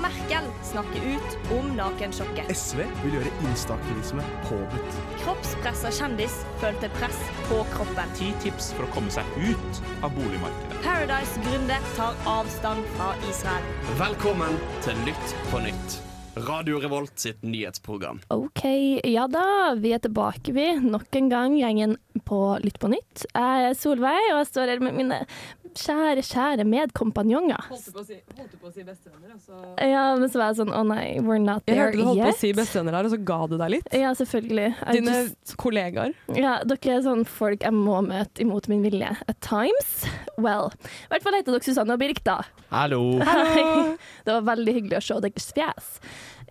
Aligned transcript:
Merkel 0.00 0.44
snakker 0.64 1.00
ut 1.14 1.52
om 1.58 1.70
nakensjokket. 1.76 2.48
SV 2.56 2.82
vil 3.04 3.16
gjøre 3.18 3.32
instaktivisme 3.50 4.24
påbudt. 4.48 5.00
Kroppspressa 5.20 5.92
kjendis 5.92 6.40
følte 6.62 6.88
press 6.96 7.18
på 7.50 7.60
kroppen. 7.74 8.14
Ti 8.18 8.32
tips 8.44 8.72
for 8.76 8.88
å 8.88 8.92
komme 8.94 9.12
seg 9.12 9.28
ut 9.42 9.82
av 10.00 10.14
boligmarkedet. 10.16 10.82
Paradise-gründer 10.84 11.90
tar 11.98 12.16
avstand 12.38 12.86
fra 12.96 13.12
Israel. 13.28 13.74
Velkommen 14.00 14.56
til 14.86 15.04
Lytt 15.08 15.36
på 15.52 15.60
Nytt. 15.66 16.00
Radio 16.40 16.78
Revolt 16.80 17.18
sitt 17.18 17.42
nyhetsprogram. 17.42 18.20
OK, 18.28 18.62
ja 19.04 19.26
da. 19.28 19.74
Vi 19.76 19.92
er 19.92 19.98
tilbake, 19.98 20.54
vi. 20.54 20.66
Nok 20.80 21.16
en 21.18 21.28
gang 21.28 21.56
gjengen 21.58 21.96
på 22.24 22.38
Lytt 22.62 22.78
på 22.80 22.88
nytt. 22.92 23.26
Jeg 23.34 23.66
er 23.66 23.74
Solveig, 23.76 24.30
og 24.30 24.38
jeg 24.38 24.48
står 24.52 24.72
her 24.72 24.84
med 24.84 24.96
mine 24.96 25.18
kjære, 25.74 26.22
kjære 26.26 26.64
medkompanjonger. 26.68 27.66
Holdt 27.70 27.90
på 27.94 28.00
å 28.02 28.04
si, 28.06 28.16
på 28.60 28.68
å 28.68 28.72
si 28.74 28.82
bestevenner, 28.86 29.34
Altså. 29.34 29.60
Ja, 29.80 30.04
men 30.18 30.28
så 30.32 30.40
var 30.40 30.50
jeg 30.50 30.58
sånn 30.60 30.72
Å 30.74 30.82
nei, 30.86 31.04
we're 31.20 31.38
not 31.42 31.64
there 31.66 31.76
yet. 31.76 31.76
Jeg 31.76 31.84
hørte 31.84 31.96
du 32.00 32.04
holdt 32.08 32.22
på 32.24 32.32
å 32.34 32.38
si 32.40 32.52
bestevenner 32.58 32.96
her, 32.98 33.04
og 33.08 33.14
så 33.14 33.20
ga 33.30 33.38
du 33.50 33.56
deg 33.60 33.70
litt. 33.76 33.88
Ja, 33.92 34.10
selvfølgelig. 34.18 34.68
I 34.86 34.96
Dine 34.98 35.16
just- 35.22 35.56
kollegaer. 35.60 36.14
ja, 36.36 36.56
dere 36.64 36.96
er 36.96 37.02
sånn 37.06 37.24
folk 37.26 37.60
jeg 37.62 37.72
må 37.76 38.00
møte 38.06 38.42
imot 38.44 38.68
min 38.68 38.82
vilje. 38.82 39.12
At 39.28 39.40
times. 39.40 40.06
Well. 40.38 40.72
I 40.84 41.14
hvert 41.14 41.22
fall 41.22 41.34
heter 41.38 41.52
dere 41.56 41.62
Susanne 41.66 41.92
og 41.96 42.00
Birk, 42.00 42.22
da. 42.24 42.40
Hallo. 42.70 43.18
Hei. 43.20 43.96
Det 44.26 44.32
var 44.38 44.42
veldig 44.56 44.74
hyggelig 44.78 44.98
å 45.00 45.04
se 45.04 45.20
deres 45.26 45.52
fjes. 45.56 45.90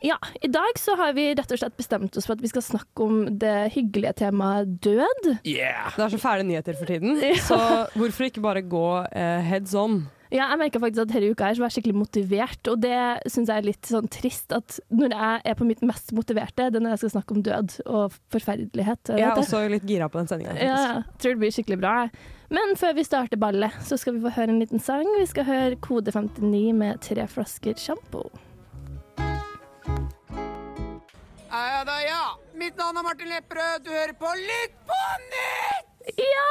Ja, 0.01 0.15
I 0.41 0.47
dag 0.47 0.77
så 0.79 0.95
har 0.99 1.13
vi 1.17 1.29
rett 1.35 1.51
og 1.51 1.59
slett 1.59 1.75
bestemt 1.79 2.15
oss 2.17 2.27
for 2.29 2.37
at 2.37 2.43
vi 2.43 2.51
skal 2.51 2.63
snakke 2.63 3.03
om 3.03 3.25
det 3.41 3.55
hyggelige 3.75 4.13
temaet 4.21 4.77
død. 4.85 5.33
Yeah! 5.43 5.89
Det 5.97 6.05
er 6.05 6.13
så 6.13 6.21
fæle 6.21 6.45
nyheter 6.47 6.77
for 6.79 6.87
tiden, 6.89 7.17
Ja. 7.19 7.35
så 7.43 7.59
hvorfor 7.99 8.29
ikke 8.29 8.43
bare 8.43 8.63
gå 8.63 8.85
uh, 9.03 9.41
heads 9.49 9.75
on? 9.75 10.05
Ja, 10.29 10.45
jeg 10.51 10.59
merka 10.61 10.77
faktisk 10.77 11.01
at 11.07 11.09
denne 11.09 11.31
uka 11.33 11.47
her 11.47 11.55
så 11.57 11.63
var 11.63 11.71
jeg 11.71 11.79
skikkelig 11.79 11.97
motivert, 12.03 12.67
og 12.69 12.81
det 12.83 12.97
syns 13.33 13.49
jeg 13.49 13.63
er 13.63 13.65
litt 13.65 13.87
sånn 13.89 14.09
trist. 14.13 14.53
At 14.53 14.75
når 14.93 15.15
jeg 15.15 15.39
er 15.49 15.55
på 15.57 15.65
mitt 15.65 15.81
mest 15.81 16.11
motiverte, 16.13 16.67
det 16.69 16.77
er 16.77 16.83
når 16.85 16.93
jeg 16.93 17.01
skal 17.03 17.13
snakke 17.15 17.33
om 17.33 17.39
død 17.47 17.77
og 17.89 18.13
forferdelighet. 18.29 19.09
Jeg 19.17 19.25
er 19.25 19.41
også 19.41 19.63
litt 19.73 19.87
gira 19.89 20.05
på 20.05 20.21
den 20.21 20.29
sendinga. 20.29 20.53
Ja, 20.61 20.75
jeg 20.99 21.17
tror 21.17 21.33
det 21.33 21.41
blir 21.41 21.55
skikkelig 21.55 21.79
bra. 21.81 21.95
Men 22.53 22.75
før 22.77 22.93
vi 22.99 23.07
starter 23.09 23.41
ballet, 23.41 23.73
så 23.89 23.97
skal 23.97 24.19
vi 24.19 24.21
få 24.27 24.35
høre 24.37 24.53
en 24.53 24.61
liten 24.61 24.81
sang. 24.85 25.09
Vi 25.17 25.25
skal 25.33 25.49
høre 25.49 25.81
Kode 25.81 26.13
59 26.13 26.77
med 26.77 27.01
tre 27.09 27.25
flasker 27.29 27.81
sjampo. 27.81 28.27
Ja 31.67 31.83
da, 31.83 32.01
ja. 32.01 32.37
Mitt 32.53 32.77
navn 32.77 32.97
er 32.97 33.03
Martin 33.03 33.27
Lepperød. 33.27 33.83
Du 33.83 33.91
hører 33.91 34.13
på 34.13 34.33
Lytt 34.47 34.75
på 34.87 35.03
nytt! 35.27 35.88
Ja, 36.07 36.45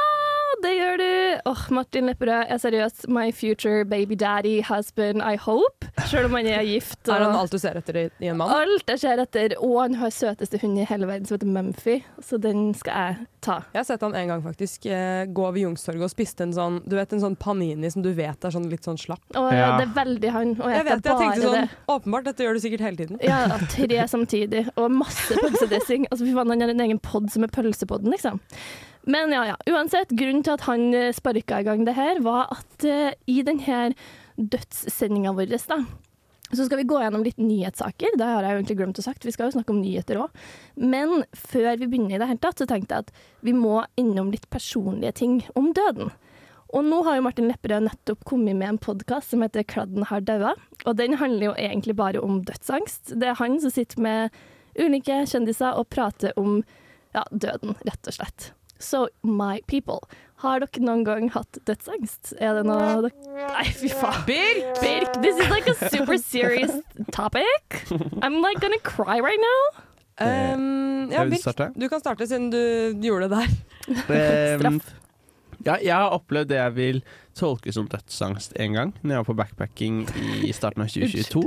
det 0.63 0.71
gjør 0.75 0.97
du! 1.01 1.07
Åh, 1.49 1.61
Martin 1.73 2.05
Lepperød 2.09 2.49
er 2.51 2.59
seriøst 2.61 3.07
my 3.11 3.29
future 3.35 3.83
baby 3.87 4.15
daddy 4.19 4.59
husband, 4.67 5.21
I 5.25 5.35
hope. 5.41 5.87
Selv 6.09 6.29
om 6.29 6.35
han 6.37 6.47
er 6.47 6.63
gift. 6.67 6.99
Er 7.09 7.23
han 7.25 7.35
alt 7.35 7.51
du 7.51 7.57
ser 7.59 7.77
etter 7.79 7.97
i, 7.97 8.03
i 8.23 8.29
en 8.31 8.37
mann? 8.39 8.51
Alt 8.53 8.87
jeg 8.93 9.01
ser 9.01 9.21
etter. 9.23 9.55
Og 9.65 9.79
han 9.81 9.97
har 9.99 10.13
søteste 10.13 10.59
hund 10.61 10.77
i 10.79 10.85
hele 10.87 11.07
verden 11.09 11.25
som 11.27 11.37
heter 11.37 11.49
Mumphy, 11.49 11.97
så 12.23 12.37
den 12.41 12.69
skal 12.77 12.93
jeg 12.93 13.27
ta. 13.45 13.57
Jeg 13.73 13.79
har 13.81 13.87
sett 13.89 14.03
han 14.05 14.15
en 14.19 14.31
gang 14.33 14.43
faktisk 14.45 14.85
eh, 14.91 15.23
gå 15.31 15.45
over 15.47 15.59
Youngstorget 15.61 16.05
og 16.09 16.11
spiste 16.11 16.43
en 16.43 16.51
sånn 16.55 16.79
Du 16.89 16.97
vet 16.97 17.13
en 17.15 17.21
sånn 17.23 17.37
panini 17.39 17.87
som 17.93 18.03
du 18.03 18.09
vet 18.17 18.43
er 18.45 18.51
sånn 18.53 18.67
litt 18.71 18.83
sånn 18.87 18.99
slapp? 18.99 19.23
Og 19.39 19.47
Ja. 19.55 19.73
det 19.79 19.87
er 19.87 19.95
veldig 19.95 20.33
han. 20.35 20.53
Og 20.59 20.67
jeg, 20.67 20.75
Jeg 20.77 20.87
vet, 20.89 20.93
jeg 20.93 21.03
bare 21.07 21.23
tenkte 21.23 21.45
sånn 21.47 21.57
det. 21.57 21.79
Åpenbart, 21.95 22.27
dette 22.29 22.45
gjør 22.45 22.59
du 22.59 22.63
sikkert 22.67 22.85
hele 22.87 22.99
tiden. 23.03 23.19
Ja, 23.25 23.41
tre 23.75 24.05
samtidig, 24.11 24.65
og 24.75 24.91
masse 25.01 25.39
pølsedressing. 25.39 26.07
Altså, 26.11 26.27
fy 26.27 26.35
faen, 26.37 26.53
han 26.55 26.65
har 26.67 26.75
en 26.75 26.85
egen 26.87 26.99
pod 27.03 27.31
som 27.33 27.47
er 27.47 27.53
pølsepodden, 27.55 28.11
liksom. 28.13 28.39
Men 29.09 29.33
ja, 29.33 29.45
ja. 29.47 29.55
Uansett, 29.73 30.11
grunnen 30.13 30.43
til 30.45 30.53
at 30.53 30.67
han 30.67 30.91
eh, 30.93 31.13
sparka 31.15 31.61
i 31.61 31.65
gang 31.65 31.81
det 31.87 31.95
her, 31.97 32.21
var 32.21 32.51
at 32.53 32.85
uh, 32.85 33.09
i 33.25 33.39
denne 33.45 33.79
dødssendinga 34.37 35.33
vår, 35.35 35.49
da, 35.49 35.79
så 36.51 36.65
skal 36.65 36.81
vi 36.81 36.87
gå 36.89 36.99
gjennom 37.01 37.23
litt 37.25 37.41
nyhetssaker. 37.41 38.17
Det 38.17 38.25
har 38.25 38.45
jeg 38.45 38.53
jo 38.53 38.59
egentlig 38.61 38.77
glemt 38.79 39.01
å 39.01 39.05
sagt. 39.05 39.25
Vi 39.25 39.33
skal 39.33 39.49
jo 39.49 39.57
snakke 39.57 39.73
om 39.73 39.81
nyheter 39.81 40.21
òg. 40.21 40.33
Men 40.77 41.23
før 41.37 41.75
vi 41.77 41.87
begynner 41.87 42.17
i 42.17 42.21
det 42.21 42.29
hele 42.29 42.41
tatt, 42.41 42.61
så 42.61 42.67
tenkte 42.69 42.97
jeg 42.97 43.07
at 43.07 43.45
vi 43.45 43.53
må 43.53 43.83
innom 44.01 44.31
litt 44.33 44.49
personlige 44.53 45.13
ting 45.21 45.39
om 45.59 45.71
døden. 45.77 46.13
Og 46.73 46.85
nå 46.85 47.01
har 47.05 47.17
jo 47.17 47.25
Martin 47.25 47.49
Lepperød 47.49 47.85
nettopp 47.85 48.25
kommet 48.29 48.57
med 48.57 48.75
en 48.75 48.81
podkast 48.81 49.33
som 49.33 49.41
heter 49.41 49.65
'Kladden 49.65 50.05
har 50.09 50.21
daua'. 50.21 50.53
Og 50.85 50.97
den 50.97 51.17
handler 51.17 51.45
jo 51.49 51.53
egentlig 51.57 51.95
bare 51.95 52.21
om 52.21 52.43
dødsangst. 52.45 53.17
Det 53.19 53.29
er 53.29 53.41
han 53.41 53.59
som 53.61 53.69
sitter 53.69 54.01
med 54.01 54.29
ulike 54.77 55.25
kjendiser 55.25 55.73
og 55.73 55.89
prater 55.89 56.33
om 56.37 56.63
ja, 57.13 57.23
døden, 57.31 57.75
rett 57.85 58.07
og 58.07 58.13
slett. 58.13 58.53
So, 58.79 59.09
my 59.23 59.59
people, 59.67 59.99
har 60.39 60.63
dere 60.63 60.81
noen 60.87 61.03
gang 61.03 61.25
hatt 61.33 61.59
dødsangst? 61.67 62.31
Er 62.39 62.55
det 62.55 62.63
noe 62.67 63.01
dere 63.03 63.49
Nei, 63.51 63.65
fy 63.75 63.89
faen. 63.91 64.21
Birk! 64.27 64.79
Birk, 64.79 65.17
this 65.19 65.35
is 65.35 65.49
like 65.51 65.67
a 65.67 65.75
super 65.91 66.17
serious 66.17 66.71
topic. 67.11 67.83
I'm 68.23 68.39
like 68.39 68.61
gonna 68.63 68.79
cry 68.79 69.19
right 69.19 69.39
now. 69.43 69.83
Um, 70.19 71.11
ja, 71.11 71.25
Birk, 71.27 71.75
du 71.75 71.89
kan 71.91 71.99
starte 71.99 72.27
siden 72.27 72.49
du 72.51 72.61
gjorde 73.03 73.27
det 73.27 73.35
der. 73.35 73.57
Ehm, 73.89 74.59
Straff. 74.59 74.95
ja, 75.65 75.75
jeg 75.83 75.95
har 75.95 76.15
opplevd 76.15 76.51
det 76.51 76.59
jeg 76.59 76.75
vil 76.75 77.01
tolke 77.35 77.73
som 77.75 77.87
dødsangst 77.91 78.55
en 78.59 78.75
gang, 78.79 78.93
når 79.01 79.11
jeg 79.15 79.23
var 79.23 79.27
på 79.27 79.37
backpacking 79.41 80.01
i 80.47 80.53
starten 80.55 80.83
av 80.83 80.91
2022. 80.91 81.43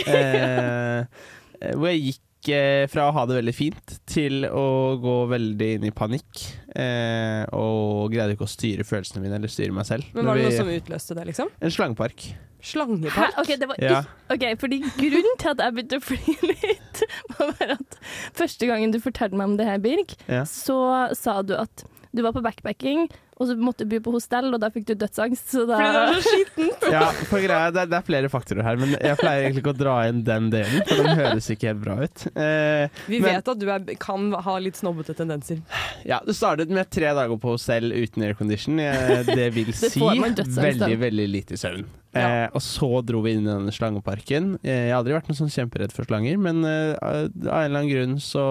Uh, 0.00 1.04
hvor 1.76 1.92
jeg 1.92 2.04
gikk 2.08 2.24
eh, 2.54 2.86
fra 2.90 3.08
å 3.08 3.14
ha 3.16 3.24
det 3.26 3.40
veldig 3.40 3.54
fint 3.56 3.94
til 4.08 4.44
å 4.46 4.66
gå 5.02 5.14
veldig 5.32 5.70
inn 5.78 5.86
i 5.88 5.94
panikk. 5.94 6.44
Eh, 6.78 7.42
og 7.58 8.12
greide 8.14 8.36
ikke 8.36 8.46
å 8.46 8.52
styre 8.52 8.86
følelsene 8.86 9.24
mine 9.24 9.40
eller 9.40 9.50
styre 9.50 9.74
meg 9.74 9.88
selv. 9.88 10.06
Men 10.14 10.28
var 10.30 10.38
det 10.38 10.46
noe 10.46 10.58
som 10.60 10.70
utløste 10.70 11.16
det, 11.18 11.26
liksom? 11.32 11.50
En 11.58 11.74
slangepark. 11.74 12.28
Slangepark? 12.62 13.36
OK, 13.42 13.52
det 13.58 13.68
var 13.70 13.76
Ja. 13.82 14.00
Ok, 14.30 14.44
fordi 14.62 14.80
grunnen 14.98 15.36
til 15.38 15.52
at 15.52 15.60
jeg 15.62 15.74
begynte 15.76 15.98
å 16.00 16.06
flire 16.06 16.50
litt, 16.54 17.02
var 17.38 17.52
bare 17.58 17.76
at 17.78 17.98
første 18.38 18.66
gangen 18.70 18.94
du 18.94 18.98
fortalte 19.02 19.38
meg 19.38 19.52
om 19.52 19.56
det 19.60 19.66
her, 19.68 19.78
Birk, 19.82 20.14
Ja. 20.30 20.42
så 20.48 20.78
sa 21.18 21.40
du 21.42 21.54
at 21.58 21.84
du 22.14 22.22
var 22.24 22.32
på 22.32 22.40
backpacking, 22.42 23.06
og 23.38 23.46
så 23.48 23.54
måtte 23.58 23.84
du 23.86 23.92
bo 23.96 24.00
på 24.08 24.14
hostell, 24.18 24.48
og 24.54 24.60
da 24.60 24.68
fikk 24.74 24.86
du 24.90 24.94
dødsangst. 24.98 25.44
Så 25.54 25.64
da 25.68 25.78
Fordi 25.78 25.92
det 25.94 26.00
var 26.02 26.14
så 26.18 26.32
skittent. 26.34 26.86
Ja, 26.92 27.02
for 27.30 27.38
greia, 27.44 27.70
det, 27.74 27.84
er, 27.84 27.90
det 27.92 27.98
er 28.00 28.06
flere 28.08 28.30
faktorer 28.32 28.66
her, 28.66 28.80
men 28.80 28.94
jeg 28.96 29.18
pleier 29.20 29.44
egentlig 29.46 29.62
ikke 29.64 29.74
å 29.74 29.78
dra 29.78 29.96
inn 30.10 30.24
den 30.26 30.48
delen, 30.54 30.82
for 30.88 31.02
den 31.06 31.20
høres 31.22 31.50
ikke 31.54 31.70
helt 31.72 31.82
bra 31.84 31.96
ut. 32.02 32.26
Eh, 32.34 32.88
Vi 33.06 33.20
Men- 33.20 33.28
vet 33.38 33.48
at 33.54 33.58
du 33.62 33.68
er, 33.70 33.84
kan 34.02 34.32
ha 34.32 34.58
litt 34.58 34.76
snobbete 34.80 35.14
tendenser. 35.18 35.62
ja, 36.04 36.20
Det 36.26 36.34
startet 36.36 36.68
med 36.74 36.90
tre 36.90 37.14
dager 37.14 37.38
på 37.38 37.54
hostell 37.54 37.92
uten 37.92 38.22
aircondition. 38.26 38.76
Det 39.28 39.48
vil 39.54 39.72
si 39.72 40.00
veldig, 40.00 40.98
veldig 40.98 41.28
lite 41.30 41.56
søvn. 41.60 41.86
Ja. 42.16 42.44
Eh, 42.44 42.48
og 42.56 42.62
så 42.64 42.88
dro 43.04 43.20
vi 43.20 43.34
inn 43.36 43.44
i 43.44 43.50
denne 43.50 43.72
slangeparken. 43.74 44.54
Eh, 44.62 44.86
jeg 44.88 44.92
har 44.94 45.02
aldri 45.02 45.12
vært 45.12 45.28
noen 45.28 45.38
sånn 45.42 45.52
kjemperedd 45.52 45.92
for 45.92 46.08
slanger, 46.08 46.38
men 46.40 46.62
eh, 46.64 46.94
av 47.04 47.18
en 47.28 47.32
eller 47.44 47.66
annen 47.68 47.90
grunn 47.90 48.14
så 48.22 48.44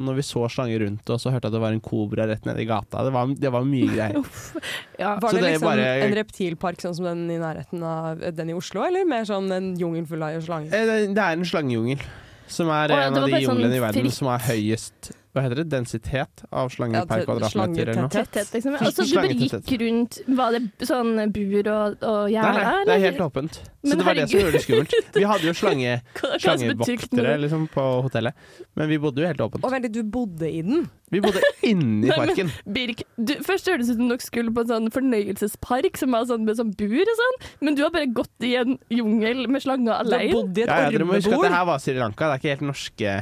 Når 0.00 0.16
vi 0.16 0.24
så 0.24 0.46
slanger 0.48 0.80
rundt 0.86 1.12
oss 1.12 1.26
og 1.28 1.34
hørte 1.36 1.50
at 1.50 1.56
det 1.56 1.60
var 1.60 1.76
en 1.76 1.82
kobra 1.84 2.26
rett 2.30 2.46
nede 2.48 2.64
i 2.64 2.68
gata 2.68 3.04
Det 3.04 3.12
var, 3.12 3.34
det 3.36 3.52
var 3.52 3.68
mye 3.68 3.90
greier. 3.92 4.16
ja. 5.02 5.12
Var 5.20 5.28
det, 5.28 5.42
det 5.42 5.44
er 5.44 5.52
liksom 5.58 5.68
bare- 5.68 5.90
en 6.06 6.16
reptilpark 6.22 6.80
sånn 6.86 6.96
som 6.96 7.08
den 7.10 7.26
i 7.36 7.38
nærheten 7.42 7.84
av 7.84 8.24
den 8.40 8.54
i 8.54 8.56
Oslo, 8.56 8.86
eller 8.88 9.04
mer 9.08 9.28
sånn 9.28 9.52
en 9.52 9.74
jungel 9.76 10.08
full 10.08 10.24
av 10.24 10.40
slanger? 10.46 10.72
Eh, 10.72 10.86
det- 10.88 11.14
Det 11.16 11.22
er 11.28 11.36
en 11.36 11.44
slangejungel. 11.44 12.00
Som 12.48 12.68
er 12.70 12.92
oh, 12.94 12.96
ja, 12.96 13.06
en 13.10 13.16
av 13.18 13.24
de 13.26 13.32
junglene 13.32 13.42
sånn 13.42 13.56
junglene 13.58 13.76
i 13.76 13.80
verden 13.82 14.10
som 14.14 14.28
har 14.30 14.38
høyest 14.46 15.12
Hva 15.36 15.42
heter 15.44 15.58
det? 15.60 15.66
Densitet 15.68 16.44
av 16.48 16.70
slanger 16.72 17.02
Ja, 17.02 17.06
per 17.10 17.26
kvadratmeter 17.26 17.90
eller 17.90 18.06
noe. 18.06 18.12
Tetthet, 18.14 18.48
liksom. 18.54 18.76
Altså, 18.80 19.04
du 19.04 19.10
bare 19.18 19.34
gikk 19.36 19.72
rundt 19.82 20.16
Var 20.38 20.54
det 20.56 20.88
sånn 20.88 21.10
bur 21.34 21.68
og, 21.74 21.98
og 22.00 22.30
Nei, 22.32 22.52
nei, 22.56 22.78
det 22.88 22.94
er 22.94 23.02
helt 23.02 23.20
åpent. 23.26 23.58
Så 23.60 23.90
Men 23.90 24.00
det 24.00 24.06
var 24.06 24.16
det 24.16 24.24
som 24.30 24.40
gjorde 24.40 24.54
det 24.56 24.62
skummelt. 24.64 24.94
Vi 25.14 25.26
hadde 25.28 25.46
jo 25.46 25.52
slange, 25.54 25.92
slangevoktere 26.42 27.34
liksom, 27.42 27.66
på 27.74 27.84
hotellet, 28.06 28.48
men 28.80 28.88
vi 28.90 28.98
bodde 29.02 29.20
jo 29.22 29.28
helt 29.28 29.42
åpent. 29.44 29.66
Og 29.68 29.74
vent 29.76 29.90
du 29.92 30.00
bodde 30.16 30.48
i 30.48 30.62
den? 30.64 30.86
Vi 31.12 31.20
bodde 31.22 31.42
inni 31.68 32.08
Nei, 32.08 32.16
men- 32.16 32.32
parken. 32.32 32.52
Birk, 32.64 33.04
du, 33.20 33.36
først 33.46 33.68
hørtes 33.70 33.92
det 33.92 33.98
ut 33.98 34.00
som 34.00 34.08
dere 34.10 34.24
skulle 34.24 34.54
på 34.56 34.64
en 34.64 34.72
sånn 34.72 34.88
fornøyelsespark 34.96 36.00
som 36.00 36.16
var 36.16 36.24
sånn 36.32 36.48
med 36.48 36.58
sånn 36.58 36.72
bur 36.80 37.02
og 37.04 37.20
sånn, 37.20 37.36
men 37.60 37.76
du 37.76 37.84
har 37.84 37.92
bare 37.94 38.08
gått 38.08 38.48
i 38.48 38.56
en 38.58 38.78
jungel 38.88 39.44
med 39.52 39.62
slanger 39.62 40.00
Du 40.08 40.16
har 40.16 40.24
bodd 40.32 40.56
i 40.56 40.64
et 40.64 40.72
Ja, 40.72 40.86
ja, 40.86 40.94
dere 40.96 41.06
må 41.06 41.20
huske 41.20 41.36
at 41.36 41.44
det 41.44 41.52
her 41.54 41.68
var 41.68 41.84
Sri 41.84 41.94
Lanka. 42.00 42.32
Det 42.32 42.32
er 42.32 42.42
ikke 42.42 42.54
helt 42.56 42.66
norske 42.72 43.12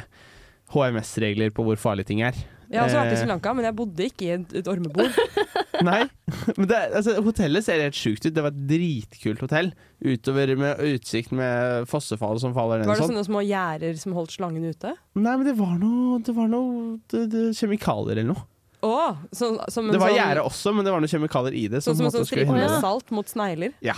HMS-regler 0.74 1.54
på 1.54 1.64
hvor 1.66 1.80
farlige 1.80 2.10
ting 2.12 2.24
er. 2.26 2.36
Jeg 2.74 2.80
har 2.80 2.88
også 2.88 3.00
vært 3.00 3.12
i 3.12 3.14
Eh, 3.14 3.20
Sri 3.22 3.30
Lanka, 3.30 3.52
men 3.54 3.66
jeg 3.68 3.76
bodde 3.78 4.06
ikke 4.08 4.24
i 4.26 4.30
et, 4.34 4.54
et 4.60 4.70
ormebol. 4.70 5.10
Nei, 5.88 6.00
men 6.58 6.68
det, 6.70 6.78
altså, 6.96 7.16
hotellet 7.24 7.66
ser 7.66 7.82
helt 7.82 7.98
sjukt 7.98 8.24
ut. 8.24 8.32
Det 8.34 8.44
var 8.44 8.54
et 8.54 8.64
dritkult 8.70 9.44
hotell. 9.44 9.70
Utover 10.04 10.54
med 10.58 10.82
utsikt 10.94 11.34
med 11.36 11.86
fossefall 11.90 12.40
som 12.42 12.54
faller 12.56 12.82
ned 12.82 12.90
Var 12.90 12.98
det 12.98 13.04
sånn. 13.04 13.14
sånne 13.14 13.26
små 13.28 13.44
gjerder 13.44 14.00
som 14.00 14.16
holdt 14.16 14.34
slangen 14.36 14.66
ute? 14.66 14.96
Nei, 15.18 15.36
men 15.36 15.46
det 15.46 15.54
var 15.60 15.76
noe, 15.80 16.18
det 16.24 16.34
var 16.36 16.50
noe 16.50 16.98
det, 17.12 17.26
det, 17.34 17.46
kjemikalier 17.58 18.18
eller 18.18 18.32
noe. 18.34 18.48
Oh, 18.84 19.16
så, 19.32 19.54
som 19.72 19.86
en 19.86 19.94
Det 19.94 20.00
var 20.02 20.10
sånn, 20.12 20.18
gjerde 20.18 20.42
også, 20.44 20.74
men 20.76 20.84
det 20.84 20.92
var 20.92 21.00
noen 21.00 21.12
kjemikalier 21.14 21.54
i 21.56 21.68
det. 21.72 21.80
Sånn 21.84 21.96
som 21.96 22.04
på 22.04 22.10
en 22.10 22.18
sånn 22.18 22.28
stripe 22.28 22.52
med 22.52 22.74
salt 22.84 23.14
mot 23.16 23.30
snegler. 23.30 23.72
Ja. 23.84 23.96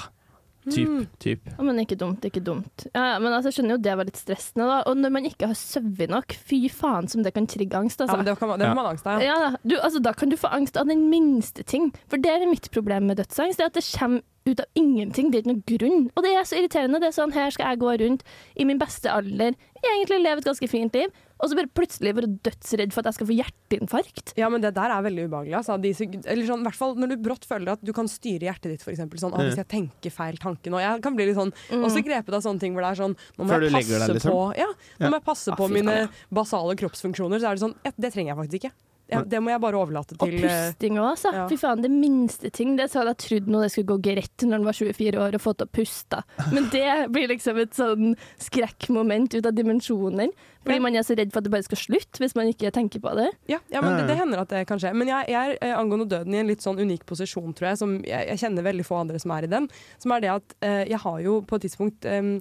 Typ, 0.67 0.89
Mm. 0.89 1.07
typ. 1.23 1.41
Ja, 1.47 1.63
men 1.63 1.77
ikke 1.79 1.97
dumt, 1.97 2.21
ikke 2.27 2.43
dumt. 2.43 2.87
Ja, 2.95 3.13
ja, 3.13 3.19
men 3.23 3.33
altså, 3.33 3.53
jeg 3.53 3.55
skjønner 3.61 3.77
jo 3.77 3.83
det 3.87 3.97
var 3.97 4.05
litt 4.09 4.17
stressende, 4.19 4.67
da. 4.67 4.83
Og 4.91 4.97
når 4.97 5.13
man 5.15 5.25
ikke 5.29 5.47
har 5.47 5.55
sovet 5.55 6.11
nok, 6.11 6.33
fy 6.35 6.69
faen 6.69 7.07
som 7.09 7.23
det 7.23 7.33
kan 7.35 7.47
trigge 7.47 7.75
angst, 7.79 8.01
Ja, 8.01 8.07
altså. 8.07 8.17
men 8.17 8.27
det 8.27 8.39
kan, 8.39 8.49
det 8.59 8.67
kan 8.67 8.77
man 8.77 8.87
angst 8.91 9.07
av. 9.07 9.23
Ja. 9.23 9.37
Ja, 9.47 9.51
du, 9.65 9.77
altså, 9.79 10.03
da 10.03 10.13
kan 10.13 10.29
du 10.29 10.37
få 10.37 10.49
angst 10.53 10.77
av 10.77 10.87
den 10.91 11.09
minste 11.09 11.63
ting. 11.65 11.93
For 12.09 12.17
det 12.19 12.31
er 12.35 12.47
mitt 12.51 12.71
problem 12.75 13.07
med 13.07 13.17
dødsangst, 13.19 13.59
det 13.59 13.63
er 13.63 13.67
at 13.71 13.75
det 13.79 13.85
kommer 13.99 14.23
ut 14.47 14.61
av 14.61 14.67
ingenting. 14.75 15.31
Det 15.31 15.39
er 15.39 15.43
ikke 15.43 15.53
noen 15.55 15.65
grunn. 15.79 16.11
Og 16.17 16.23
det 16.23 16.35
er 16.35 16.43
så 16.47 16.59
irriterende. 16.59 17.01
Det 17.03 17.09
er 17.09 17.17
sånn, 17.23 17.33
her 17.35 17.51
skal 17.51 17.71
jeg 17.75 17.79
gå 17.83 17.95
rundt 18.03 18.23
i 18.57 18.65
min 18.65 18.79
beste 18.79 19.07
alder, 19.11 19.55
egentlig 19.87 20.23
leve 20.23 20.39
et 20.39 20.45
ganske 20.51 20.69
fint 20.71 20.95
liv, 20.95 21.11
og 21.37 21.50
så 21.50 21.56
bare 21.59 21.69
plutselig 21.77 22.15
være 22.17 22.29
dødsredd 22.47 22.93
for 22.94 23.00
at 23.03 23.11
jeg 23.11 23.17
skal 23.19 23.29
få 23.29 23.35
hjerteinfarkt. 23.37 24.33
Ja, 24.41 24.49
men 24.53 24.62
det 24.65 24.71
der 24.77 24.93
er 24.94 25.03
veldig 25.05 25.27
ubehagelig. 25.29 25.55
Altså. 25.59 25.77
De, 25.83 25.91
eller 26.25 26.47
sånn, 26.49 26.62
i 26.65 26.69
hvert 26.69 26.79
fall 26.79 26.94
når 26.97 27.12
du 27.12 27.17
brått 27.27 27.44
føler 27.49 27.73
at 27.75 27.83
du 27.85 27.93
kan 27.97 28.09
styre 28.09 28.49
hjertet 28.49 28.73
ditt, 28.73 28.83
for 28.87 28.94
eksempel. 28.94 29.21
Sånn, 29.21 29.35
«Å, 29.37 29.43
hvis 29.44 29.59
jeg 29.61 29.69
tenker 29.69 30.15
feil 30.15 30.38
tanke 30.41 30.73
nå 30.73 30.81
Jeg 30.81 31.03
kan 31.05 31.17
bli 31.19 31.27
litt 31.29 31.37
sånn 31.37 31.53
også 31.77 32.03
grepet 32.06 32.33
av 32.37 32.41
sånne 32.44 32.61
ting 32.62 32.73
hvor 32.77 32.83
det 32.87 32.91
er 32.94 33.00
sånn 33.03 33.17
Nå 33.37 33.44
må 33.44 33.59
jeg 33.61 33.73
passe 33.77 34.00
deg, 34.00 34.17
liksom? 34.17 34.33
på 34.33 34.41
Ja, 34.59 34.69
nå 34.73 35.05
Ja. 35.06 35.11
må 35.12 35.17
jeg 35.21 35.27
passe 35.29 35.53
Ah, 35.53 35.56
på 35.61 35.69
mine 35.73 35.97
basale 36.33 36.77
kroppsfunksjoner. 36.81 37.41
Så 37.41 37.50
er 37.50 37.56
det 37.59 37.65
sånn 37.67 37.77
ja, 37.85 37.93
Det 37.97 38.12
trenger 38.17 38.33
jeg 38.35 38.38
faktisk 38.43 38.59
ikke. 38.65 38.73
Ja, 39.08 39.20
det 39.23 39.38
må 39.38 39.53
jeg 39.53 39.61
bare 39.62 39.79
overlate 39.79 40.17
til 40.19 40.35
Og 40.35 40.41
pusting 40.43 40.97
òg, 40.99 41.12
altså. 41.12 41.31
ja. 41.35 41.44
Fy 41.50 41.56
faen, 41.61 41.82
det 41.85 41.91
minste 41.93 42.50
ting. 42.50 42.75
Det 42.79 42.88
så 42.91 43.00
hadde 43.05 43.12
jeg 43.14 43.23
trodd 43.23 43.50
noe 43.55 43.62
det 43.62 43.70
skulle 43.75 43.93
gå 43.94 44.00
greit 44.08 44.43
når 44.43 44.56
han 44.58 44.67
var 44.67 44.75
24 44.81 45.20
år 45.23 45.37
og 45.38 45.44
fått 45.44 45.62
opp 45.62 45.70
å 45.70 45.76
puste. 45.79 46.23
Men 46.50 46.67
det 46.73 46.88
blir 47.14 47.31
liksom 47.31 47.61
et 47.62 47.76
sånn 47.79 48.17
skrekkmoment 48.43 49.35
ut 49.38 49.47
av 49.47 49.55
dimensjoner. 49.55 50.31
Fordi 50.67 50.76
Ja. 50.76 50.82
man 50.82 50.97
er 50.97 51.03
så 51.06 51.14
redd 51.17 51.31
for 51.31 51.38
at 51.38 51.44
det 51.47 51.53
bare 51.53 51.62
skal 51.62 51.79
slutte 51.79 52.19
hvis 52.19 52.35
man 52.35 52.49
ikke 52.50 52.73
tenker 52.75 52.99
på 52.99 53.14
det. 53.14 53.29
Ja, 53.47 53.61
ja 53.70 53.81
men 53.81 53.97
det, 54.00 54.08
det 54.08 54.17
hender 54.19 54.41
at 54.43 54.49
det 54.50 54.67
kan 54.67 54.79
skje. 54.82 54.91
Men 54.99 55.06
jeg, 55.06 55.29
jeg 55.31 55.52
er 55.55 55.59
eh, 55.62 55.79
angående 55.79 56.09
døden 56.11 56.35
i 56.35 56.38
en 56.41 56.49
litt 56.50 56.64
sånn 56.64 56.81
unik 56.82 57.06
posisjon, 57.06 57.55
tror 57.55 57.69
jeg, 57.70 57.79
som 57.79 57.93
jeg, 58.02 58.26
jeg 58.32 58.38
kjenner 58.43 58.67
veldig 58.67 58.85
få 58.88 58.99
andre 59.05 59.20
som 59.23 59.31
er 59.37 59.47
i 59.47 59.52
den. 59.52 59.69
Som 60.02 60.11
er 60.17 60.20
det 60.25 60.32
at 60.35 60.56
eh, 60.67 60.82
jeg 60.91 60.99
har 60.99 61.20
jo 61.23 61.37
på 61.47 61.55
et 61.61 61.62
tidspunkt 61.69 62.05
em, 62.11 62.41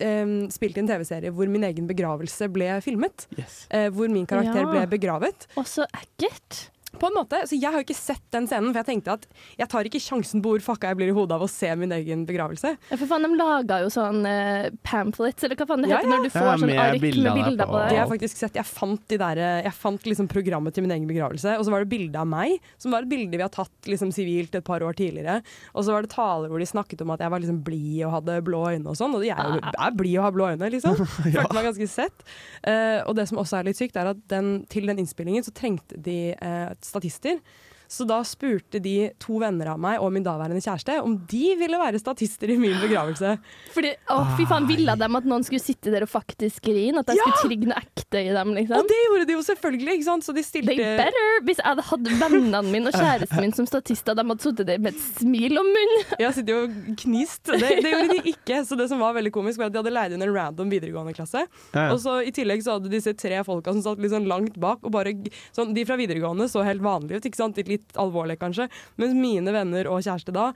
em, 0.00 0.32
spilt 0.50 0.76
i 0.76 0.80
en 0.82 0.88
TV-serie 0.90 1.30
hvor 1.34 1.48
min 1.52 1.64
egen 1.68 1.86
begravelse 1.90 2.48
ble 2.52 2.80
filmet. 2.84 3.26
Yes. 3.38 3.66
eh, 3.70 3.88
hvor 3.94 4.08
min 4.10 4.26
karakter 4.26 4.60
Ja. 4.64 4.70
ble 4.70 4.86
begravet. 4.98 5.46
Og 5.56 5.66
så 5.70 5.86
ekkelt. 5.94 6.70
På 6.98 7.08
en 7.08 7.16
måte, 7.16 7.42
så 7.46 7.56
Jeg 7.56 7.72
har 7.72 7.84
ikke 7.84 7.96
sett 7.96 8.24
den 8.34 8.48
scenen, 8.50 8.72
for 8.72 8.80
jeg 8.82 8.88
tenkte 8.88 9.14
at 9.18 9.26
jeg 9.58 9.70
tar 9.70 9.86
ikke 9.86 10.00
sjansen 10.02 10.42
på 10.42 10.54
hvor 10.54 10.64
fucka 10.64 10.90
jeg 10.90 10.98
blir 10.98 11.12
i 11.12 11.16
hodet 11.16 11.36
av 11.36 11.44
å 11.44 11.50
se 11.50 11.70
min 11.78 11.92
egen 11.94 12.24
begravelse. 12.28 12.74
Ja, 12.90 12.96
for 12.96 13.06
faen, 13.10 13.26
de 13.26 13.38
laga 13.38 13.80
jo 13.84 13.90
sånn 13.92 14.24
uh, 14.26 14.70
pamphlets, 14.86 15.46
eller 15.46 15.58
hva 15.60 15.68
faen 15.70 15.84
det 15.84 15.92
heter, 15.92 16.08
ja. 16.08 16.12
når 16.14 16.26
du 16.26 16.30
får 16.34 16.48
Ja, 16.48 16.56
sånn 16.62 16.74
ark 16.74 17.04
bilder 17.04 17.28
med 17.30 17.50
bilder 17.50 17.70
på. 17.70 17.78
Det 17.78 17.84
det. 17.84 17.94
har 17.94 17.98
jeg 18.00 18.12
faktisk 18.14 18.40
sett. 18.42 18.58
Jeg 18.60 18.68
fant, 18.68 19.04
de 19.12 19.20
der, 19.20 19.42
jeg 19.66 19.74
fant 19.76 20.10
liksom 20.10 20.30
programmet 20.30 20.76
til 20.76 20.86
min 20.86 20.96
egen 20.96 21.08
begravelse, 21.10 21.56
og 21.58 21.66
så 21.66 21.74
var 21.74 21.84
det 21.84 21.92
bilde 21.92 22.20
av 22.20 22.28
meg, 22.30 22.56
som 22.80 22.94
var 22.94 23.06
et 23.06 23.12
bilde 23.12 23.38
vi 23.38 23.46
har 23.46 23.52
tatt 23.54 23.90
liksom 23.90 24.12
sivilt 24.14 24.56
et 24.58 24.66
par 24.66 24.84
år 24.86 24.98
tidligere. 24.98 25.40
Og 25.74 25.86
så 25.86 25.94
var 25.94 26.06
det 26.06 26.12
taler 26.14 26.50
hvor 26.50 26.62
de 26.62 26.68
snakket 26.68 27.04
om 27.04 27.14
at 27.14 27.22
jeg 27.24 27.32
var 27.32 27.44
liksom 27.44 27.62
blid 27.66 28.02
og 28.08 28.16
hadde 28.18 28.40
blå 28.46 28.64
øyne 28.74 28.90
og 28.90 28.98
sånn, 28.98 29.14
og 29.16 29.24
jeg 29.26 29.36
er 29.36 29.90
er 29.90 29.96
blid 29.96 30.18
og 30.18 30.26
har 30.26 30.34
blå 30.34 30.48
øyne, 30.52 30.70
liksom. 30.72 30.98
Følte 31.24 31.56
meg 31.56 31.68
ganske 31.70 31.88
sett. 31.90 32.24
Uh, 32.64 33.00
og 33.08 33.14
det 33.18 33.26
som 33.30 33.40
også 33.40 33.60
er 33.60 33.70
litt 33.70 33.80
sykt, 33.80 33.98
er 34.00 34.12
at 34.12 34.20
den, 34.32 34.52
til 34.72 34.88
den 34.90 35.02
innspillingen 35.02 35.46
så 35.46 35.54
trengte 35.56 35.98
de 36.00 36.18
eh, 36.34 36.70
statister. 36.84 37.40
Så 37.90 38.04
da 38.06 38.20
spurte 38.22 38.78
de 38.78 39.08
to 39.18 39.40
venner 39.42 39.72
av 39.72 39.80
meg 39.82 39.98
og 39.98 40.12
min 40.14 40.22
daværende 40.22 40.62
kjæreste 40.62 41.00
om 41.02 41.16
de 41.30 41.56
ville 41.58 41.78
være 41.80 41.98
statister 41.98 42.52
i 42.54 42.58
min 42.60 42.76
begravelse. 42.78 43.32
Fordi, 43.74 43.90
å, 44.14 44.18
fy 44.38 44.44
faen, 44.46 44.68
ville 44.68 44.94
de 45.00 45.08
at 45.18 45.26
noen 45.26 45.42
skulle 45.46 45.58
sitte 45.64 45.90
der 45.90 46.06
og 46.06 46.10
faktisk 46.12 46.62
grine? 46.68 47.02
At 47.02 47.10
jeg 47.10 47.18
Ja! 47.18 47.26
skulle 47.26 47.50
trigge 47.50 47.66
noe 47.72 47.80
ekte 47.82 48.22
i 48.22 48.30
dem, 48.36 48.52
liksom? 48.54 48.78
Og 48.78 48.86
det 48.92 48.98
gjorde 49.08 49.26
de 49.26 49.34
jo 49.34 49.42
selvfølgelig, 49.48 49.96
ikke 49.98 50.06
sant? 50.06 50.26
Så 50.28 50.34
de 50.36 50.44
stilte 50.46 50.76
They 50.76 50.96
better! 51.00 51.42
Hvis 51.48 51.58
jeg 51.58 51.66
hadde 51.66 51.86
hatt 51.90 52.12
vennene 52.22 52.62
mine 52.70 52.92
og 52.92 52.96
kjæresten 53.00 53.42
min 53.42 53.56
som 53.58 53.66
statister, 53.66 54.14
de 54.14 54.26
hadde 54.30 54.46
sittet 54.46 54.70
der 54.70 54.78
med 54.86 54.94
et 54.94 55.02
smil 55.18 55.58
om 55.58 55.72
munnen. 55.74 56.06
Jeg 56.22 56.36
sitter 56.38 56.54
jo 56.54 56.62
og 56.68 56.78
knist. 57.02 57.42
Det, 57.50 57.72
det 57.82 57.90
gjorde 57.96 58.16
de 58.20 58.34
ikke. 58.36 58.60
Så 58.70 58.78
det 58.78 58.86
som 58.92 59.02
var 59.02 59.18
veldig 59.18 59.34
komisk, 59.34 59.58
var 59.58 59.72
at 59.72 59.74
de 59.74 59.82
hadde 59.82 59.94
leid 59.96 60.14
inn 60.14 60.22
en 60.28 60.34
random 60.36 60.70
videregående 60.70 61.16
klasse. 61.18 61.42
Ja, 61.74 61.88
ja. 61.88 61.90
Og 61.94 61.98
så 62.06 62.20
i 62.22 62.30
tillegg 62.36 62.62
så 62.62 62.78
hadde 62.78 62.92
disse 62.92 63.16
tre 63.18 63.42
folka 63.46 63.74
som 63.74 63.82
satt 63.84 63.98
litt 64.02 64.14
sånn 64.14 64.30
langt 64.30 64.54
bak, 64.62 64.78
og 64.86 64.94
bare 64.94 65.16
sånn, 65.56 65.74
De 65.74 65.82
fra 65.88 65.98
videregående 65.98 66.46
så 66.50 66.62
helt 66.66 66.82
vanlige 66.84 67.18
ut, 67.18 67.26
ikke 67.30 67.40
sant? 67.42 67.58
Litt 67.70 67.79
alvorlige 68.00 68.40
kanskje. 68.40 68.68
Mens 69.00 69.16
mine 69.16 69.54
venner 69.54 69.90
og 69.90 70.02
kjæreste 70.04 70.34
da 70.34 70.50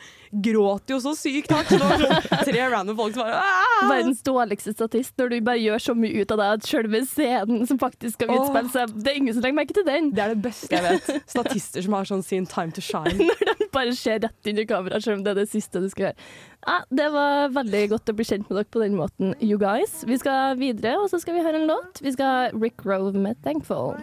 gråt 0.45 0.93
jo 0.93 1.01
så 1.03 1.15
sykt 1.19 1.53
hardt. 1.55 1.71
Så 1.71 1.81
det 1.81 1.89
var 1.89 2.05
sånn 2.05 2.45
tre 2.49 2.69
random 2.73 2.99
folk 2.99 3.17
som 3.17 3.25
bare 3.25 3.41
«Ah!» 3.43 3.89
Verdens 3.91 4.23
dårligste 4.25 4.75
statist 4.75 5.19
når 5.21 5.33
du 5.33 5.37
bare 5.45 5.61
gjør 5.61 5.83
så 5.83 5.97
mye 5.99 6.23
ut 6.23 6.35
av 6.35 6.41
det 6.41 6.49
at 6.59 6.69
selve 6.69 7.03
scenen 7.09 7.67
som 7.69 7.81
faktisk 7.81 8.19
skal 8.19 8.33
utspille 8.37 8.73
seg, 8.73 8.95
det 9.05 9.13
er 9.13 9.21
ingen 9.21 9.37
som 9.37 9.45
legger 9.45 9.59
merke 9.59 9.77
til 9.77 9.87
den. 9.89 10.11
Det 10.15 10.25
er 10.25 10.35
det 10.35 10.43
beste 10.45 10.71
jeg 10.73 10.85
vet. 10.85 11.29
Statister 11.31 11.85
som 11.85 11.99
har 11.99 12.09
sånn 12.09 12.25
sin 12.25 12.49
time 12.51 12.75
to 12.75 12.85
shine. 12.85 13.29
Når 13.45 13.61
de 13.61 13.69
bare 13.75 13.95
ser 13.99 14.23
rett 14.25 14.51
inn 14.51 14.61
i 14.63 14.67
kameraet, 14.69 15.05
selv 15.05 15.19
om 15.19 15.27
det 15.27 15.35
er 15.35 15.43
det 15.43 15.49
siste 15.53 15.83
du 15.83 15.89
skal 15.93 16.11
gjøre. 16.11 16.19
Ja, 16.65 16.79
det 16.89 17.09
var 17.13 17.53
veldig 17.53 17.83
godt 17.93 18.09
å 18.09 18.17
bli 18.17 18.25
kjent 18.25 18.49
med 18.49 18.57
dere 18.57 18.71
på 18.73 18.81
den 18.81 18.97
måten, 18.97 19.35
you 19.45 19.59
guys. 19.61 20.01
Vi 20.09 20.17
skal 20.21 20.57
videre, 20.61 20.97
og 21.03 21.11
så 21.13 21.21
skal 21.21 21.37
vi 21.37 21.45
høre 21.45 21.61
en 21.61 21.69
låt. 21.69 22.01
Vi 22.05 22.15
skal 22.15 22.27
ha 22.31 22.49
Rick 22.57 22.87
Rove 22.89 23.19
med 23.19 23.37
'Thankful'. 23.45 24.01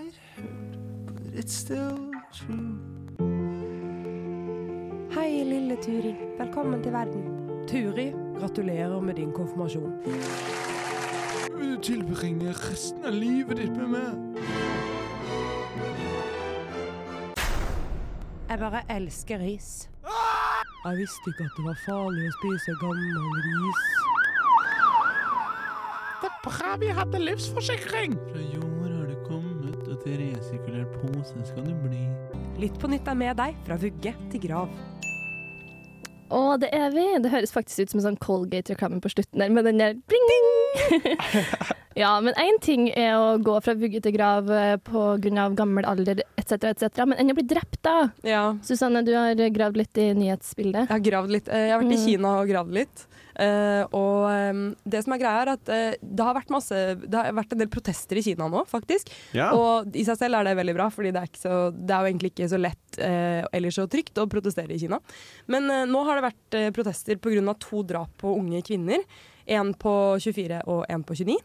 Hei, 5.11 5.43
lille 5.43 5.75
Turi. 5.75 6.15
Velkommen 6.37 6.83
til 6.83 6.93
verden. 6.93 7.23
Turi, 7.67 8.13
gratulerer 8.39 9.01
med 9.01 9.15
din 9.15 9.33
konfirmasjon. 9.35 9.91
Vil 11.57 11.75
du 11.75 11.81
tilbringe 11.83 12.53
resten 12.55 13.03
av 13.05 13.11
livet 13.11 13.57
ditt 13.59 13.75
med 13.75 13.89
meg? 13.91 14.39
Jeg 18.49 18.59
bare 18.63 18.85
elsker 18.95 19.43
ris. 19.43 19.89
Jeg 20.85 20.97
visste 21.01 21.33
ikke 21.33 21.43
at 21.49 21.59
det 21.59 21.65
var 21.67 21.83
farlig 21.83 22.29
å 22.29 22.37
spise 22.37 22.77
gammel 22.79 23.19
ris. 23.49 23.83
Det 26.21 26.31
er 26.31 26.39
bra 26.47 26.77
vi 26.79 26.95
hadde 27.01 27.23
livsforsikring! 27.25 28.15
Fra 28.31 28.47
jord 28.47 28.95
har 28.95 29.11
du 29.11 29.19
kommet, 29.27 29.83
og 29.91 29.99
til 30.07 30.23
resirkulert 30.23 30.95
pose 31.03 31.45
skal 31.51 31.67
du 31.67 31.75
bli. 31.83 32.07
Litt 32.63 32.79
på 32.79 32.87
nytt 32.87 33.11
er 33.11 33.17
med 33.17 33.35
deg, 33.43 33.59
fra 33.67 33.75
vugge 33.81 34.15
til 34.31 34.47
grav. 34.47 34.71
Og 36.31 36.61
det 36.63 36.69
er 36.73 36.89
vi. 36.95 37.03
Det 37.23 37.31
høres 37.33 37.51
faktisk 37.51 37.83
ut 37.83 37.91
som 37.93 37.99
en 38.01 38.05
sånn 38.09 38.19
Colgate-reklame 38.23 39.01
på 39.03 39.11
slutten 39.11 39.43
der, 39.43 39.49
med 39.51 39.65
den 39.67 39.81
der 39.81 39.97
bling! 40.09 40.49
ja, 42.01 42.11
men 42.23 42.33
én 42.39 42.59
ting 42.63 42.87
er 42.95 43.17
å 43.19 43.35
gå 43.43 43.57
fra 43.63 43.75
vugge 43.75 43.99
til 44.03 44.13
grav 44.15 44.47
pga. 44.47 44.77
på 44.87 45.03
grunn 45.23 45.41
av 45.43 45.55
gammel 45.59 45.87
alder 45.89 46.21
etc., 46.39 46.69
etc., 46.71 47.03
men 47.05 47.19
enn 47.19 47.33
å 47.33 47.37
bli 47.37 47.43
drept, 47.51 47.81
da. 47.83 47.97
Ja, 48.27 48.43
Susanne, 48.63 49.03
du 49.07 49.11
har 49.17 49.35
gravd 49.51 49.81
litt 49.83 49.97
i 50.01 50.11
nyhetsbildet. 50.17 50.87
jeg 50.87 50.93
har 50.95 51.05
gravd 51.11 51.35
litt. 51.35 51.49
Eh, 51.51 51.67
Jeg 51.67 51.73
har 51.75 51.81
vært 51.83 51.91
i 51.91 51.99
Mm. 51.99 52.05
Kina 52.07 52.35
og 52.39 52.47
gravd 52.49 52.73
litt. 52.79 53.05
Eh, 53.41 53.83
og 53.97 54.27
um, 54.29 54.65
det 54.85 55.01
som 55.01 55.15
er 55.15 55.21
greia 55.21 55.41
er 55.41 55.51
at 55.55 55.71
uh, 55.71 55.95
det 55.97 56.25
har 56.27 56.35
vært 56.37 56.51
masse 56.53 56.77
Det 57.01 57.17
har 57.17 57.33
vært 57.33 57.55
en 57.55 57.61
del 57.63 57.71
protester 57.73 58.19
i 58.19 58.23
Kina 58.25 58.45
nå, 58.51 58.61
faktisk. 58.69 59.09
Ja. 59.37 59.49
Og 59.57 59.95
i 59.97 60.05
seg 60.05 60.19
selv 60.19 60.37
er 60.37 60.45
det 60.45 60.57
veldig 60.59 60.75
bra, 60.77 60.89
Fordi 60.93 61.13
det 61.15 61.23
er, 61.23 61.31
ikke 61.31 61.41
så, 61.41 61.55
det 61.73 61.95
er 61.95 62.03
jo 62.03 62.11
egentlig 62.11 62.33
ikke 62.35 62.51
så 62.51 62.61
lett 62.61 63.01
uh, 63.01 63.41
eller 63.49 63.73
så 63.73 63.87
trygt 63.89 64.21
å 64.21 64.27
protestere 64.29 64.75
i 64.75 64.79
Kina. 64.81 64.99
Men 65.51 65.69
eh, 65.71 65.87
nå 65.89 66.03
har 66.07 66.19
det 66.19 66.27
vært 66.27 66.57
uh, 66.59 66.69
protester 66.75 67.17
pga. 67.21 67.55
to 67.59 67.81
drap 67.87 68.13
på 68.21 68.35
unge 68.37 68.61
kvinner. 68.67 69.03
En 69.49 69.73
på 69.73 69.93
24 70.21 70.61
og 70.69 70.85
en 70.89 71.03
på 71.03 71.17
29. 71.17 71.37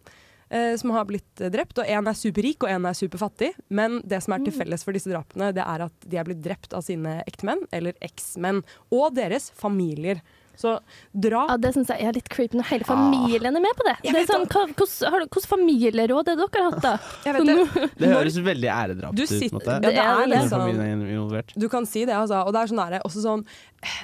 eh, 0.50 0.76
som 0.76 0.90
har 0.90 1.04
blitt 1.04 1.40
eh, 1.40 1.50
drept. 1.52 1.78
Og 1.78 1.90
én 1.90 2.08
er 2.08 2.18
superrik 2.18 2.64
og 2.64 2.72
én 2.72 2.88
er 2.88 2.96
superfattig. 2.96 3.52
Men 3.68 4.00
det 4.04 4.22
som 4.24 4.36
er 4.36 4.44
til 4.44 4.54
felles 4.56 4.84
for 4.86 4.96
disse 4.96 5.10
drapene, 5.10 5.52
det 5.56 5.64
er 5.64 5.86
at 5.88 6.06
de 6.06 6.20
er 6.20 6.28
blitt 6.28 6.42
drept 6.44 6.76
av 6.76 6.84
sine 6.86 7.20
ektemenn 7.26 7.66
eller 7.76 7.96
eksmenn. 8.04 8.62
Og 8.94 9.14
deres 9.16 9.50
familier. 9.56 10.22
Så 10.56 10.78
drap 11.12 11.50
Ja, 11.52 11.56
Det 11.60 11.72
syns 11.76 11.90
jeg 11.92 12.06
er 12.08 12.12
litt 12.16 12.28
creepy 12.32 12.56
når 12.56 12.68
hele 12.70 12.84
familien 12.88 13.56
er 13.58 13.60
med 13.64 13.76
på 13.76 13.84
det. 13.88 13.96
Det 14.02 14.14
er 14.22 14.28
sånn, 14.30 14.46
hvordan 14.48 15.48
familieråd 15.52 16.32
er 16.32 16.36
det 16.40 16.46
dere 16.46 16.62
har 16.62 16.70
hatt, 16.70 16.82
da? 16.82 16.94
Jeg 17.26 17.36
vet 17.36 17.50
det. 17.50 17.90
Det 18.00 18.08
høres 18.14 18.40
veldig 18.46 18.70
æredrapt 18.72 19.12
ut. 19.12 19.28
på 19.28 19.36
en 19.36 19.40
sitter- 19.44 19.58
måte. 19.58 19.76
Ja, 19.76 20.16
det 20.26 20.40
er 20.40 20.56
er 20.86 21.06
involvert. 21.16 21.52
Du 21.56 21.68
kan 21.68 21.86
si 21.86 22.04
det, 22.08 22.14
altså. 22.16 22.42
Og 22.46 22.52
det 22.56 22.62
er 22.62 22.72
sånn 22.72 22.82
der, 22.90 23.00
også 23.04 23.22
sånn 23.24 23.46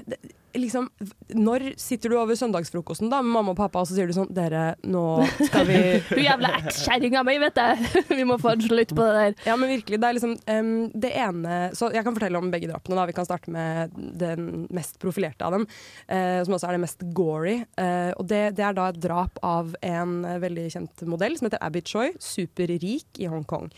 det, 0.06 0.18
liksom, 0.54 0.88
Når 1.34 1.72
sitter 1.80 2.12
du 2.12 2.18
over 2.20 2.36
søndagsfrokosten 2.38 3.10
da 3.12 3.22
med 3.22 3.32
mamma 3.34 3.54
og 3.54 3.58
pappa 3.58 3.82
og 3.82 3.88
så 3.88 3.96
sier 3.96 4.10
du 4.10 4.14
sånn 4.16 4.30
Dere, 4.34 4.74
nå 4.84 5.04
skal 5.38 5.66
vi 5.68 5.78
Du 6.16 6.20
jævla 6.22 6.52
ekskjerringa 6.60 7.24
mi, 7.26 7.38
vet 7.42 7.60
jeg! 7.62 7.90
Vi 8.22 8.26
må 8.28 8.36
få 8.40 8.52
en 8.54 8.64
slutt 8.64 8.92
på 8.94 9.04
det 9.06 9.12
der. 9.16 9.34
Ja, 9.48 9.56
men 9.58 9.70
virkelig. 9.72 9.98
Det 10.02 10.08
er 10.08 10.16
liksom 10.16 10.34
um, 10.36 10.72
det 10.94 11.12
ene 11.18 11.56
Så 11.78 11.88
jeg 11.94 12.04
kan 12.04 12.14
fortelle 12.16 12.38
om 12.38 12.50
begge 12.52 12.68
drapene. 12.70 12.98
da 12.98 13.06
Vi 13.08 13.16
kan 13.16 13.28
starte 13.28 13.52
med 13.52 13.94
den 13.96 14.66
mest 14.74 14.98
profilerte 15.02 15.46
av 15.46 15.56
dem, 15.56 15.66
uh, 16.10 16.42
som 16.44 16.56
også 16.56 16.68
er 16.68 16.76
det 16.76 16.84
mest 16.84 17.06
gory. 17.16 17.56
Uh, 17.78 18.12
og 18.18 18.28
det, 18.30 18.42
det 18.58 18.66
er 18.66 18.76
da 18.76 18.90
et 18.92 19.00
drap 19.02 19.40
av 19.46 19.74
en 19.82 20.22
eh, 20.28 20.40
veldig 20.42 20.68
kjent 20.74 21.04
modell 21.08 21.36
som 21.38 21.48
heter 21.48 21.62
Abby 21.64 21.82
Choi, 21.86 22.10
superrik 22.22 23.20
i 23.22 23.28
Hongkong. 23.30 23.70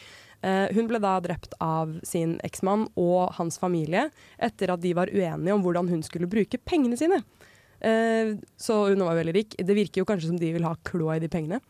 Eh, 0.44 0.68
hun 0.76 0.88
ble 0.90 1.00
da 1.00 1.16
drept 1.24 1.56
av 1.64 1.96
sin 2.04 2.36
eksmann 2.44 2.86
og 3.00 3.32
hans 3.38 3.56
familie 3.60 4.10
etter 4.36 4.74
at 4.74 4.82
de 4.82 4.92
var 4.96 5.12
uenige 5.12 5.56
om 5.56 5.64
hvordan 5.64 5.88
hun 5.88 6.04
skulle 6.04 6.28
bruke 6.30 6.60
pengene 6.60 6.98
sine. 7.00 7.22
Eh, 7.80 8.36
så 8.60 8.80
hun 8.90 9.04
var 9.06 9.16
veldig 9.20 9.36
rik. 9.36 9.56
Det 9.58 9.76
virker 9.76 10.02
jo 10.02 10.08
kanskje 10.08 10.32
som 10.32 10.40
de 10.40 10.52
vil 10.56 10.66
ha 10.68 10.74
kloa 10.86 11.16
i 11.18 11.24
de 11.24 11.32
pengene. 11.32 11.62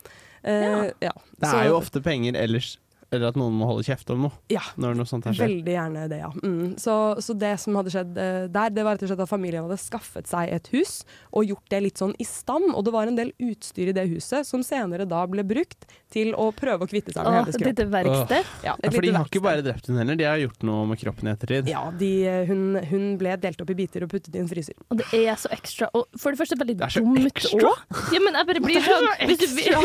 Ja. 0.45 0.91
ja. 1.01 1.13
Det 1.41 1.49
er 1.49 1.71
jo 1.71 1.79
ofte 1.79 2.03
penger 2.05 2.37
ellers 2.37 2.75
eller 3.17 3.31
at 3.33 3.39
noen 3.41 3.55
må 3.57 3.69
holde 3.71 3.85
kjeft 3.87 4.11
om 4.15 4.27
noe 4.27 4.33
Ja. 4.53 4.63
når 4.81 4.99
noe 4.99 5.09
sånt 5.09 5.25
her 5.29 5.37
skjer. 5.37 5.49
Veldig 5.49 5.75
gjerne 5.77 6.05
det, 6.13 6.19
ja. 6.21 6.31
Mm. 6.43 6.75
Så, 6.81 6.95
så 7.25 7.37
det 7.39 7.55
som 7.63 7.77
hadde 7.81 7.93
skjedd 7.95 8.13
uh, 8.19 8.47
der, 8.53 8.71
det 8.75 8.85
var 8.87 8.97
rett 8.99 9.07
og 9.07 9.13
slett 9.13 9.25
at 9.25 9.31
familien 9.31 9.65
hadde 9.69 9.79
skaffet 9.81 10.29
seg 10.31 10.53
et 10.55 10.69
hus 10.75 10.95
og 11.33 11.47
gjort 11.49 11.69
det 11.73 11.81
litt 11.87 12.01
sånn 12.03 12.15
i 12.21 12.27
stand. 12.29 12.71
Og 12.75 12.85
det 12.87 12.95
var 12.95 13.11
en 13.11 13.19
del 13.19 13.33
utstyr 13.43 13.91
i 13.93 13.97
det 13.97 14.07
huset 14.13 14.47
som 14.49 14.63
senere 14.67 15.07
da 15.09 15.25
ble 15.31 15.45
brukt 15.47 15.87
til 16.15 16.35
å 16.39 16.51
prøve 16.55 16.87
å 16.87 16.91
kvitte 16.91 17.11
seg 17.15 17.25
med 17.25 17.33
hele 17.33 17.45
hennes 17.47 17.59
et 17.59 17.67
lite 17.71 17.87
verksted. 17.91 18.53
Ja, 18.65 18.75
Ja, 18.85 18.91
for 18.91 19.03
de 19.03 19.11
har 19.15 19.27
ikke 19.29 19.43
bare 19.45 19.63
drept 19.67 19.89
hun 19.91 19.99
heller, 19.99 20.17
de 20.19 20.25
har 20.29 20.39
gjort 20.43 20.63
noe 20.67 20.85
med 20.91 20.99
kroppen 21.01 21.29
i 21.29 21.33
ettertid. 21.35 21.69
Ja, 21.71 21.83
de, 21.99 22.11
eh, 22.29 22.45
hun, 22.49 22.77
hun 22.91 23.05
ble 23.21 23.35
delt 23.43 23.61
opp 23.65 23.71
i 23.73 23.77
biter 23.79 24.05
og 24.07 24.11
puttet 24.13 24.35
i 24.37 24.41
en 24.43 24.49
fryser. 24.51 24.75
Og 24.91 24.99
det 25.01 25.07
er 25.17 25.35
så 25.41 25.51
ekstra. 25.55 25.89
Og 25.95 26.07
for 26.21 26.35
det 26.35 26.41
første 26.41 26.59
veldig 26.61 26.77
Det 26.79 26.87
er 26.87 26.95
så 26.97 27.03
dumt 27.05 27.29
ekstra. 27.31 27.71
òg. 27.71 28.01
Ja, 28.15 28.21
men 28.25 28.39
jeg 28.39 28.49
bare 28.51 28.63
blir 28.65 28.85
sånn 28.87 29.09
hvis 29.27 29.43
du, 29.43 29.61
ja, 29.73 29.81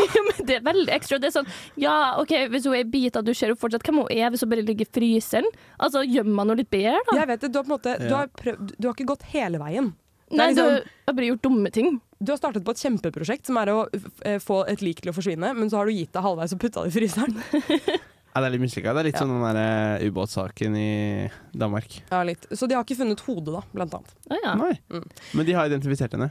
Det 0.46 0.56
er 0.60 0.64
veldig 0.66 0.94
ekstra. 0.94 1.18
Det 1.22 1.30
er 1.30 1.34
sånn 1.40 1.50
Ja, 1.80 1.96
OK, 2.20 2.32
hvis 2.52 2.66
hun 2.68 2.74
er 2.78 2.84
i 2.84 2.88
biter, 3.20 3.30
du 3.30 3.38
ser 3.38 3.52
jo 3.52 3.58
fortsatt 3.60 3.86
hvem 3.86 4.02
hun 4.02 4.12
er 4.12 4.30
hvis 4.32 4.44
hun 4.44 4.52
bare 4.52 4.66
ligger 4.66 4.88
i 4.88 4.92
fryseren. 4.98 5.48
Altså, 5.78 6.04
gjemmer 6.04 6.34
man 6.40 6.50
henne 6.50 6.62
litt 6.64 6.72
bedre, 6.72 7.00
da? 7.08 7.18
Jeg 7.20 7.30
vet 7.30 7.46
det, 7.46 7.52
du 7.52 7.58
har 7.60 7.66
på 7.66 7.70
en 7.70 7.76
måte 7.76 7.96
du 8.02 8.14
har, 8.14 8.30
prøvd, 8.40 8.76
du 8.76 8.88
har 8.88 8.96
ikke 8.96 9.10
gått 9.12 9.26
hele 9.34 9.60
veien. 9.62 9.92
Nei, 10.30 10.52
liksom, 10.52 10.76
du 10.78 11.10
har 11.10 11.16
bare 11.18 11.32
gjort 11.32 11.42
dumme 11.42 11.72
ting. 11.74 11.96
Du 12.20 12.30
har 12.30 12.38
startet 12.38 12.64
på 12.66 12.74
et 12.74 12.82
kjempeprosjekt 12.84 13.48
som 13.48 13.58
er 13.58 13.72
å 13.72 13.78
eh, 13.90 14.38
få 14.42 14.62
et 14.70 14.84
lik 14.84 15.00
til 15.02 15.10
å 15.10 15.16
forsvinne, 15.16 15.54
men 15.56 15.72
så 15.72 15.80
har 15.80 15.88
du 15.88 15.96
gitt 15.96 16.12
deg 16.14 16.22
halvveis 16.22 16.54
og 16.54 16.60
putta 16.62 16.84
det 16.84 16.92
i 16.92 16.96
fryseren. 16.98 17.40
Ja, 18.30 18.40
det 18.40 18.46
er 18.46 18.54
litt 18.54 18.62
mislykka. 18.62 18.92
Det 18.94 19.00
er 19.02 19.08
litt 19.10 19.18
Ja. 19.18 19.24
som 19.24 19.32
den 19.32 19.42
der 19.42 19.58
eh, 20.00 20.06
ubåtsaken 20.06 20.76
i 20.78 21.30
Danmark. 21.52 22.02
Ja, 22.10 22.22
litt. 22.22 22.46
Så 22.52 22.68
de 22.68 22.76
har 22.78 22.84
ikke 22.84 22.98
funnet 23.00 23.20
hodet, 23.26 23.54
da, 23.56 23.62
blant 23.74 23.94
annet. 23.94 24.14
Ah, 24.30 24.38
ja. 24.44 24.54
Nei. 24.54 24.74
Mm. 24.90 25.08
Men 25.34 25.46
de 25.46 25.52
har 25.58 25.66
identifisert 25.66 26.14
henne. 26.14 26.30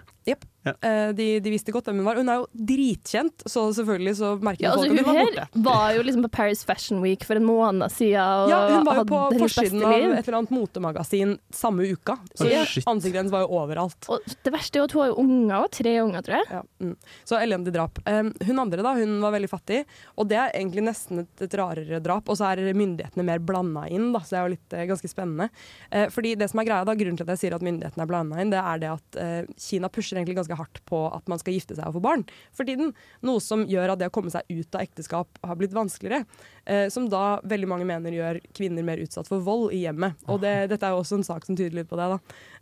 Eh, 0.65 1.09
de, 1.15 1.27
de 1.39 1.51
visste 1.53 1.71
godt 1.73 1.87
hvem 1.89 2.01
hun 2.01 2.07
var. 2.07 2.19
Hun 2.19 2.29
er 2.31 2.41
jo 2.41 2.47
dritkjent, 2.71 3.45
så 3.49 3.65
selvfølgelig 3.75 4.15
så 4.19 4.31
merker 4.43 4.65
Ja, 4.65 4.73
altså, 4.75 4.89
folk 4.89 4.91
at 4.91 5.05
hun 5.05 5.05
hun 5.05 5.15
var 5.15 5.29
borte. 5.29 5.45
Hun 5.53 5.65
var 5.69 5.93
jo 5.95 6.03
liksom 6.05 6.25
på 6.25 6.31
Paris 6.35 6.63
Fashion 6.67 7.01
Week 7.03 7.23
for 7.27 7.39
en 7.39 7.47
måned 7.47 7.95
siden 7.95 8.19
og 8.19 8.51
Ja, 8.51 8.59
hun 8.75 8.87
var 8.87 8.99
jo 9.01 9.05
på 9.09 9.21
forsiden 9.39 9.85
av 9.85 9.95
et 9.95 10.27
eller 10.27 10.39
annet 10.41 10.53
motemagasin 10.53 11.35
samme 11.55 11.87
uka. 11.87 12.17
Så 12.35 12.49
oh, 12.49 12.75
ansiktet 12.91 13.21
hennes 13.21 13.33
var 13.33 13.45
jo 13.45 13.61
overalt. 13.61 14.09
Og 14.11 14.27
det 14.45 14.53
verste 14.53 14.79
er 14.79 14.83
jo 14.83 14.89
at 14.89 14.95
hun 14.95 15.03
har 15.03 15.11
jo 15.13 15.17
unger, 15.23 15.55
og 15.59 15.71
tre 15.79 15.95
unger, 16.03 16.25
tror 16.27 16.39
jeg. 16.39 16.49
Ja, 16.51 16.61
mm. 16.83 16.95
Så 17.31 17.39
elendig 17.39 17.75
drap. 17.75 18.01
Eh, 18.05 18.21
hun 18.49 18.63
andre 18.65 18.85
da, 18.85 18.95
hun 18.99 19.17
var 19.23 19.35
veldig 19.37 19.51
fattig, 19.51 19.83
og 20.19 20.29
det 20.29 20.39
er 20.41 20.53
egentlig 20.59 20.85
nesten 20.89 21.23
et, 21.23 21.33
et 21.47 21.57
rarere 21.59 21.98
drap. 22.03 22.29
Og 22.29 22.39
så 22.39 22.49
er 22.49 22.61
myndighetene 22.77 23.25
mer 23.27 23.41
blanda 23.43 23.85
inn, 23.91 24.11
da, 24.15 24.21
så 24.23 24.35
det 24.35 24.39
er 24.39 24.45
jo 24.47 24.53
litt 24.55 24.75
eh, 24.77 24.87
ganske 24.89 25.11
spennende. 25.11 25.49
Eh, 25.91 26.07
fordi 26.13 26.35
det 26.39 26.49
som 26.51 26.61
er 26.61 26.69
greia 26.69 26.87
da, 26.87 26.97
Grunnen 26.99 27.19
til 27.19 27.27
at 27.27 27.33
jeg 27.35 27.43
sier 27.43 27.55
at 27.55 27.65
myndighetene 27.65 28.05
er 28.05 28.09
blanda 28.09 28.41
inn, 28.41 28.53
det 28.53 28.61
er 28.61 28.81
det 28.81 28.91
at 28.91 29.19
eh, 29.21 29.51
Kina 29.59 29.91
pusher 29.93 30.19
egentlig 30.19 30.37
ganske 30.41 30.59
hardt 30.59 30.81
på 30.89 31.01
at 31.13 31.31
man 31.31 31.41
skal 31.41 31.55
gifte 31.55 31.77
seg 31.77 31.87
og 31.87 31.99
få 31.99 32.03
barn 32.03 32.25
for 32.55 32.67
tiden. 32.67 32.93
Noe 33.25 33.43
som 33.43 33.65
gjør 33.69 33.93
at 33.93 34.01
det 34.01 34.09
å 34.11 34.15
komme 34.15 34.33
seg 34.33 34.47
ut 34.49 34.75
av 34.75 34.85
ekteskap 34.85 35.41
har 35.45 35.59
blitt 35.59 35.75
vanskeligere. 35.75 36.25
Eh, 36.69 36.87
som 36.93 37.07
da 37.09 37.39
veldig 37.49 37.69
mange 37.69 37.87
mener 37.89 38.13
gjør 38.13 38.41
kvinner 38.55 38.85
mer 38.85 39.01
utsatt 39.01 39.29
for 39.29 39.43
vold 39.45 39.73
i 39.75 39.83
hjemmet. 39.85 40.19
Og 40.29 40.41
det, 40.43 40.55
dette 40.73 40.85
er 40.85 40.93
jo 40.93 41.03
også 41.03 41.19
en 41.19 41.27
sak 41.27 41.47
som 41.47 41.57
tyder 41.57 41.79
litt 41.81 41.89
på 41.89 41.97
det. 41.99 42.09
da. 42.13 42.19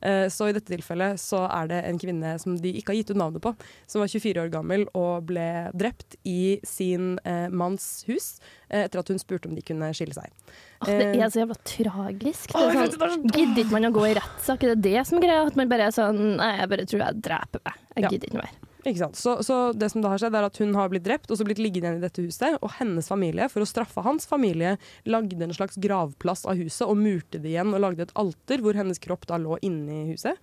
Eh, 0.07 0.27
så 0.31 0.47
i 0.47 0.55
dette 0.55 0.71
tilfellet 0.71 1.19
så 1.21 1.43
er 1.49 1.71
det 1.71 1.81
en 1.87 1.99
kvinne 1.99 2.35
som 2.41 2.55
de 2.61 2.73
ikke 2.77 2.93
har 2.93 3.01
gitt 3.01 3.11
ut 3.13 3.19
navnet 3.19 3.43
på, 3.43 3.53
som 3.89 4.03
var 4.03 4.11
24 4.11 4.45
år 4.45 4.53
gammel 4.53 4.85
og 4.97 5.27
ble 5.29 5.47
drept 5.77 6.17
i 6.27 6.57
sin 6.67 7.17
eh, 7.27 7.47
manns 7.49 8.05
hus 8.07 8.37
eh, 8.69 8.85
etter 8.85 9.01
at 9.01 9.11
hun 9.11 9.16
spurte 9.21 9.49
om 9.49 9.55
de 9.57 9.63
kunne 9.65 9.89
skille 9.97 10.15
seg. 10.15 10.31
Åh, 10.83 10.91
det 10.91 11.09
er 11.15 11.33
så 11.33 11.41
jævla 11.41 11.57
tragisk. 11.67 12.53
Det 12.53 12.63
er 12.67 12.93
sånn, 12.93 13.27
Gidder 13.33 13.63
ikke 13.63 13.73
man 13.73 13.89
å 13.89 13.93
gå 13.95 14.05
i 14.09 14.15
rettssak? 14.17 14.63
Er 14.63 14.75
det 14.75 14.91
det 14.91 15.03
som 15.09 15.19
er 15.19 15.27
greia? 15.27 15.43
At 15.49 15.59
man 15.59 15.71
bare 15.71 15.89
er 15.89 15.95
sånn 15.95 16.23
Nei, 16.37 16.53
jeg 16.61 16.71
bare 16.73 16.87
tror 16.89 17.03
jeg 17.05 17.21
dreper 17.27 17.63
meg. 17.67 17.83
Jeg 17.97 18.11
gidder 18.13 18.31
ikke 18.31 18.41
mer. 18.43 18.55
Ikke 18.87 19.01
sant? 19.01 19.17
Så, 19.19 19.33
så 19.43 19.57
det 19.75 19.89
som 19.91 20.03
da 20.03 20.13
har 20.13 20.21
skjedd 20.21 20.35
er 20.37 20.47
at 20.47 20.59
Hun 20.61 20.75
har 20.77 20.91
blitt 20.91 21.05
drept 21.07 21.31
og 21.31 21.39
så 21.39 21.47
blitt 21.47 21.59
liggende 21.59 21.89
igjen 21.89 21.99
i 21.99 22.05
dette 22.05 22.23
huset. 22.23 22.59
Og 22.61 22.71
hennes 22.77 23.09
familie, 23.09 23.49
for 23.51 23.63
å 23.63 23.69
straffe 23.69 24.03
hans 24.05 24.29
familie, 24.29 24.77
lagde 25.09 25.43
en 25.43 25.55
slags 25.55 25.79
gravplass 25.81 26.45
av 26.47 26.59
huset 26.61 26.85
og 26.87 26.99
murte 27.01 27.41
det 27.41 27.51
igjen 27.55 27.73
og 27.73 27.83
lagde 27.83 28.07
et 28.07 28.15
alter 28.19 28.63
hvor 28.63 28.77
hennes 28.79 29.01
kropp 29.03 29.27
da 29.27 29.39
lå 29.41 29.59
inne 29.65 30.03
i 30.03 30.13
huset. 30.13 30.39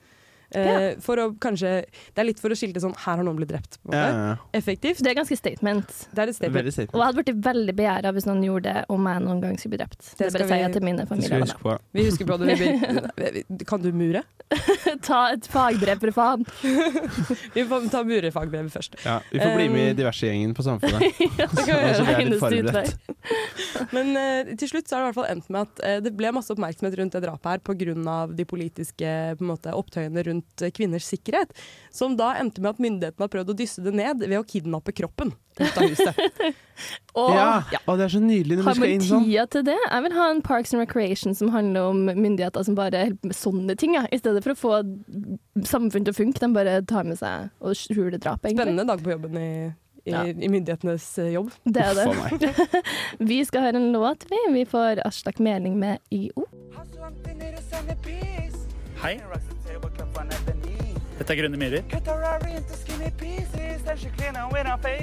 Eh, 0.55 0.95
For 1.03 1.17
å 1.19 1.25
kanskje 1.43 1.71
Det 2.15 2.21
er 2.23 2.27
litt 2.29 2.39
for 2.41 2.51
å 2.55 2.57
skilte 2.59 2.81
sånn 2.83 2.95
Her 3.05 3.17
har 3.19 3.25
noen 3.27 3.37
blitt 3.41 3.51
drept. 3.51 3.79
Ja, 3.91 3.99
ja, 3.99 4.27
ja. 4.29 4.37
Effektivt. 4.55 5.03
Det 5.03 5.11
er 5.11 5.17
ganske 5.19 5.37
statement. 5.37 5.89
Det 6.15 6.23
er 6.25 6.31
et 6.33 6.37
statement. 6.39 6.73
statement. 6.73 6.95
Og 6.95 7.01
jeg 7.01 7.07
hadde 7.11 7.23
blitt 7.23 7.43
veldig 7.49 7.75
begjæra 7.81 8.13
hvis 8.15 8.27
noen 8.31 8.45
gjorde 8.47 8.73
det 8.75 8.85
om 8.95 9.09
jeg 9.11 9.25
noen 9.25 9.41
gang 9.43 9.59
skulle 9.59 9.75
bli 9.77 9.83
drept. 9.85 10.01
Det, 10.05 10.29
skal 10.31 10.33
bare 10.39 10.49
sier 10.53 10.63
jeg 10.65 10.73
til 10.77 10.85
mine 10.87 11.03
Det 11.03 11.09
familievenner. 11.11 11.55
huske. 11.59 11.79
Vi 11.99 12.05
husker 12.09 12.31
på 12.31 12.39
det. 12.39 12.59
Vi, 12.61 13.35
vi, 13.35 13.65
kan 13.71 13.83
du 13.83 13.91
mure? 13.93 14.23
Ta 15.09 15.21
et 15.35 15.47
fagbrev, 15.51 15.99
for 16.05 16.15
faen. 16.15 16.45
Vi 17.55 17.65
får 17.69 17.89
ta 17.91 18.03
murefagbrevet 18.07 18.73
først. 18.75 18.97
Ja, 19.05 19.19
vi 19.33 19.41
får 19.41 19.55
bli 19.57 19.69
med 19.73 19.87
i 19.89 19.91
Um, 19.95 19.97
diversegjengen 19.99 20.55
på 20.57 20.63
Samfunnet. 20.65 21.03
ja, 21.39 21.47
Det 21.47 21.65
kan 21.67 21.67
vi 21.67 21.73
gjøre. 21.73 22.05
vi 22.05 22.13
er 22.15 22.31
litt 22.31 22.41
forberedt. 22.43 23.93
Men 23.95 24.13
uh, 24.17 24.53
til 24.61 24.71
slutt 24.71 24.89
så 24.89 24.97
har 24.97 25.03
det 25.03 25.05
i 25.05 25.09
hvert 25.11 25.19
fall 25.19 25.31
endt 25.33 25.51
med 25.53 25.61
at 25.67 25.83
uh, 25.85 25.97
det 26.05 26.13
ble 26.17 26.31
masse 26.37 26.53
oppmerksomhet 26.55 26.97
rundt 27.01 27.17
det 27.17 27.23
drapet 27.25 27.51
her 27.51 27.63
pga. 27.65 28.17
de 28.37 28.45
politiske 28.49 29.13
på 29.39 29.45
en 29.45 29.51
måte, 29.51 29.73
opptøyene 29.75 30.25
rundt 30.29 30.44
eh, 30.63 30.71
kvinners 30.75 31.07
sikkerhet. 31.09 31.53
Som 31.95 32.17
da 32.19 32.33
endte 32.41 32.61
med 32.65 32.75
at 32.75 32.83
myndighetene 32.83 33.25
har 33.27 33.33
prøvd 33.33 33.53
å 33.55 33.57
dysse 33.59 33.83
det 33.85 33.95
ned 33.95 34.25
ved 34.25 34.37
å 34.39 34.45
kidnappe 34.47 34.93
kroppen 34.97 35.33
ut 35.61 35.79
av 35.79 35.85
huset. 35.87 36.17
Og 37.15 37.31
Ja, 37.31 37.63
og 37.87 37.99
det 38.01 38.09
er 38.09 38.13
så 38.17 38.21
nydelig 38.23 38.57
når 38.59 38.65
har 38.67 38.75
vi 38.75 38.81
skal 38.81 38.95
inn 38.97 39.05
sånn. 39.07 39.25
tida 39.29 39.45
til 39.55 39.63
det? 39.69 39.77
Jeg 39.87 40.03
vil 40.09 40.17
ha 40.19 40.25
en 40.33 40.43
Parks 40.43 40.75
and 40.75 40.83
Recreation 40.83 41.35
som 41.39 41.53
handler 41.55 41.91
om 41.93 42.05
myndigheter 42.11 42.65
som 42.67 42.75
bare 42.79 43.05
holder 43.07 43.31
med 43.31 43.37
sånne 43.39 43.77
ting, 43.79 43.95
ja. 43.95 44.03
i 44.11 44.19
stedet 44.19 44.43
for 44.43 44.55
å 44.55 44.59
få 44.59 44.73
samfunn 45.71 46.05
til 46.05 46.11
å 46.15 46.19
funke. 46.19 46.43
De 46.43 46.51
bare 46.57 46.81
tar 46.91 47.07
med 47.07 47.19
seg 47.21 47.51
og 47.63 47.79
skjuler 47.79 48.19
drap, 48.19 48.43
egentlig. 48.43 48.59
Spennende 48.65 48.87
dag 48.91 49.03
på 49.07 49.15
jobben 49.15 49.39
i, 49.39 49.49
i, 50.05 50.11
Ja. 50.11 50.25
i 50.27 50.51
myndighetenes 50.51 51.07
eh, 51.23 51.31
jobb. 51.37 51.53
Det 51.65 51.87
er 51.87 51.95
det. 51.95 52.51
Vi 53.31 53.39
skal 53.47 53.69
høre 53.69 53.79
en 53.81 53.93
låt, 53.95 54.27
vi. 54.29 54.41
Vi 54.59 54.65
får 54.69 55.01
Aslak 55.07 55.39
Meling 55.39 55.79
med 55.79 56.03
IO. 56.11 56.49
Hei. 59.05 59.21
Dette 61.19 61.31
er 61.33 61.39
Grønne 61.39 61.59
myrer, 61.61 61.83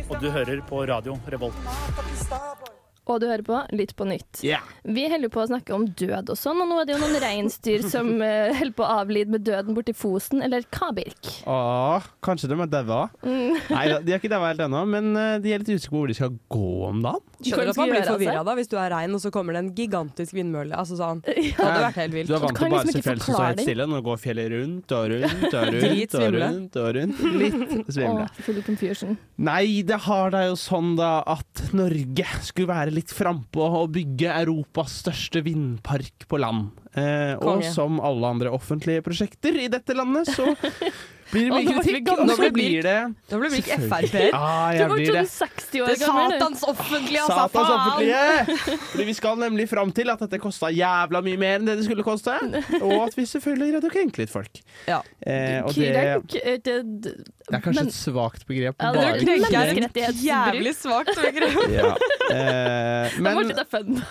og 0.09 0.21
du 0.21 0.29
hører 0.29 0.61
på 0.67 0.85
radio 0.91 1.17
Revolt. 1.31 2.80
Og 3.09 3.17
du 3.21 3.25
hører 3.27 3.41
på 3.45 3.57
Litt 3.73 3.95
på 3.97 4.05
nytt. 4.05 4.41
Yeah. 4.45 4.61
Vi 4.85 5.07
holder 5.09 5.31
på 5.33 5.41
å 5.41 5.47
snakke 5.49 5.73
om 5.73 5.87
død 5.97 6.29
og 6.33 6.37
sånn, 6.37 6.59
og 6.61 6.69
nå 6.69 6.77
er 6.81 6.87
det 6.89 6.93
jo 6.95 6.99
noen 7.01 7.17
reinsdyr 7.23 7.83
som 7.89 8.11
uh, 8.21 8.51
holder 8.59 8.75
på 8.77 8.85
å 8.85 8.91
avlide 9.01 9.33
med 9.33 9.45
døden 9.47 9.75
borti 9.77 9.95
Fosen, 9.97 10.43
eller 10.45 10.65
Kabirk. 10.73 11.31
Åh, 11.49 12.05
kanskje 12.23 12.51
de 12.51 12.59
er 12.61 12.69
daua? 12.71 13.07
Mm. 13.25 13.57
Nei, 13.71 13.83
da, 13.89 13.99
de 14.05 14.13
er 14.15 14.21
ikke 14.21 14.31
daua 14.31 14.51
helt 14.51 14.61
ennå, 14.67 14.83
men 14.89 15.11
eh, 15.17 15.33
de 15.43 15.53
er 15.55 15.63
litt 15.63 15.71
usikre 15.73 15.91
på 15.95 16.01
hvor 16.03 16.11
de 16.11 16.17
skal 16.17 16.35
gå 16.53 16.69
om 16.91 17.01
dagen. 17.03 17.25
Skjønner 17.41 17.71
du 17.71 17.73
at 17.73 17.79
man 17.81 17.89
blir 17.89 18.05
forvirra 18.05 18.35
altså? 18.37 18.45
da, 18.51 18.55
hvis 18.59 18.69
du 18.69 18.75
er 18.77 18.91
rein 18.93 19.17
og 19.17 19.21
så 19.23 19.31
kommer 19.33 19.55
det 19.57 19.61
en 19.63 19.71
gigantisk 19.77 20.35
vindmølle. 20.37 20.77
Altså 20.77 20.97
sånn. 20.99 21.23
Det 21.31 21.37
Ja. 21.51 21.65
hadde 21.65 21.81
vært 21.87 21.99
helt 22.03 22.13
vilt. 22.15 22.29
Du 22.29 22.35
er 22.37 22.43
vant 22.43 22.57
til 22.59 22.69
bare 22.69 22.85
liksom 22.85 22.91
å 22.91 22.93
se 22.93 22.99
ikke 23.01 23.07
fjell 23.07 23.21
som 23.25 23.33
står 23.35 23.47
helt 23.47 23.63
stille. 23.65 23.87
Nå 23.89 24.01
går 24.05 24.19
fjellet 24.21 24.51
rundt 24.53 24.93
og 24.97 25.07
rundt 25.15 25.55
og 25.57 25.65
rundt 25.73 26.15
og 26.21 26.27
rundt 26.37 26.77
og 26.81 26.89
rundt. 26.99 27.23
Litt 27.41 27.91
svimle. 27.95 28.27
Åh, 28.27 28.41
full 28.45 28.61
confusion. 28.67 29.17
Nei, 29.41 29.63
det 29.89 29.99
har 30.05 30.33
da 30.35 30.43
jo 30.45 30.57
sånn 30.59 30.93
da 30.99 31.11
at 31.33 31.63
Norge 31.77 32.27
skulle 32.45 32.69
være 32.69 32.90
litt 32.93 33.13
frampå 33.15 33.63
og 33.81 33.93
bygge 33.95 34.33
Europas 34.41 34.99
største 35.03 35.43
vindpark 35.45 36.27
på 36.29 36.39
land. 36.41 36.69
Eh, 36.97 37.33
og 37.39 37.63
som 37.71 38.01
alle 38.03 38.33
andre 38.35 38.51
offentlige 38.53 39.03
prosjekter 39.05 39.57
i 39.63 39.69
dette 39.71 39.95
landet, 39.97 40.31
så 40.31 40.51
blir 41.31 41.45
det 41.47 41.51
mye 41.51 41.63
nå 41.63 41.81
kritikk. 41.81 42.05
blitt- 42.37 42.53
blir 42.53 42.83
det 42.83 42.95
Da 43.31 43.37
blir 43.39 43.49
vi 43.53 43.61
ikke 43.61 43.77
Frp-er. 43.87 44.29
Ah, 44.33 44.71
Du 44.71 44.95
blir 44.95 45.11
sånn 45.11 45.29
60 45.31 45.81
år 45.81 45.87
Det 45.87 45.95
er 45.95 46.05
gammel. 46.05 46.31
satans 46.35 46.63
offentlige, 46.67 47.21
altså! 47.23 47.37
Satans 47.41 47.69
offentlige! 47.75 48.79
Fordi 48.91 49.05
vi 49.05 49.13
skal 49.13 49.37
nemlig 49.37 49.67
fram 49.69 49.91
til 49.91 50.09
at 50.13 50.19
dette 50.25 50.39
kosta 50.43 50.71
jævla 50.71 51.21
mye 51.23 51.37
mer 51.41 51.59
enn 51.59 51.65
det 51.65 51.77
det 51.79 51.85
skulle 51.87 52.03
koste. 52.03 52.35
Og 52.85 53.07
at 53.07 53.15
vi 53.17 53.23
selvfølgelig 53.25 53.71
greide 53.73 53.89
å 53.89 53.93
krenke 53.93 54.17
litt 54.23 54.33
folk. 54.33 54.61
Ja. 54.87 55.01
Eh, 55.25 55.61
og 55.63 55.73
det, 55.75 55.95
eh, 55.95 56.19
det, 56.27 56.55
det, 56.63 56.75
det 57.01 57.55
er 57.55 57.61
kanskje 57.61 57.75
Men- 57.81 57.87
et 57.87 57.97
svakt 57.97 58.45
begrep. 58.47 58.75
Ja, 58.79 58.91
det 58.91 59.01
er 59.01 59.11
bare 59.11 59.19
Krenke 59.21 60.01
er 60.01 60.09
et 60.09 60.23
jævlig 60.25 60.75
svakt 60.77 61.15
begrep. 61.15 61.59
Ja. 61.71 61.95
Eh, 62.31 63.19
Men, 63.21 63.47
det 63.47 63.67
fun. 63.71 64.01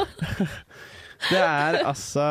det 1.30 1.40
er 1.40 1.80
altså 1.84 2.24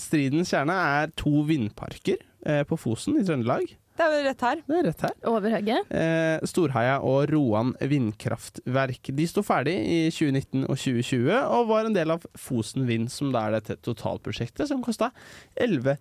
Stridens 0.00 0.50
kjerne 0.52 0.74
er 1.02 1.12
to 1.18 1.42
vindparker 1.48 2.16
eh, 2.46 2.62
på 2.68 2.78
Fosen 2.80 3.18
i 3.20 3.24
Trøndelag. 3.26 3.74
Det 3.98 4.04
er 4.06 4.12
jo 4.14 4.18
rett 4.28 4.42
her. 4.46 4.60
Det 4.68 4.76
er 4.78 4.84
rett 4.86 5.00
her. 5.08 5.14
Overhøgge. 5.26 5.78
Eh, 5.90 6.44
Storheia 6.46 7.00
og 7.02 7.24
Roan 7.32 7.72
vindkraftverk. 7.82 9.10
De 9.18 9.26
sto 9.26 9.42
ferdig 9.42 9.74
i 9.74 9.98
2019 10.14 10.62
og 10.68 10.76
2020 10.78 11.32
og 11.34 11.66
var 11.72 11.88
en 11.88 11.96
del 11.96 12.14
av 12.14 12.22
Fosen 12.38 12.86
Vind, 12.88 13.10
som 13.10 13.32
da 13.34 13.46
er 13.48 13.56
dette 13.58 13.78
totalprosjektet 13.82 14.70
som 14.70 14.84
kosta 14.86 15.10
11 15.58 15.96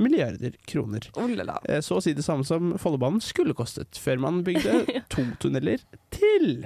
milliarder 0.00 0.56
kroner. 0.64 1.04
Oh, 1.20 1.28
la, 1.28 1.44
la. 1.50 1.58
Eh, 1.68 1.82
Så 1.84 1.98
å 1.98 2.02
si 2.04 2.14
det 2.16 2.24
samme 2.24 2.46
som 2.48 2.72
Follobanen 2.80 3.20
skulle 3.20 3.52
kostet, 3.58 4.00
før 4.00 4.22
man 4.24 4.40
bygde 4.46 4.86
to 5.12 5.26
tunneler 5.44 5.84
til. 6.16 6.62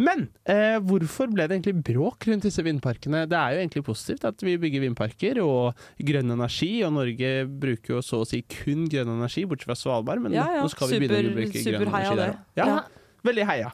Men 0.00 0.28
eh, 0.48 0.78
hvorfor 0.80 1.28
ble 1.28 1.44
det 1.44 1.58
egentlig 1.58 1.82
bråk 1.84 2.24
rundt 2.30 2.46
disse 2.46 2.62
vindparkene? 2.64 3.26
Det 3.28 3.36
er 3.36 3.56
jo 3.56 3.60
egentlig 3.60 3.82
positivt 3.84 4.24
at 4.24 4.40
vi 4.44 4.54
bygger 4.60 4.86
vindparker 4.86 5.40
og 5.44 5.76
grønn 6.00 6.32
energi, 6.32 6.70
og 6.86 6.94
Norge 6.96 7.32
bruker 7.46 7.98
jo 7.98 8.00
så 8.04 8.22
å 8.22 8.28
si 8.28 8.40
kun 8.48 8.86
grønn 8.92 9.12
energi, 9.18 9.44
bortsett 9.48 9.68
fra 9.68 9.76
Svalbard, 9.76 10.24
men 10.24 10.36
Ja, 10.38 10.46
ja. 10.56 10.64
nå 10.64 10.72
skal 10.72 10.94
vi 10.94 11.02
begynne 11.04 11.34
å 11.34 11.36
bruke 11.36 11.60
grønn 11.60 11.84
energi 11.88 12.16
der 12.22 12.32
òg. 12.32 12.42
Ja. 12.56 12.68
Ja. 12.72 12.80
veldig 13.22 13.44
heia. 13.46 13.68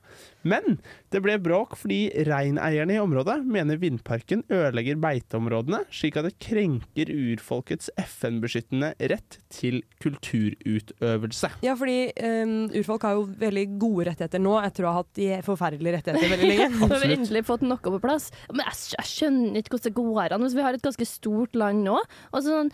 Men 0.47 0.79
det 1.13 1.23
ble 1.25 1.37
bråk 1.43 1.75
fordi 1.81 2.09
reineierne 2.29 2.95
i 2.97 3.01
området 3.03 3.41
mener 3.49 3.81
vindparken 3.81 4.45
ødelegger 4.53 4.99
beiteområdene, 5.03 5.83
slik 5.95 6.19
at 6.21 6.29
det 6.29 6.37
krenker 6.43 7.11
urfolkets 7.11 7.91
FN-beskyttende 7.99 8.93
rett 9.11 9.39
til 9.53 9.81
kulturutøvelse. 10.03 11.53
Ja, 11.67 11.75
fordi 11.79 12.11
um, 12.23 12.69
urfolk 12.77 13.07
har 13.09 13.19
jo 13.19 13.27
veldig 13.41 13.67
gode 13.81 14.11
rettigheter 14.11 14.43
nå, 14.43 14.59
etter 14.63 14.87
å 14.87 14.93
ha 14.93 15.03
hatt 15.03 15.13
de 15.19 15.31
forferdelige 15.47 15.99
rettigheter 15.99 16.35
veldig 16.37 16.53
lenge. 16.53 16.69
Nå 16.79 16.91
har 16.93 17.03
vi 17.03 17.15
endelig 17.17 17.47
fått 17.49 17.65
noe 17.67 17.81
på 17.83 18.03
plass. 18.03 18.31
Men 18.53 18.67
jeg, 18.69 18.79
jeg 18.99 19.11
skjønner 19.15 19.63
ikke 19.63 19.77
hvordan 19.77 19.89
det 19.89 19.97
går 19.99 20.37
an. 20.37 20.45
Altså, 20.45 20.59
vi 20.59 20.67
har 20.67 20.79
et 20.79 20.85
ganske 20.85 21.09
stort 21.09 21.59
land 21.59 21.85
nå. 21.87 21.99
Og 22.33 22.45
sånn, 22.45 22.73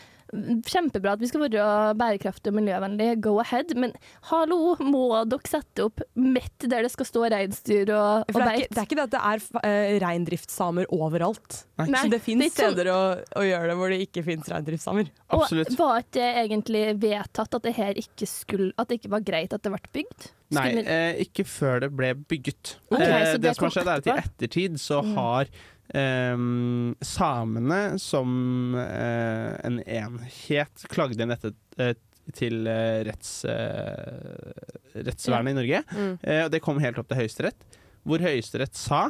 kjempebra 0.66 1.14
at 1.14 1.22
vi 1.22 1.28
skal 1.30 1.44
være 1.44 1.94
bærekraftige 1.98 2.52
og 2.52 2.58
miljøvennlige, 2.58 3.20
go 3.22 3.36
ahead. 3.42 3.74
Men 3.78 3.94
hallo, 4.30 4.74
må 4.82 5.06
dere 5.28 5.50
sette 5.50 5.86
opp 5.86 6.02
midt 6.18 6.66
der 6.70 6.86
det 6.86 6.92
skal 6.94 7.08
stå 7.08 7.26
reinsdyr 7.54 7.92
og, 7.94 8.28
og 8.28 8.36
det, 8.36 8.44
er 8.44 8.58
ikke, 8.58 8.68
det 8.70 8.80
er 8.80 8.88
ikke 8.88 8.98
det 8.98 9.04
at 9.04 9.14
det 9.14 9.22
er 9.30 9.44
uh, 9.56 9.96
reindriftssamer 10.04 10.90
overalt. 10.94 11.58
Nei. 11.78 11.88
Nei, 11.94 12.02
Så 12.02 12.12
det 12.12 12.20
fins 12.24 12.54
steder 12.54 12.90
å, 12.92 13.00
å 13.38 13.44
gjøre 13.46 13.70
det 13.70 13.76
hvor 13.80 13.92
det 13.94 14.00
ikke 14.04 14.24
fins 14.26 14.48
reindriftssamer. 14.52 15.10
Absolutt. 15.34 15.72
Og 15.74 15.82
var 15.82 16.04
ikke 16.04 16.16
det 16.18 16.30
egentlig 16.44 16.84
vedtatt 17.02 17.58
at 17.58 17.66
det 17.66 17.74
her 17.74 17.98
ikke 17.98 18.28
skulle 18.28 18.72
At 18.78 18.90
det 18.90 19.00
ikke 19.00 19.12
var 19.14 19.22
greit 19.26 19.54
at 19.54 19.62
det 19.64 19.72
ble 19.72 19.92
bygd? 19.94 20.26
Nei, 20.54 20.66
eh, 20.84 21.20
ikke 21.24 21.46
før 21.48 21.80
det 21.82 21.90
ble 21.96 22.12
bygget. 22.30 22.76
Okay, 22.92 23.06
eh, 23.06 23.30
det, 23.34 23.40
det 23.42 23.54
som 23.56 23.66
har 23.66 23.74
skjedd, 23.74 23.90
er 23.90 24.02
at 24.02 24.10
i 24.10 24.18
ettertid 24.24 24.80
så 24.82 25.02
Mm. 25.04 25.14
har 25.18 25.54
Um, 25.94 26.94
samene 27.04 27.98
som 28.00 28.72
uh, 28.72 29.52
en 29.60 29.82
enhet 29.84 30.86
klagde 30.88 31.20
inn 31.20 31.28
dette 31.28 31.50
eh, 31.76 31.92
til 32.32 32.66
eh, 32.70 33.02
retts, 33.08 33.32
eh, 33.50 35.02
rettsvernet 35.04 35.52
i 35.52 35.58
Norge. 35.58 35.82
Mm. 35.92 36.12
Eh, 36.22 36.42
og 36.46 36.52
det 36.54 36.62
kom 36.64 36.80
helt 36.82 36.98
opp 37.00 37.10
til 37.10 37.20
Høyesterett, 37.20 37.78
hvor 38.04 38.24
Høyesterett 38.24 38.78
sa 38.78 39.06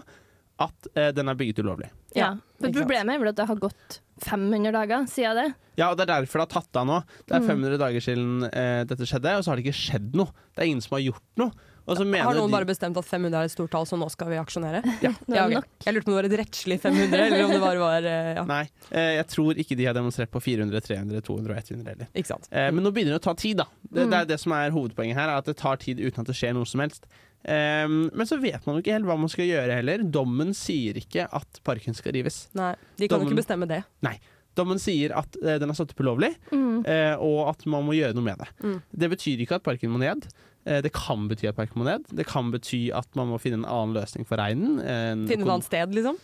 at 0.63 0.87
eh, 0.95 1.11
den 1.13 1.29
er 1.29 1.35
bygget 1.35 1.59
ulovlig. 1.65 1.91
Ja. 2.15 2.35
For 2.61 2.71
problemet 2.71 3.17
er 3.17 3.19
vel 3.19 3.29
at 3.33 3.37
det 3.41 3.47
har 3.49 3.57
gått 3.59 4.01
500 4.23 4.71
dager 4.73 5.07
siden 5.11 5.35
det. 5.41 5.49
Ja, 5.77 5.89
og 5.91 5.97
det 5.99 6.05
er 6.07 6.13
derfor 6.23 6.39
det 6.39 6.47
har 6.47 6.61
tatt 6.63 6.77
av 6.79 6.87
nå. 6.87 7.01
Det 7.27 7.35
er 7.35 7.41
Mm. 7.43 7.49
500 7.51 7.79
dager 7.83 8.01
siden 8.01 8.45
eh, 8.53 8.85
dette 8.87 9.03
skjedde, 9.11 9.33
og 9.37 9.43
så 9.45 9.51
har 9.51 9.57
det 9.59 9.65
ikke 9.67 9.81
skjedd 9.81 10.15
noe. 10.15 10.31
Det 10.55 10.63
er 10.63 10.69
ingen 10.71 10.81
som 10.85 10.95
har 10.95 11.03
gjort 11.11 11.25
noe. 11.43 11.51
Og 11.85 11.99
så 11.99 12.05
mener 12.07 12.25
Har 12.25 12.33
noen 12.39 12.49
de- 12.49 12.55
bare 12.55 12.65
bestemt 12.65 12.97
at 12.97 13.05
500 13.05 13.35
er 13.43 13.45
et 13.45 13.53
stort 13.53 13.71
tall, 13.75 13.85
så 13.85 13.99
nå 14.01 14.07
skal 14.09 14.31
vi 14.31 14.39
aksjonere? 14.41 14.81
Ja. 15.03 15.11
Ja, 15.29 15.49
det 15.49 15.51
ok. 15.51 15.53
nok. 15.59 15.67
Jeg 15.85 15.95
lurte 15.95 16.05
på 16.07 16.13
om 16.15 16.17
det 16.17 16.23
var 16.23 16.29
et 16.31 16.39
rettslig 16.47 16.79
500, 16.81 17.19
eller 17.27 17.45
om 17.45 17.51
det 17.51 17.61
bare 17.61 17.83
var 17.83 18.07
eh, 18.09 18.31
ja. 18.39 18.45
Nei, 18.49 18.63
eh, 18.95 19.11
jeg 19.19 19.27
tror 19.35 19.53
ikke 19.61 19.77
de 19.77 19.85
har 19.91 19.93
demonstrert 19.99 20.31
på 20.33 20.41
400, 20.41 20.81
300, 20.81 21.21
200 21.21 21.51
og 21.53 21.59
100 21.75 21.91
heller. 21.93 22.09
Ikke 22.15 22.31
sant. 22.31 22.49
Eh, 22.55 22.71
men 22.71 22.81
nå 22.87 22.95
begynner 22.95 23.19
det 23.19 23.21
å 23.21 23.27
ta 23.27 23.35
tid, 23.35 23.59
da. 23.61 23.67
Det, 23.83 24.07
Mm. 24.07 24.11
det 24.15 24.21
er 24.23 24.25
det 24.33 24.41
som 24.41 24.53
er 24.57 24.71
hovedpoenget 24.71 25.15
her, 25.19 25.29
er 25.29 25.37
at 25.43 25.45
det 25.51 25.57
tar 25.61 25.77
tid 25.77 25.99
uten 26.01 26.21
at 26.25 26.27
det 26.31 26.37
skjer 26.39 26.55
noe 26.55 26.65
som 26.65 26.81
helst. 26.81 27.05
Eh, 27.45 27.87
men 27.89 28.27
så 28.29 28.39
vet 28.41 28.65
man 28.67 28.77
jo 28.79 28.83
ikke 28.85 28.95
helt 28.97 29.09
hva 29.09 29.17
man 29.21 29.29
skal 29.33 29.49
gjøre 29.51 29.77
heller. 29.81 30.05
Dommen 30.15 30.55
sier 30.57 30.97
ikke 31.01 31.27
at 31.29 31.61
parken 31.67 31.97
skal 31.97 32.17
rives. 32.17 32.47
Nei, 32.57 32.73
de 33.01 33.09
kan 33.11 33.21
jo 33.21 33.29
ikke 33.29 33.43
bestemme 33.43 33.69
det. 33.71 33.83
Nei. 34.07 34.17
Dommen 34.55 34.79
sier 34.79 35.11
at 35.19 35.35
uh, 35.43 35.57
den 35.59 35.73
er 35.73 35.75
satt 35.75 35.91
opp 35.91 35.99
ulovlig, 36.05 36.29
Mm. 36.55 36.85
uh, 36.87 37.17
og 37.19 37.49
at 37.51 37.65
man 37.67 37.83
må 37.89 37.97
gjøre 37.97 38.15
noe 38.15 38.23
med 38.23 38.39
det. 38.39 38.47
Mm. 38.63 38.77
Det 39.03 39.09
betyr 39.11 39.41
ikke 39.43 39.57
at 39.59 39.65
parken 39.67 39.91
må 39.91 39.99
ned. 39.99 40.29
Eh, 40.65 40.79
det 40.81 40.93
kan 40.95 41.27
bety 41.29 41.49
at 41.51 41.57
parken 41.59 41.83
må 41.83 41.85
ned. 41.89 42.07
Det 42.15 42.25
kan 42.31 42.53
bety 42.55 42.85
at 42.95 43.09
man 43.19 43.33
må 43.33 43.41
finne 43.43 43.59
en 43.61 43.67
annen 43.67 43.97
løsning 43.99 44.25
for 44.25 44.39
reinen. 44.39 44.79
Finne 45.27 45.43
et 45.43 45.51
annet 45.51 45.67
sted, 45.67 45.91
liksom. 45.99 46.17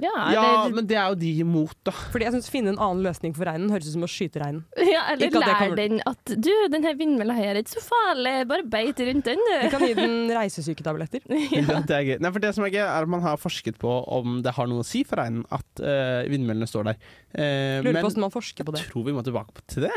Ja, 0.00 0.08
Ja, 0.32 0.42
eller, 0.64 0.74
men 0.78 0.86
det 0.88 0.96
er 0.96 1.08
jo 1.12 1.16
de 1.20 1.30
imot, 1.44 1.74
da. 1.84 1.92
Fordi 2.12 2.24
jeg 2.24 2.32
synes 2.32 2.48
finne 2.50 2.72
en 2.72 2.78
annen 2.80 3.02
løsning 3.04 3.34
for 3.36 3.44
reinen 3.44 3.68
høres 3.70 3.90
ut 3.90 3.92
som 3.92 4.06
å 4.06 4.08
skyte 4.08 4.40
reinen. 4.40 4.62
ja, 4.78 5.02
eller 5.12 5.26
Ikke 5.28 5.42
lær 5.42 5.58
kommer- 5.60 5.76
den 5.76 6.00
at 6.08 6.32
du, 6.32 6.50
den 6.72 6.82
her 6.86 6.94
vindmølla 6.96 7.34
her 7.36 7.50
er 7.54 7.60
ikke 7.60 7.74
så 7.76 7.82
farlig, 7.84 8.32
bare 8.48 8.64
beit 8.64 8.98
rundt 9.04 9.24
den, 9.28 9.38
Vi 9.38 9.58
du. 9.66 9.70
kan 9.74 9.84
gi 9.86 9.92
den 9.98 10.16
reisesyketabletter. 10.32 11.20
Ja, 11.52 11.80
det 11.84 11.90
er 11.98 12.06
gøy. 12.08 12.16
Nei, 12.24 12.30
for 12.32 12.40
det 12.40 12.54
som 12.56 12.64
er 12.64 12.72
gøy, 12.72 12.80
er 12.86 13.02
at 13.04 13.08
man 13.12 13.20
har 13.22 13.36
forsket 13.36 13.76
på 13.78 13.92
om 14.08 14.40
det 14.42 14.54
har 14.56 14.66
noe 14.70 14.80
å 14.80 14.86
si 14.86 15.04
for 15.04 15.20
reinen 15.20 15.44
at 15.52 15.82
uh, 15.84 16.24
vindmøllene 16.32 16.66
står 16.70 16.88
der. 16.92 16.96
Uh, 17.36 17.82
Lurer 17.84 17.92
men 17.92 18.00
på 18.00 18.06
hvordan 18.08 18.24
man 18.26 18.34
forsker 18.34 18.64
på 18.64 18.72
det. 18.74 18.82
jeg 18.86 18.92
tror 18.92 19.04
vi 19.06 19.12
må 19.16 19.22
tilbake 19.24 19.60
til 19.68 19.86
det. 19.86 19.92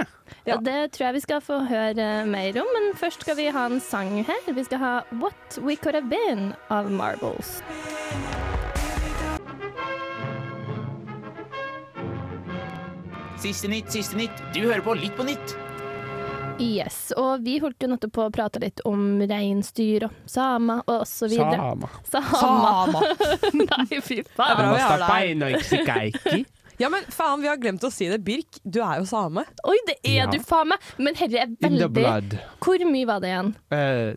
Ja, 0.47 0.57
det 0.59 0.91
tror 0.95 1.07
jeg 1.07 1.13
vi 1.21 1.23
skal 1.25 1.41
få 1.41 1.61
høre 1.71 2.09
mer 2.27 2.59
om, 2.61 2.67
men 2.75 2.91
først 2.99 3.23
skal 3.25 3.39
vi 3.39 3.47
ha 3.55 3.65
en 3.71 3.79
sang 3.79 4.19
her. 4.27 4.43
Vi 4.51 4.63
skal 4.67 4.79
ha 4.83 4.93
What 5.23 5.59
We 5.63 5.75
Could 5.79 5.95
Have 5.95 6.09
Been 6.11 6.53
av 6.69 6.91
Marbles. 6.91 7.61
Siste 13.45 13.67
nytt, 13.69 13.91
siste 13.93 14.17
nytt. 14.17 14.39
Du 14.55 14.63
hører 14.63 14.81
på 14.81 14.95
Litt 14.97 15.13
på 15.13 15.21
nytt. 15.27 15.51
Yes, 16.57 17.11
og 17.19 17.43
vi 17.45 17.59
holdt 17.61 17.83
jo 17.83 17.89
nettopp 17.91 18.13
på 18.15 18.23
å 18.25 18.31
prate 18.33 18.57
litt 18.63 18.81
om 18.89 19.19
reinsdyr 19.21 20.07
og 20.07 20.15
samer 20.31 20.81
og 20.89 21.03
så 21.05 21.27
videre. 21.29 21.59
Sama. 21.59 21.89
Sama. 22.09 22.39
Sama! 22.41 23.03
Nei, 23.59 23.99
fy 24.01 24.21
faen. 24.23 24.33
Det 24.33 24.47
er 24.47 24.57
bra 24.57 24.71
vi 24.73 24.83
har 24.87 25.05
deg. 25.85 26.45
Ja, 26.81 26.89
men 26.91 27.05
faen, 27.07 27.39
vi 27.39 27.47
har 27.47 27.59
glemt 27.61 27.85
å 27.87 27.91
si 27.93 28.09
det. 28.11 28.17
Birk, 28.25 28.57
du 28.65 28.81
er 28.83 28.97
jo 28.99 29.05
same. 29.07 29.45
Oi, 29.63 29.77
det 29.87 29.99
er 30.01 30.23
Ja. 30.23 30.25
du 30.27 30.41
faen 30.43 30.73
meg! 30.73 30.89
Men 30.97 31.15
herre 31.15 31.45
er 31.45 31.51
In 31.53 31.55
the 31.61 31.69
veldig 31.69 31.91
blood. 31.95 32.33
Hvor 32.65 32.83
mye 32.89 33.07
var 33.07 33.21
det 33.23 33.29
igjen? 33.29 33.53
Eh, 33.77 34.09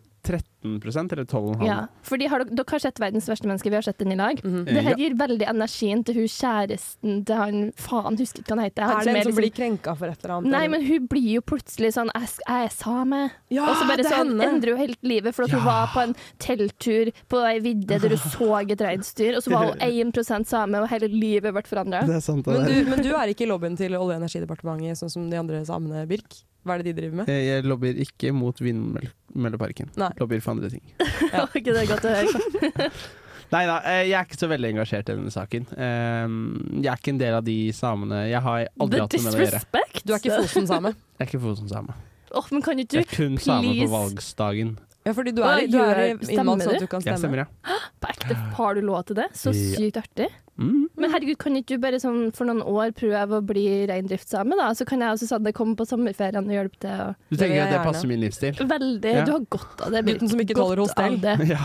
13 0.61 1.11
eller 1.11 1.25
12,5? 1.25 1.65
Ja, 1.65 1.87
fordi 2.03 2.27
har 2.27 2.43
dere, 2.43 2.55
dere 2.55 2.65
har 2.71 2.79
sett 2.79 2.99
'Verdens 2.99 3.29
verste 3.29 3.47
menneske', 3.47 3.69
vi 3.69 3.75
har 3.75 3.81
sett 3.81 3.97
den 3.97 4.11
i 4.11 4.15
lag. 4.15 4.41
-hmm. 4.43 4.65
Det 4.65 4.83
her 4.83 4.95
gir 4.95 5.15
veldig 5.15 5.47
energien 5.47 6.03
til 6.03 6.15
hun 6.15 6.27
kjæresten 6.27 7.25
til 7.25 7.35
han 7.35 7.71
Faen, 7.77 8.17
husker 8.17 8.41
ikke 8.41 8.53
hva 8.53 8.59
han 8.59 8.65
heter. 8.65 8.83
Han 8.83 8.91
Er 8.91 9.03
det 9.03 9.15
en 9.15 9.23
som 9.23 9.31
liksom- 9.31 9.35
blir 9.37 9.51
krenka 9.55 9.95
for 9.97 10.07
et 10.07 10.23
eller 10.23 10.35
annet? 10.35 10.51
Nei, 10.51 10.65
eller? 10.65 10.69
men 10.69 10.87
hun 10.87 11.07
blir 11.07 11.31
jo 11.35 11.41
plutselig 11.41 11.93
sånn 11.93 12.09
Jeg, 12.13 12.29
er 12.47 12.67
same. 12.69 13.31
ja, 13.49 13.63
og 13.69 13.75
så 13.75 13.87
bare 13.87 14.03
sånn 14.03 14.39
henne. 14.39 14.43
endrer 14.43 14.71
hun 14.71 14.77
helt 14.77 15.03
livet, 15.03 15.35
for 15.35 15.45
ja. 15.47 15.55
hun 15.55 15.65
var 15.65 15.87
på 15.87 16.01
en 16.03 16.15
telttur 16.39 17.11
på 17.29 17.37
ei 17.45 17.59
vidde 17.59 17.99
der 17.99 18.09
hun 18.09 18.17
så 18.17 18.69
et 18.69 18.81
reinsdyr, 18.81 19.35
og 19.37 19.43
så 19.43 19.51
var 19.51 19.65
hun 19.65 19.79
1% 19.79 20.47
same, 20.47 20.75
og 20.75 20.89
hele 20.89 21.07
livet 21.07 21.53
ble 21.53 21.63
forandra. 21.63 22.05
Det 22.05 22.21
sant. 22.23 22.45
Det 22.45 22.53
Men 22.53 22.89
men 22.89 23.01
du 23.01 23.15
er 23.15 23.27
ikke 23.27 23.41
i 23.41 23.49
lobbyen 23.49 23.77
til 23.77 23.91
Olje- 23.91 24.17
og 24.17 24.21
energidepartementet 24.21 24.97
sånn 24.97 25.11
som 25.11 25.29
de 25.29 25.37
andre 25.37 25.63
samene, 25.65 26.07
Birk? 26.07 26.43
Hva 26.65 26.75
er 26.75 26.81
det 26.83 26.91
de 26.91 27.01
driver 27.01 27.15
med? 27.21 27.29
Eh, 27.31 27.43
Jeg 27.47 27.63
lobbyer 27.65 27.99
ikke 28.03 28.33
mot 28.35 28.57
Vindmølleparken. 28.59 29.89
Lobbyer 30.19 30.41
for 30.43 30.55
andre 30.57 30.69
ting. 30.73 30.83
Ja. 31.33 31.45
ikke 31.59 31.73
det 31.75 31.85
godt 31.89 32.05
å 32.09 32.13
høre? 32.15 32.89
Nei 33.53 33.63
da, 33.65 33.79
eh, 33.89 34.03
jeg 34.09 34.13
er 34.19 34.27
ikke 34.27 34.37
så 34.37 34.49
veldig 34.51 34.69
engasjert 34.75 35.07
i 35.09 35.15
denne 35.15 35.31
saken. 35.33 35.63
Eh, 35.73 36.35
Jeg 36.83 36.91
er 36.91 36.99
ikke 36.99 37.13
en 37.15 37.21
del 37.21 37.37
av 37.39 37.45
de 37.47 37.55
samene 37.73 38.19
Jeg 38.29 38.41
har 38.45 38.67
aldri 38.77 38.99
The 38.99 39.05
hatt 39.07 39.15
noe 39.15 39.23
med 39.25 39.33
det 39.33 39.39
å 39.39 39.47
gjøre. 39.47 39.63
Du 40.03 40.13
er 40.13 40.19
ikke 40.21 40.35
Fosen-same? 40.43 40.91
Jeg 41.17 41.25
er 41.25 41.31
ikke 41.31 41.41
Fosen-same. 41.47 41.95
Oh, 42.37 42.45
men 42.53 42.61
kan 42.61 42.77
ikke 42.83 42.99
Jeg 42.99 43.07
er 43.07 43.15
kun 43.15 43.39
same 43.41 43.71
på 43.71 43.73
please? 43.79 43.89
valgsdagen. 43.95 44.75
Ja, 45.07 45.13
fordi 45.17 45.31
du 45.33 45.41
er, 45.47 45.63
du 45.71 45.77
er 45.81 46.01
innvalgt 46.29 46.65
sånn 46.67 46.75
at 46.75 46.83
du? 46.83 46.87
kan 46.91 47.01
stemme. 47.01 47.15
Jeg 47.15 47.23
stemmer, 47.23 47.39
ja. 47.41 47.77
på 48.03 48.09
ekte 48.11 48.35
Har 48.59 48.75
du 48.77 48.81
lov 48.85 48.99
til 49.09 49.17
det? 49.17 49.25
Så 49.39 49.53
sykt 49.55 49.97
artig. 50.03 50.27
Mm. 50.59 50.89
Men 50.99 51.13
herregud, 51.13 51.37
kan 51.39 51.55
ikke 51.55 51.77
du 51.77 51.83
bare 51.83 51.99
sånn 52.03 52.33
for 52.35 52.49
noen 52.49 52.59
år 52.67 52.91
prøve 52.97 53.39
å 53.39 53.45
bli 53.45 53.65
reindriftssame, 53.89 54.57
da? 54.59 54.69
Så 54.75 54.87
kan 54.89 55.03
jeg 55.03 55.15
også 55.15 55.29
sånn, 55.29 55.47
komme 55.55 55.77
på 55.79 55.87
sommerferien 55.87 56.43
og 56.43 56.51
hjelpe 56.51 56.81
til. 56.83 57.05
Og 57.07 57.31
Du 57.31 57.39
tenker 57.39 57.63
at 57.63 57.73
det 57.73 57.81
passer 57.87 58.11
min 58.11 58.21
livsstil? 58.25 58.59
Veldig. 58.59 59.15
Ja. 59.21 59.25
Du 59.27 59.33
har 59.37 59.47
godt 59.55 59.85
av 59.87 59.95
det. 59.95 60.03
Gutten 60.09 60.33
som 60.33 60.43
ikke 60.43 60.59
tåler 60.59 60.83
hostell. 60.83 61.19
Ja. 61.49 61.61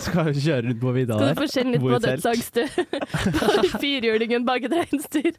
Skal 0.00 0.30
jo 0.30 0.40
kjøre 0.40 0.62
rundt 0.68 0.80
på 0.80 0.92
vidda 0.94 1.16
Skal 1.18 1.32
du 1.32 1.40
få 1.40 1.46
kjenne 1.50 1.72
litt 1.74 1.84
på 1.84 1.98
dødsangst, 2.06 2.58
du. 2.58 2.64
Firhjulingen 3.82 4.46
bak 4.46 4.68
et 4.68 4.76
reinsdyr. 4.78 5.36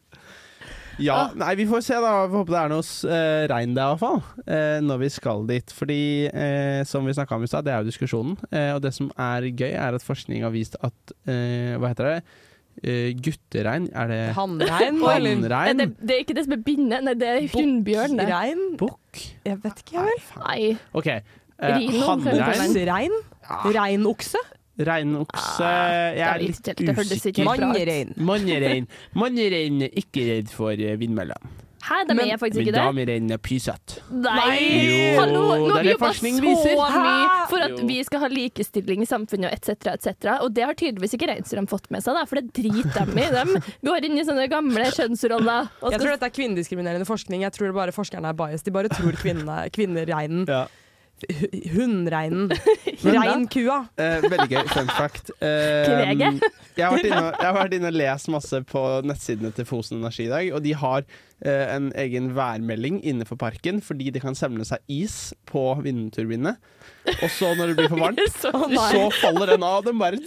Ja, 1.01 1.31
nei, 1.37 1.55
vi 1.57 1.65
får 1.69 1.81
se 1.85 1.97
da. 1.97 2.11
Vi 2.29 2.37
håper 2.37 2.53
det 2.53 2.59
er 2.59 2.71
noe 2.71 2.85
uh, 2.85 3.45
regn 3.49 3.73
der 3.73 3.87
i 3.87 3.93
hvert 3.93 4.01
fall, 4.03 4.19
eh, 4.45 4.77
når 4.83 5.01
vi 5.01 5.09
skal 5.15 5.45
dit. 5.49 5.73
Fordi, 5.73 6.01
eh, 6.29 6.83
som 6.89 7.07
vi 7.07 7.15
snakka 7.17 7.37
om 7.37 7.45
i 7.45 7.49
stad, 7.49 7.65
det 7.65 7.73
er 7.73 7.81
jo 7.81 7.89
diskusjonen. 7.89 8.37
Eh, 8.51 8.71
og 8.75 8.83
det 8.85 8.93
som 8.95 9.09
er 9.17 9.49
gøy, 9.49 9.71
er 9.71 9.97
at 9.97 10.05
forskning 10.05 10.45
har 10.45 10.53
vist 10.53 10.77
at 10.85 11.15
eh, 11.25 11.73
Hva 11.81 11.93
heter 11.93 12.11
det? 12.11 12.17
Eh, 12.81 13.11
gutterein? 13.15 13.85
Er 13.93 14.09
det 14.09 14.21
Hannrein? 14.37 14.97
eller 15.15 15.35
Hannrein? 15.35 15.77
det, 15.77 15.87
det 16.01 16.15
er 16.17 16.23
ikke 16.25 16.35
det 16.39 16.45
som 16.47 16.55
er 16.57 16.63
binne, 16.65 16.99
nei, 17.05 17.13
det 17.19 17.29
er 17.29 17.45
hunnbjørn. 17.53 18.17
Bukkrein? 18.17 18.33
Rein? 18.33 18.65
Bukk? 18.81 19.21
Jeg 19.45 19.61
vet 19.63 19.83
ikke, 19.85 19.95
jeg 19.99 20.09
vel. 20.09 20.25
Nei. 20.43 20.73
OK. 20.97 21.09
Uh, 21.53 21.69
Rino, 21.77 22.03
Hannrein? 22.09 23.17
Reinokse? 23.77 24.41
Reinokse 24.73 25.61
Ah, 25.61 26.15
Jeg 26.17 26.25
er 26.25 26.41
litt 26.41 26.69
usikker. 27.13 27.45
Mannerein. 27.45 28.13
Mannerein. 28.17 28.87
Mannerein 29.13 29.83
er 29.85 29.93
ikke 30.01 30.25
redd 30.31 30.49
for 30.49 30.73
eh, 30.73 30.95
vindmøller. 30.97 31.37
Hæ, 31.83 31.97
de 32.07 32.13
Men- 32.15 32.29
er 32.31 32.37
faktisk 32.39 32.55
Men 32.55 32.65
ikke 32.67 32.75
det? 32.77 32.83
damerein 32.85 33.31
er 33.35 33.37
pysete. 33.43 33.97
Nei! 34.09 34.59
Jo, 35.13 35.19
Hallo, 35.19 35.41
nå 35.51 35.65
det 35.67 35.73
har 35.75 35.83
vi 35.83 35.89
jobba 35.91 36.09
så 36.13 36.23
viser. 36.23 36.75
mye 36.77 37.47
for 37.49 37.59
at 37.59 37.69
Jo. 37.77 37.85
vi 37.87 37.97
skal 38.07 38.19
ha 38.23 38.27
likestilling 38.31 39.01
i 39.03 39.05
samfunnet 39.09 39.51
etc., 39.51 39.91
etc., 39.91 40.37
og 40.41 40.53
det 40.53 40.63
har 40.63 40.73
tydeligvis 40.79 41.13
ikke 41.17 41.27
reinsdyrene 41.27 41.67
fått 41.67 41.91
med 41.91 42.01
seg, 42.05 42.13
da, 42.15 42.23
for 42.25 42.35
det 42.39 42.53
driter 42.53 43.05
dem 43.05 43.17
i. 43.17 43.27
De 43.83 43.89
går 43.89 44.05
inn 44.05 44.17
i 44.17 44.23
sånne 44.23 44.47
gamle 44.49 44.85
kjønnsroller. 44.95 45.69
Og 45.83 45.91
Jeg 45.91 45.99
tror 45.99 46.11
dette 46.15 46.23
er 46.23 46.35
kvinnediskriminerende 46.39 47.05
forskning. 47.05 47.41
Jeg 47.41 47.51
tror 47.51 47.73
bare 47.73 47.91
forskerne 47.91 48.29
er 48.29 48.33
biased. 48.33 48.63
De 48.63 48.71
bare 48.71 48.87
tror 48.87 49.11
kvinnene, 49.19 49.69
kvinnereinen 49.75 50.47
Ja. 50.47 50.67
Hu- 51.39 51.49
Hunnreinen. 51.75 52.51
Reinkua. 53.03 53.79
Eh, 53.99 54.21
veldig 54.29 54.49
gøy. 54.51 54.63
Fun 54.73 54.89
fact. 54.97 55.31
Eh, 55.43 56.15
jeg, 56.77 56.85
har 56.87 56.95
vært 56.95 57.05
inne, 57.05 57.19
og- 57.19 57.35
jeg 57.37 57.45
har 57.45 57.57
vært 57.57 57.73
inne 57.77 57.89
og 57.91 57.97
lest 57.99 58.29
masse 58.33 58.59
på 58.69 58.81
nettsidene 59.05 59.51
til 59.53 59.65
Fosen 59.69 59.99
Energi 59.99 60.25
i 60.25 60.31
dag, 60.31 60.47
og 60.55 60.63
de 60.65 60.71
har 60.79 61.03
eh, 61.45 61.65
en 61.75 61.91
egen 61.99 62.31
værmelding 62.37 63.01
innenfor 63.05 63.37
parken 63.37 63.81
fordi 63.83 64.07
det 64.15 64.21
kan 64.23 64.33
samle 64.37 64.65
seg 64.65 64.79
is 64.89 65.33
på 65.49 65.65
vindturbinene. 65.85 66.55
Og 67.19 67.29
så, 67.35 67.51
når 67.59 67.73
det 67.73 67.75
blir 67.81 67.89
for 67.91 67.99
varmt, 67.99 68.21
Så, 68.41 68.49
så 68.53 69.03
faller 69.19 69.51
den 69.53 69.63
av. 69.67 69.83
Den 69.85 69.99
bare 69.99 70.17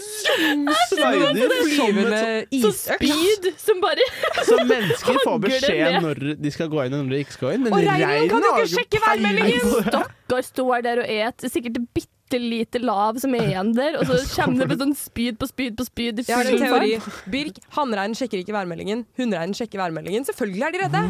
slider 0.92 1.54
som 1.76 1.98
et 2.04 2.52
isøks. 2.52 2.84
spyd 3.00 3.48
som 3.60 3.80
bare 3.82 4.04
Så 4.44 4.58
mennesker 4.68 5.18
får 5.24 5.40
beskjed 5.46 5.98
når 6.04 6.22
de 6.42 6.52
skal 6.54 6.70
gå 6.72 6.84
inn 6.86 6.96
og 6.98 7.04
når 7.06 7.16
de 7.16 7.22
ikke 7.24 7.36
skal 7.38 7.48
gå 7.48 7.54
inn. 7.56 7.64
Men 7.66 7.76
Og 7.78 7.88
reinen 7.88 8.30
kan 8.30 8.46
jo 8.46 8.52
ikke 8.60 8.70
sjekke 8.76 9.02
værmeldingen! 9.06 9.90
det. 9.90 10.04
Stakkar 10.26 10.42
står 10.42 10.82
der 10.82 11.00
og 11.02 11.06
et 11.08 11.44
sikkert 11.52 11.78
bitte 11.94 12.38
lite 12.42 12.80
lav 12.82 13.18
som 13.22 13.34
er 13.38 13.46
igjen 13.46 13.72
der, 13.76 13.98
og 14.00 14.06
så 14.08 14.18
kommer 14.42 14.64
det 14.64 14.74
med 14.74 14.82
sånn 14.82 14.94
spyd 14.98 15.38
på 15.38 15.46
spyd 15.46 15.76
på 15.78 15.86
spyd. 15.86 16.22
Jeg 16.26 16.34
har 16.34 16.48
en 16.50 16.56
full 16.56 16.64
teori. 16.66 17.26
Birk, 17.30 17.60
hannreinen 17.76 18.16
sjekker 18.18 18.42
ikke 18.42 18.54
værmeldingen. 18.56 19.04
Hunnreinen 19.20 19.54
sjekker 19.54 19.78
værmeldingen. 19.84 20.26
Selvfølgelig 20.26 20.66
er 20.66 20.74
de 20.74 20.82
redde! 20.84 21.04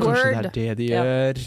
Kanskje 0.00 0.28
det 0.30 0.38
er 0.38 0.52
det 0.54 0.70
de 0.78 0.88
Ja. 0.92 1.02
gjør. 1.04 1.42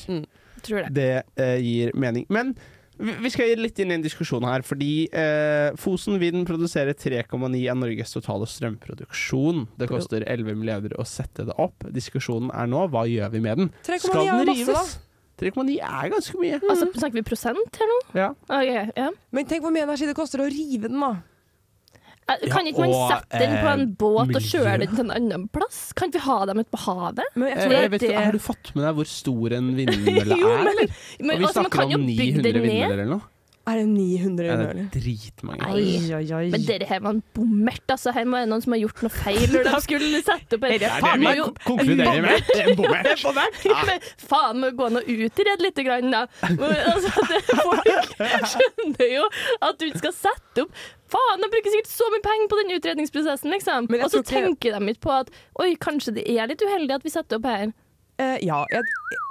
Tror 0.60 0.84
det. 0.86 0.91
Det 0.93 1.10
uh, 1.39 1.58
gir 1.63 1.95
mening. 1.95 2.28
Men 2.30 2.54
vi 3.00 3.32
skal 3.32 3.48
skal 3.48 3.62
litt 3.63 3.80
inn 3.80 3.93
i 3.93 3.95
en 3.95 4.04
diskusjon 4.04 4.43
her, 4.43 4.60
fordi 4.67 5.08
eh, 5.15 5.69
Fosen 5.80 6.17
Vind 6.19 6.43
produserer 6.50 6.91
3,9 6.91 7.62
av 7.72 7.78
Norges 7.80 8.12
totale 8.12 8.43
strømproduksjon. 8.43 9.69
Det 9.80 9.88
koster 9.88 10.26
11 10.28 10.58
milliarder 10.60 10.98
å 11.00 11.06
sette 11.08 11.45
det 11.48 11.56
opp. 11.56 11.88
Diskusjonen 11.95 12.52
er 12.52 12.67
nå 12.67 12.89
hva 12.91 13.06
gjør 13.08 13.32
vi 13.32 13.39
med 13.45 13.63
den? 13.63 13.72
3,9 13.88 14.04
Skal 14.04 14.19
den 14.19 14.52
masse, 14.52 14.58
rives? 14.60 14.98
3,9 15.39 15.78
er 15.80 16.10
ganske 16.13 16.36
mye. 16.41 16.60
Altså, 16.69 16.89
snakker 16.99 17.19
vi 17.21 17.25
prosent 17.30 17.80
her 17.80 17.88
nå? 17.91 17.97
Ja. 18.17 18.30
Okay, 18.49 18.91
ja. 18.97 19.10
Men 19.32 19.45
tenk 19.49 19.63
hvor 19.63 19.71
mye 19.75 19.86
energi 19.88 20.06
det 20.10 20.15
koster 20.17 20.43
å 20.43 20.49
rive 20.52 20.89
den, 20.91 20.99
da. 20.99 21.13
Eh, 22.30 22.43
Kan 22.54 22.67
ikke 22.69 22.84
man 22.84 22.91
og, 22.93 23.08
sette 23.10 23.39
den 23.41 23.56
på 23.63 23.69
en 23.71 23.82
eh, 23.88 23.93
båt 24.04 24.36
og 24.38 24.43
kjøre 24.45 24.75
den 24.84 24.91
til 24.93 25.06
en 25.08 25.13
annen 25.15 25.47
plass? 25.49 25.80
Kan 25.97 26.12
ikke 26.12 26.19
vi 26.19 26.25
ha 26.28 26.36
dem 26.52 26.60
ute 26.62 26.69
på 26.75 26.82
havet? 26.84 27.23
Men 27.34 27.49
jeg 27.49 27.58
Eh, 27.58 27.71
jeg 27.73 27.91
vet, 27.95 28.04
ikke, 28.06 28.21
har 28.28 28.36
du 28.38 28.43
fått 28.43 28.69
med 28.75 28.86
deg 28.86 28.99
hvor 28.99 29.10
stor 29.10 29.56
en 29.58 29.71
vindmølle 29.80 30.38
Jo, 30.38 30.52
er? 30.54 30.63
men- 30.67 30.93
Men 31.25 31.36
Og 31.36 31.39
vi 31.39 31.45
altså, 31.49 31.63
man 31.65 31.71
kan 31.73 31.89
jo 31.89 31.97
om 31.97 32.06
bygge 32.06 32.43
900 32.43 32.54
det 32.54 33.08
ned. 33.10 33.21
Er 33.69 33.79
det 33.79 33.88
900 33.91 34.45
Ja, 34.47 34.55
det 34.60 34.67
er 34.82 34.88
dritmange. 34.93 35.67
Oi, 35.69 35.84
oi, 36.17 36.23
oi. 36.34 36.45
Men 36.53 36.63
dere 36.65 36.88
her 36.89 37.01
var 37.05 37.15
en 37.17 37.21
bommert, 37.38 37.84
altså. 37.93 38.13
Her 38.15 38.25
må 38.29 38.39
det 38.41 38.49
noen 38.49 38.63
som 38.65 38.73
har 38.73 38.82
gjort 38.82 39.03
noe 39.05 39.13
feil 39.13 39.45
når 39.53 39.67
de 39.67 39.82
skulle 39.86 40.21
sette 40.25 40.58
opp 40.58 40.65
Er 40.69 40.77
det 40.82 40.91
Faen, 41.03 41.25
meg 41.25 41.41
konkluderer 41.67 42.23
med 42.25 42.51
en 42.63 42.71
bommert. 42.79 43.25
Men 43.67 44.08
faen, 44.23 44.62
må 44.63 44.71
gå 44.79 44.89
nå 44.95 45.03
utrede 45.05 45.58
litt, 45.65 45.84
grann, 45.86 46.10
da. 46.15 46.25
Men, 46.60 46.77
Altså, 46.89 47.25
det, 47.29 47.43
folk 47.60 47.91
skjønner 48.55 49.12
jo 49.13 49.27
at 49.67 49.77
du 49.79 49.86
ikke 49.89 50.03
skal 50.08 50.17
sette 50.17 50.65
opp 50.65 50.82
Faen, 51.10 51.41
de 51.41 51.49
bruker 51.49 51.73
sikkert 51.73 51.89
så 51.89 52.05
mye 52.13 52.21
penger 52.25 52.49
på 52.51 52.58
den 52.60 52.75
utredningsprosessen, 52.75 53.49
liksom. 53.53 53.88
Og 53.97 54.12
så 54.13 54.21
tenker 54.25 54.75
de 54.75 54.93
ikke 54.93 55.08
på 55.08 55.15
at 55.15 55.32
oi, 55.62 55.71
kanskje 55.82 56.13
det 56.19 56.27
er 56.29 56.49
litt 56.51 56.62
uheldig 56.62 56.99
at 56.99 57.08
vi 57.08 57.13
setter 57.13 57.39
opp 57.39 57.47
her. 57.49 57.71
Uh, 58.21 58.38
ja, 58.45 58.60
jeg 58.69 59.25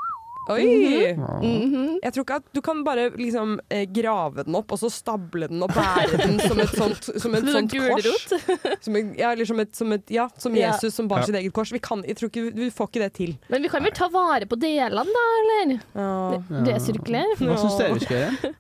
Oi! 0.49 1.15
Mhm. 1.19 1.99
Jeg 2.03 2.13
tror 2.15 2.25
ikke 2.25 2.37
at 2.41 2.47
du 2.57 2.61
kan 2.65 2.81
bare 2.87 3.09
liksom 3.19 3.57
eh, 3.71 3.85
grave 3.93 4.45
den 4.47 4.57
opp 4.57 4.73
og 4.73 4.81
så 4.81 4.89
stable 4.93 5.49
den 5.51 5.63
og 5.67 5.73
bære 5.75 6.21
den 6.23 6.39
som 6.41 6.61
et 6.63 6.73
sånt, 6.73 7.09
som 7.21 7.35
et 7.37 7.45
sånn 7.49 7.69
sånt 7.69 7.75
kors. 7.75 8.07
Som, 8.87 8.97
ja, 9.19 9.33
eller 9.35 9.45
som, 9.49 9.59
et, 9.61 9.73
som, 9.77 9.93
et, 9.93 10.11
ja, 10.15 10.29
som 10.41 10.55
Ja. 10.57 10.71
Jesus 10.73 10.95
som 10.97 11.09
bar 11.11 11.21
Ja. 11.21 11.27
sitt 11.29 11.37
eget 11.41 11.53
kors. 11.53 11.73
Vi, 11.75 11.81
kan, 11.85 12.05
jeg 12.07 12.17
tror 12.17 12.31
ikke, 12.33 12.47
vi 12.55 12.71
får 12.71 12.89
ikke 12.93 13.03
det 13.05 13.11
til. 13.19 13.35
Men 13.53 13.63
vi 13.67 13.69
kan 13.73 13.83
vel 13.85 13.93
ta 13.97 14.09
vare 14.13 14.47
på 14.49 14.57
delene, 14.61 15.05
da, 15.05 15.27
eller? 15.43 15.75
Ja. 15.99 16.63
Resirkulere? 16.71 17.37
Hva 17.43 17.59
syns 17.61 17.77
dere 17.81 17.99
vi 17.99 18.07
skal 18.07 18.23
gjøre? 18.23 18.55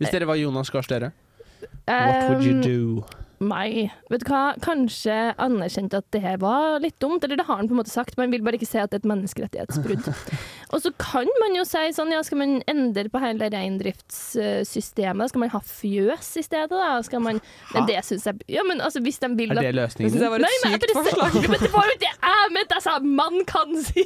Hvis 0.00 0.12
dere 0.12 0.28
var 0.28 0.36
Jonas 0.40 0.70
Gahr 0.74 0.84
Støre, 0.86 1.12
what 1.88 2.28
would 2.30 2.44
you 2.44 2.60
do? 2.60 3.04
Nei. 3.40 3.88
Vet 4.10 4.24
du 4.24 4.30
hva? 4.32 4.54
Kanskje 4.64 5.14
anerkjente 5.38 6.00
at 6.02 6.08
det 6.14 6.22
her 6.24 6.38
var 6.42 6.80
litt 6.82 6.96
dumt, 7.02 7.22
eller 7.24 7.38
det 7.38 7.46
har 7.46 7.60
han 7.60 7.68
på 7.70 7.76
en 7.76 7.80
måte 7.82 7.92
sagt, 7.92 8.16
man 8.18 8.32
vil 8.34 8.42
bare 8.42 8.58
ikke 8.58 8.66
si 8.66 8.80
at 8.82 8.90
det 8.90 8.98
er 9.00 9.04
et 9.04 9.10
menneskerettighetsbrudd. 9.12 10.08
Og 10.74 10.82
så 10.84 10.90
kan 11.00 11.28
man 11.40 11.54
jo 11.56 11.62
si 11.68 11.84
sånn, 11.96 12.10
ja, 12.12 12.20
skal 12.26 12.40
man 12.42 12.56
endre 12.68 13.06
på 13.12 13.20
hele 13.22 13.48
reindriftssystemet? 13.54 15.30
Skal 15.30 15.42
man 15.44 15.52
ha 15.54 15.60
fjøs 15.64 16.28
i 16.40 16.44
stedet, 16.44 16.70
da? 16.72 16.90
Skal 17.06 17.22
man 17.24 17.38
Men 17.72 17.86
det 17.88 18.02
syns 18.06 18.26
jeg 18.28 18.42
Ja, 18.52 18.64
men 18.66 18.82
altså, 18.84 19.00
hvis 19.04 19.20
de 19.22 19.30
vil 19.38 19.52
Er 19.54 19.60
det 19.60 19.64
Det 19.68 19.74
løsningen? 19.78 20.12
syns 20.12 20.24
jeg 20.26 20.32
var 20.34 20.44
Nei, 20.44 20.50
et 20.58 20.64
men 20.66 20.74
sykt 20.74 20.92
forslag. 20.98 21.38
Men 21.48 21.62
det 21.62 21.70
var 21.72 21.88
jo 21.88 21.96
det 22.02 22.10
jeg 22.12 22.52
mente! 22.54 22.78
Jeg 22.78 22.84
sa 22.84 22.96
man 23.04 23.38
kan 23.48 23.72
si! 23.86 24.04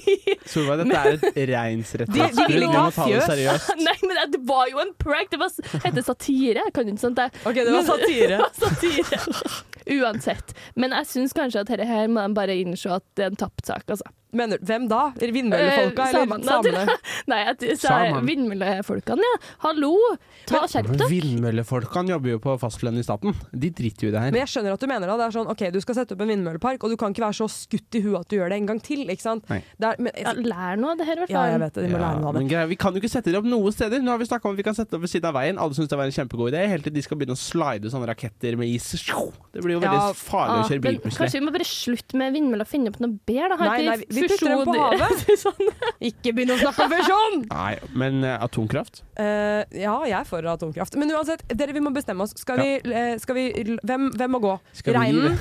Solveig, 0.49 0.85
dette 0.85 1.01
er 1.03 1.19
et 1.33 1.51
reinsrettighetsbrudd. 1.53 2.55
Vi 2.55 2.69
må 2.71 2.85
ta 2.95 3.09
det 3.11 3.23
seriøst. 3.27 3.73
Nei, 3.87 3.97
men 4.07 4.21
det 4.37 4.41
var 4.49 4.71
jo 4.71 4.83
en 4.85 4.95
prank! 5.03 5.31
Det 5.33 5.41
var, 5.43 5.53
heter 5.87 6.07
satire. 6.07 6.63
Jeg 6.69 6.75
kan 6.77 6.93
ikke 6.93 7.03
sånt. 7.03 7.19
Det, 7.19 7.29
OK, 7.49 7.59
det 7.59 7.75
var 7.75 7.87
satire. 7.91 8.41
satire. 8.63 9.22
Uansett. 9.99 10.55
Men 10.79 10.95
jeg 10.97 11.11
syns 11.11 11.37
kanskje 11.37 11.65
at 11.65 11.73
dette 11.73 11.89
her 11.89 12.11
må 12.11 12.25
de 12.27 12.37
bare 12.37 12.59
innse 12.63 12.91
at 12.93 13.07
det 13.19 13.27
er 13.27 13.33
en 13.33 13.41
tapt 13.41 13.67
sak, 13.67 13.87
altså. 13.89 14.09
Mener 14.33 14.57
hvem 14.65 14.87
da? 14.89 15.11
Vindmøllefolka 15.21 16.07
Eh, 16.09 16.15
eller 16.23 16.41
samene. 16.41 16.95
Nei, 17.29 17.41
jeg 17.45 18.23
vindmøllefolkene, 18.25 19.21
ja. 19.27 19.33
Hallo! 19.67 19.91
Ta 20.49 20.63
skjerp 20.65 20.89
Men 20.89 21.01
deg. 21.03 21.11
Vindmøllefolkene 21.13 22.15
jobber 22.15 22.33
jo 22.33 22.39
på 22.41 22.55
fastlønn 22.63 22.97
i 22.97 23.05
staten. 23.05 23.35
De 23.53 23.69
driter 23.77 24.07
jo 24.07 24.09
i 24.09 24.15
det 24.15 24.23
her. 24.25 24.33
Men 24.33 24.41
jeg 24.41 24.49
skjønner 24.55 24.73
at 24.79 24.81
du 24.81 24.89
mener 24.89 25.05
det. 25.13 25.17
Det 25.21 25.27
er 25.27 25.35
sånn, 25.37 25.51
ok, 25.53 25.65
Du 25.75 25.79
skal 25.85 25.99
sette 25.99 26.17
opp 26.17 26.25
en 26.25 26.33
vindmøllepark, 26.33 26.81
og 26.89 26.95
du 26.95 26.97
kan 26.97 27.13
ikke 27.13 27.27
være 27.27 27.37
så 27.43 27.49
skutt 27.53 27.99
i 28.01 28.03
huet 28.07 28.23
at 28.23 28.33
du 28.33 28.39
gjør 28.39 28.55
det 28.55 28.59
en 28.63 28.71
gang 28.73 28.81
til. 28.89 29.05
ikke 29.13 29.21
sant? 29.27 29.45
Det 29.53 29.91
er, 29.91 30.01
men, 30.01 30.17
Ja, 30.23 30.33
lær 30.33 30.81
noe 30.81 30.95
av 30.97 31.03
det 31.03 31.09
her, 31.11 31.21
i 31.21 31.25
hvert 31.27 31.35
fall. 31.35 31.37
ja, 31.37 31.53
jeg 31.53 31.61
vet 31.67 31.77
det. 31.77 31.85
De 31.85 31.93
må 31.93 32.01
Ja, 32.01 32.05
lære 32.09 32.23
noe 32.25 32.33
av 32.33 32.33
det. 32.33 32.41
men 32.41 32.51
greia, 32.55 32.67
vi 32.73 32.81
kan 32.87 32.97
jo 32.97 33.03
ikke 33.05 33.13
sette 33.13 33.29
det 33.29 33.37
opp 33.43 33.51
noen 33.53 33.77
steder. 33.77 34.01
Nå 34.01 34.15
har 34.17 34.23
vi 34.25 34.31
snakka 34.33 34.49
om 34.49 34.57
at 34.57 34.63
vi 34.63 34.67
kan 34.71 34.79
sette 34.81 34.91
det 34.97 34.97
opp 34.97 35.05
ved 35.05 35.13
siden 35.13 35.29
av 35.29 35.37
veien. 35.37 35.61
Alle 35.61 35.77
syns 35.77 35.93
det 35.93 36.01
var 36.01 36.09
en 36.09 36.17
kjempegod 36.17 36.53
idé. 36.57 36.65
Helt 36.73 36.89
til 36.89 36.97
de 36.97 37.05
skal 37.05 37.21
begynne 37.21 37.37
å 37.37 37.43
slide 37.45 37.93
sånne 37.93 38.09
raketter 38.09 38.57
med 38.57 38.73
is. 38.73 38.89
Det 39.53 39.61
blir 39.61 39.77
jo 39.77 39.85
veldig 39.85 40.01
Ja, 40.01 40.13
farlig 40.17 40.57
å 40.57 40.65
Ah, 40.65 40.69
kjøre 40.73 40.81
bil 40.89 40.99
plutselig. 41.05 41.19
kanskje 41.21 41.39
vi 41.41 41.45
må 41.47 41.53
bare 41.53 41.69
slutte 41.69 42.17
med 42.17 42.33
vindmøller 42.33 42.65
og 42.65 42.69
finne 42.73 42.89
opp 42.89 43.01
noe 43.05 43.13
bedre? 43.29 43.49
da? 43.53 43.57
Har 43.61 43.69
Nei, 43.77 43.87
nei, 43.87 43.97
vi 44.09 44.22
putter 44.23 44.65
på 44.67 44.77
havet. 44.79 45.25
sånn. 45.45 45.73
Ikke 46.11 46.35
begynn 46.37 46.55
å 46.55 46.59
snakke 46.61 46.87
om 46.87 46.95
fusjon! 46.95 47.39
Nei, 47.51 47.73
men 47.99 48.21
uh, 48.27 48.37
atomkraft? 48.45 49.03
Uh, 49.19 49.63
ja, 49.75 49.97
jeg 50.09 50.17
er 50.21 50.29
for 50.29 50.49
atomkraft. 50.55 50.97
Men 51.01 51.13
uansett, 51.17 51.45
dere, 51.51 51.75
vi 51.77 51.83
må 51.85 51.93
bestemme 51.95 52.27
oss. 52.27 52.37
Skal 52.41 52.63
vi, 52.63 52.71
uh, 52.87 53.15
skal 53.23 53.39
vi 53.39 53.49
hvem, 53.83 54.09
hvem 54.17 54.35
må 54.37 54.43
gå? 54.43 54.55
Skal 54.79 54.99
Reinen? 54.99 55.37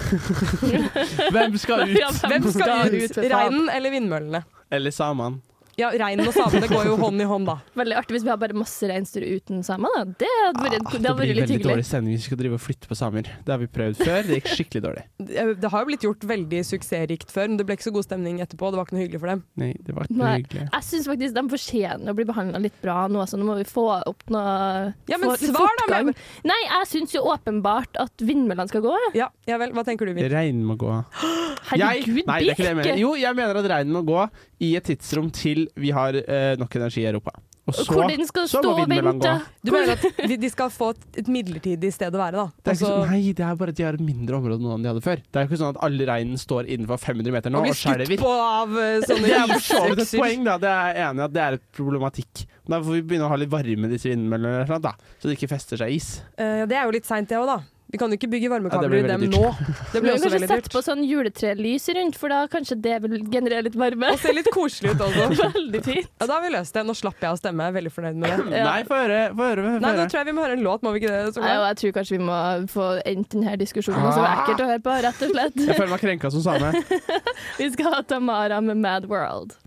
Hvem 1.35 1.55
skal 1.61 1.85
ut? 1.85 1.97
Ja, 2.01 2.09
Hvem 2.09 2.47
skal 2.53 2.95
ut? 2.95 3.17
Reinen 3.31 3.69
eller 3.71 3.93
vindmøllene? 3.93 4.43
Eller 4.71 4.93
samene? 4.95 5.41
Ja, 5.79 5.89
reinen 5.95 6.27
og 6.27 6.33
samene 6.35 6.67
går 6.67 6.85
jo 6.89 6.95
hånd 6.99 7.21
i 7.21 7.25
hånd, 7.29 7.45
da. 7.47 7.55
Veldig 7.79 7.95
artig 7.97 8.15
hvis 8.17 8.25
vi 8.25 8.29
har 8.33 8.37
bare 8.41 8.53
masse 8.57 8.83
reinsdyr 8.89 9.23
uten 9.37 9.61
samer. 9.63 9.87
da. 9.95 10.03
Det 10.19 10.29
hadde 10.45 10.63
vært, 10.65 10.73
Ah, 10.81 10.91
det 10.91 11.01
det 11.01 11.07
hadde 11.07 11.15
blir 11.21 11.31
vært 11.31 11.37
litt 11.39 11.49
veldig 11.51 11.69
dårlig 11.69 11.85
stemning 11.87 12.13
hvis 12.15 12.25
vi 12.25 12.29
skal 12.31 12.39
drive 12.41 12.57
og 12.57 12.61
flytte 12.63 12.87
på 12.91 12.97
samer. 12.99 13.21
Det 13.45 13.51
har 13.53 13.57
vi 13.61 13.67
prøvd 13.71 13.95
før. 14.01 14.21
Det 14.27 14.37
gikk 14.41 14.49
skikkelig 14.55 14.81
dårlig. 14.87 15.03
Det 15.31 15.45
det 15.61 15.69
har 15.71 15.83
jo 15.83 15.87
blitt 15.91 16.03
gjort 16.05 16.23
veldig 16.27 16.59
suksessrikt 16.67 17.31
før, 17.31 17.47
men 17.47 17.57
det 17.57 17.65
ble 17.65 17.75
ikke 17.77 17.87
så 17.89 17.93
god 17.95 18.05
stemning 18.07 18.39
etterpå. 18.43 18.71
Det 18.71 18.77
var 18.81 18.85
ikke 18.89 18.95
noe 18.97 19.03
hyggelig 19.05 19.21
for 19.23 19.31
dem. 19.31 19.43
Nei, 19.61 19.71
det 19.79 19.95
var 19.95 20.07
ikke 20.09 20.17
Nei. 20.19 20.33
hyggelig. 20.41 20.65
Jeg 20.73 20.83
syns 20.89 21.07
faktisk 21.11 21.33
de 21.37 21.43
fortjener 21.55 22.11
å 22.11 22.15
bli 22.17 22.25
behandla 22.27 22.61
litt 22.61 22.77
bra 22.81 23.07
nå, 23.11 23.23
så 23.29 23.39
nå 23.39 23.47
må 23.47 23.55
vi 23.61 23.65
få 23.69 23.85
opp 24.07 24.23
noe 24.33 24.93
Ja, 25.07 25.17
men 25.21 25.35
svar 25.39 25.71
da, 25.87 26.01
men- 26.03 26.15
Nei, 26.43 26.59
jeg 26.67 26.87
syns 26.91 27.13
jo 27.15 27.21
åpenbart 27.31 27.95
at 28.01 28.11
vindmøllene 28.19 28.67
skal 28.67 28.81
gå. 28.85 28.95
Ja, 29.15 29.29
ja 29.47 29.57
vel. 29.61 29.71
Hva 29.71 29.83
tenker 29.87 30.05
du, 30.09 30.13
Vind 30.13 30.31
Reinen 30.33 30.65
må 30.67 30.75
gå. 30.77 30.91
Herregud, 31.71 32.25
nei, 32.27 32.39
det 32.41 32.49
er 32.49 32.53
ikke 32.53 32.63
det 32.65 32.69
jeg 32.71 32.79
mener. 32.81 32.97
Jo, 33.01 33.13
jeg 33.19 33.35
mener 33.37 33.59
at 33.61 33.69
reinen 33.71 33.93
må 33.95 34.01
gå 34.07 34.21
i 34.61 34.73
et 34.77 34.85
tidsrom 34.89 35.29
til 35.33 35.60
vi 35.75 35.91
har 35.95 36.17
eh, 36.21 36.53
nok 36.59 36.75
energi 36.81 37.03
i 37.05 37.09
Europa. 37.11 37.31
Og 37.69 37.75
så, 37.77 37.83
Hvor 37.93 38.07
den 38.09 38.25
skal 38.25 38.47
så 38.49 38.57
stå 38.57 38.61
må 38.65 38.71
og 38.73 38.79
vindmøllene 38.81 39.11
vente. 39.21 39.31
gå. 39.31 39.67
Du 39.67 39.69
mener 39.71 39.91
at 39.93 40.27
de, 40.31 40.35
de 40.41 40.49
skal 40.49 40.71
få 40.73 40.87
et, 40.95 41.03
et 41.21 41.27
midlertidig 41.29 41.91
sted 41.93 42.15
å 42.17 42.19
være, 42.19 42.41
da? 42.41 42.45
Det 42.57 42.71
er 42.71 42.77
ikke 42.79 42.87
sånn, 42.89 43.11
nei, 43.11 43.19
det 43.37 43.43
er 43.45 43.59
bare 43.59 43.73
at 43.75 43.77
de 43.77 43.85
har 43.85 43.97
et 43.99 44.03
mindre 44.03 44.39
område 44.39 44.65
nå 44.65 44.71
enn 44.73 44.81
de 44.81 44.89
hadde 44.89 45.03
før. 45.05 45.21
Det 45.21 45.37
er 45.37 45.45
jo 45.45 45.49
ikke 45.51 45.59
sånn 45.61 45.75
at 45.75 45.79
alle 45.85 46.07
reinen 46.09 46.41
står 46.41 46.71
innenfor 46.73 46.97
500 47.03 47.35
meter 47.37 47.53
nå 47.53 47.61
og 47.61 47.67
og 47.67 47.69
bli 47.69 47.75
skutt 47.77 48.01
skjelver. 48.01 48.23
på 48.23 48.31
av 48.33 48.73
eh, 48.81 49.05
sånne 49.05 49.29
Det 49.29 49.35
er 49.37 49.53
for 49.53 49.65
så 49.67 49.81
vidt 49.85 49.93
et 49.93 50.01
isøkser. 50.07 50.23
poeng, 50.25 50.47
da. 50.49 50.55
Det 50.65 50.71
er 50.73 50.89
jeg 50.97 51.05
enig 51.05 51.21
i 51.21 51.25
at 51.29 51.35
det 51.37 51.43
er 51.45 51.59
et 51.59 51.65
problematikk. 51.77 52.43
Da 52.73 52.81
får 52.81 52.97
vi 52.97 53.03
begynne 53.11 53.29
å 53.29 53.31
ha 53.35 53.37
litt 53.45 53.53
varme 53.53 53.87
i 53.87 53.93
disse 53.93 54.09
vindmøllene, 54.09 54.55
eller 54.63 54.73
sånt, 54.73 54.89
da, 54.89 54.95
så 55.21 55.29
det 55.29 55.37
ikke 55.37 55.51
fester 55.53 55.83
seg 55.85 55.93
is. 56.01 56.09
Eh, 56.41 56.65
det 56.65 56.81
er 56.81 56.89
jo 56.89 56.97
litt 56.97 57.05
seint, 57.07 57.29
det 57.29 57.37
òg, 57.37 57.45
da. 57.53 57.59
Vi 57.91 57.99
kan 57.99 58.11
jo 58.13 58.15
ikke 58.15 58.29
bygge 58.31 58.49
varmekabler 58.51 58.97
i 58.97 59.07
dem 59.09 59.23
dyrt. 59.25 59.33
nå. 59.35 59.41
blir 59.51 59.75
Det 59.91 59.99
veldig 59.99 60.01
blir 60.01 60.01
vi 60.01 60.11
også 60.11 60.23
kanskje 60.23 60.31
veldig 60.31 60.47
sette 60.47 60.61
dyrt. 60.61 60.71
på 60.75 60.81
sånn 60.85 61.01
juletrelys 61.03 61.87
rundt, 61.97 62.15
for 62.21 62.31
da 62.31 62.39
kanskje 62.51 62.77
det 62.85 62.95
vil 63.03 63.15
generere 63.33 63.65
litt 63.67 63.75
varme. 63.79 64.11
Og 64.15 64.21
se 64.21 64.31
litt 64.35 64.47
koselig 64.55 64.93
ut 64.95 65.03
også. 65.07 65.27
Veldig 65.57 65.81
fint. 65.83 66.07
Ja, 66.21 66.27
da 66.29 66.37
har 66.37 66.45
vi 66.45 66.51
løst 66.53 66.73
det. 66.77 66.83
Nå 66.87 66.95
slapp 66.95 67.19
jeg 67.19 67.35
å 67.35 67.39
stemme. 67.39 67.65
Jeg 67.67 67.73
er 67.73 67.75
veldig 67.79 67.91
fornøyd 67.91 68.21
med 68.21 68.31
det. 68.31 68.59
Ja. 68.61 68.67
Nei, 68.71 68.83
få 68.87 68.99
høre. 69.01 69.19
Få 69.35 69.49
høre. 69.49 69.65
høre. 69.67 69.81
Nei, 69.83 69.91
nå 69.99 70.05
tror 70.07 70.19
jeg 70.21 70.29
vi 70.31 70.35
må 70.37 70.45
høre 70.45 70.55
en 70.59 70.63
låt, 70.65 70.85
må 70.85 70.93
vi 70.95 71.01
ikke 71.03 71.11
det? 71.11 71.41
Nei, 71.43 71.55
jeg 71.65 71.79
tror 71.81 71.95
kanskje 71.99 72.17
vi 72.17 72.21
må 72.29 72.37
få 72.71 72.87
endt 73.11 73.35
denne 73.35 73.57
diskusjonen. 73.61 74.07
Så 74.15 74.23
ekkelt 74.29 74.63
å 74.63 74.69
høre 74.71 74.83
på, 74.85 74.95
rett 75.07 75.25
og 75.27 75.35
slett. 75.35 75.59
Jeg 75.59 75.79
føler 75.81 75.93
meg 75.95 76.05
krenka 76.05 76.31
som 76.31 76.45
same. 76.45 76.71
Vi 77.59 77.67
skal 77.75 77.93
ha 77.97 78.01
Tamara 78.07 78.61
med 78.63 78.79
Mad 78.81 79.09
World. 79.11 79.57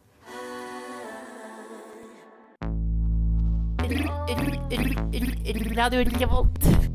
Radio 5.77 6.05
Revolt. 6.19 6.94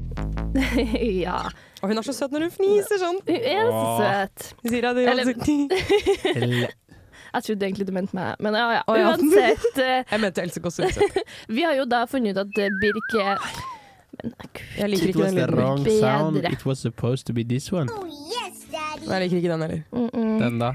ja. 1.26 1.40
Og 1.82 1.90
hun 1.92 1.98
er 1.98 2.06
så 2.06 2.14
søt 2.16 2.32
når 2.34 2.48
hun 2.48 2.52
fniser 2.54 3.00
sånn. 3.02 3.20
Hun 3.28 3.36
er 3.54 3.70
så 3.72 3.86
søt. 4.02 4.54
Hun 4.64 4.72
sier 4.74 4.88
at 4.90 4.96
det 5.00 5.08
Eller- 5.08 5.34
gjør- 5.34 6.70
Jeg 7.34 7.44
trodde 7.46 7.66
egentlig 7.68 7.86
du 7.86 7.92
mente 7.94 8.16
meg, 8.18 8.40
men 8.42 8.56
ja 8.58 8.80
ja. 8.80 8.84
Uansett. 8.90 9.66
eh, 9.86 10.00
Jeg 10.10 10.20
mente 10.24 10.42
Else 10.42 10.62
Kåss 10.66 10.80
Furuseth. 10.82 11.20
vi 11.48 11.62
har 11.62 11.76
jo 11.78 11.86
da 11.86 12.00
funnet 12.10 12.34
ut 12.34 12.42
at 12.42 12.56
Birke 12.56 12.80
Birk 12.82 13.14
er 13.22 13.38
Men 14.24 14.34
gud. 14.42 14.62
Jeg 14.80 14.90
liker 14.90 15.12
ikke 15.12 15.28
den 15.28 15.36
lyden. 15.38 15.84
Bedre. 15.86 16.00
sound. 16.02 16.38
It 16.50 16.66
was 16.66 16.80
supposed 16.82 17.28
to 17.30 17.34
be 17.38 17.44
this 17.44 17.70
one. 17.72 17.88
Jeg 19.06 19.22
liker 19.22 19.38
ikke 19.38 19.52
den 19.54 19.62
heller. 19.62 19.84
Mm 19.94 20.10
-mm. 20.10 20.40
Den 20.44 20.60
da. 20.60 20.72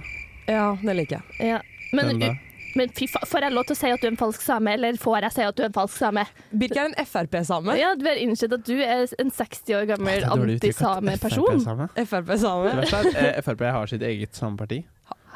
Ja, 0.48 0.76
den 0.82 0.96
liker 0.96 1.20
jeg. 1.20 1.48
Ja. 1.48 1.58
Men, 1.92 2.06
Den 2.08 2.20
da. 2.20 2.30
Men 2.76 2.88
fy 2.94 3.06
faen, 3.10 3.26
får 3.30 3.40
jeg 3.46 3.52
lov 3.54 3.64
til 3.68 3.76
å 3.76 3.78
si 3.78 3.90
at 3.94 4.00
du 4.00 4.06
er 4.06 4.12
en 4.12 4.16
falsk 4.20 4.42
same, 4.42 4.72
eller 4.74 4.96
får 5.00 5.20
jeg 5.26 5.32
si 5.36 5.42
at 5.42 5.56
du 5.56 5.62
er 5.62 5.66
en 5.70 5.76
falsk 5.76 5.96
same? 5.98 6.24
Birk 6.52 6.76
er 6.76 6.88
en 6.90 6.96
Frp-same. 7.06 7.76
Ja, 7.78 7.94
du 7.98 8.04
har 8.08 8.20
innsett 8.22 8.52
at 8.52 8.64
du 8.66 8.74
er 8.80 9.06
en 9.18 9.30
60 9.30 9.74
år 9.78 9.86
gammel 9.92 10.22
er 10.22 10.26
antisame-person. 10.30 11.88
FrP-same. 11.96 12.74
Eh, 13.14 13.40
Frp 13.44 13.60
har 13.70 13.86
sitt 13.90 14.02
eget 14.02 14.34
sameparti. 14.36 14.82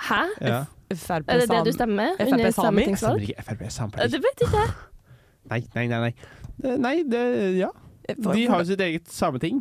Hæ? 0.09 0.21
Ja. 0.41 0.65
Er 0.91 1.41
det 1.43 1.49
det 1.51 1.65
du 1.67 1.73
stemmer 1.75 2.15
FrP 2.17 2.53
Sami? 2.55 2.85
Jeg 2.87 2.97
stemmer 2.97 3.25
ikke 3.27 3.43
Frp 3.45 3.63
Eh, 3.67 3.73
sameparti. 3.75 4.11
Det 4.15 4.21
vet 4.25 4.45
ikke 4.47 4.63
jeg. 4.63 4.77
Nei, 5.51 5.61
nei, 5.75 5.87
nei. 5.89 5.99
nei. 6.01 6.15
Det- 6.61 6.79
Nei, 6.81 6.95
det 7.09 7.25
Ja. 7.59 7.71
De 8.09 8.47
har 8.49 8.63
jo 8.63 8.65
sitt 8.65 8.81
eget 8.81 9.09
sameting. 9.13 9.59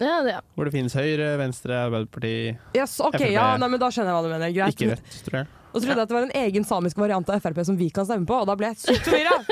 Ja, 0.00 0.22
det, 0.24 0.32
ja. 0.32 0.40
Hvor 0.56 0.64
det 0.66 0.72
finnes 0.74 0.94
Høyre, 0.96 1.36
Venstre, 1.38 1.76
Arbeiderpartiet, 1.86 2.56
Yes, 2.74 2.96
ok, 3.00 3.14
FrP. 3.20 3.30
ja, 3.32 3.56
nei, 3.60 3.68
men 3.68 3.78
Da 3.78 3.86
skjønner 3.92 4.10
jeg 4.10 4.16
hva 4.16 4.22
du 4.24 4.30
mener. 4.32 4.52
Greit. 4.56 4.74
Ikke 4.74 4.88
Rødt, 4.96 5.18
tror 5.28 5.36
jeg. 5.38 5.46
Og 5.70 5.78
trodde 5.78 5.94
jeg 5.94 6.02
at 6.02 6.10
det 6.10 6.16
var 6.16 6.26
en 6.26 6.36
egen 6.42 6.66
samisk 6.66 6.98
variant 6.98 7.30
av 7.30 7.42
Frp 7.44 7.60
som 7.66 7.78
vi 7.78 7.90
kan 7.94 8.06
stemme 8.08 8.26
på, 8.28 8.40
og 8.42 8.48
da 8.50 8.56
ble 8.58 8.72
jeg 8.72 8.80
sykt 8.84 9.06
forvirra! 9.10 9.38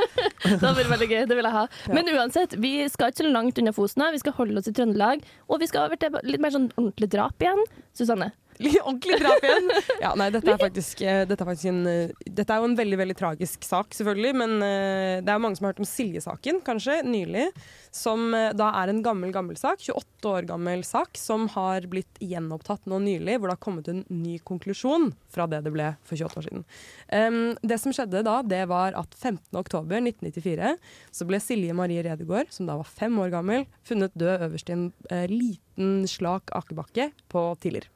Det 0.49 0.63
vært 0.63 0.91
veldig 0.93 1.09
gøy. 1.11 1.23
Det 1.29 1.37
vil 1.37 1.49
jeg 1.49 1.55
ha. 1.55 1.65
Men 1.93 2.09
uansett, 2.15 2.55
vi 2.63 2.73
skal 2.89 3.11
ikke 3.11 3.25
så 3.25 3.31
langt 3.33 3.59
unna 3.61 3.73
Fosna. 3.75 4.13
Vi 4.15 4.21
skal 4.23 4.37
holde 4.39 4.61
oss 4.61 4.71
i 4.71 4.73
Trøndelag. 4.73 5.25
Og 5.51 5.61
vi 5.61 5.69
skal 5.69 5.89
over 5.89 5.99
til 6.01 6.15
litt 6.25 6.41
mer 6.41 6.55
sånn 6.55 6.71
ordentlig 6.77 7.11
drap 7.13 7.43
igjen. 7.43 7.61
Susanne. 7.99 8.31
Ordentlig 8.59 9.19
drap 9.21 9.45
igjen! 9.45 9.71
Ja, 10.03 10.13
nei, 10.19 10.29
dette 10.35 10.51
er 10.53 10.61
faktisk, 10.61 11.03
eh, 11.03 11.25
dette 11.29 11.45
er 11.45 11.49
faktisk 11.49 11.71
en 11.71 11.87
eh, 11.91 12.13
Dette 12.27 12.55
er 12.55 12.63
jo 12.63 12.69
en 12.69 12.77
veldig 12.79 12.99
veldig 13.01 13.17
tragisk 13.19 13.67
sak, 13.67 13.95
selvfølgelig, 13.97 14.33
men 14.39 14.55
eh, 14.65 15.19
det 15.25 15.33
er 15.33 15.43
mange 15.43 15.59
som 15.59 15.67
har 15.67 15.75
hørt 15.75 15.83
om 15.83 15.89
Silje-saken, 15.89 16.63
kanskje, 16.67 17.01
nylig. 17.07 17.49
Som 17.95 18.31
da 18.31 18.69
er 18.83 18.91
en 18.93 19.01
gammel, 19.03 19.31
gammel 19.35 19.57
sak. 19.59 19.81
28 19.81 20.29
år 20.29 20.47
gammel 20.51 20.83
sak 20.87 21.17
som 21.19 21.47
har 21.55 21.87
blitt 21.91 22.21
gjenopptatt 22.23 22.85
nå 22.91 23.01
nylig, 23.03 23.39
hvor 23.39 23.49
det 23.49 23.57
har 23.57 23.65
kommet 23.65 23.89
en 23.91 24.03
ny 24.13 24.37
konklusjon 24.47 25.09
fra 25.33 25.49
det 25.51 25.63
det 25.65 25.73
ble 25.75 25.89
for 26.07 26.21
28 26.21 26.41
år 26.41 26.47
siden. 26.49 26.67
Um, 27.09 27.41
det 27.63 27.81
som 27.83 27.95
skjedde 27.97 28.23
da, 28.27 28.39
det 28.47 28.65
var 28.71 28.97
at 28.99 29.17
15.10.1994 29.19 30.77
så 31.11 31.29
ble 31.29 31.41
Silje 31.43 31.77
Marie 31.77 32.05
Redegård, 32.07 32.53
som 32.55 32.69
da 32.69 32.79
var 32.79 32.89
fem 32.89 33.17
år 33.23 33.33
gammel, 33.35 33.67
funnet 33.89 34.15
død 34.19 34.49
øverst 34.49 34.71
i 34.71 34.77
en 34.77 34.89
eh, 35.11 35.29
liten, 35.31 36.03
slak 36.11 36.53
akebakke 36.57 37.11
på 37.33 37.49
Tiller. 37.63 37.89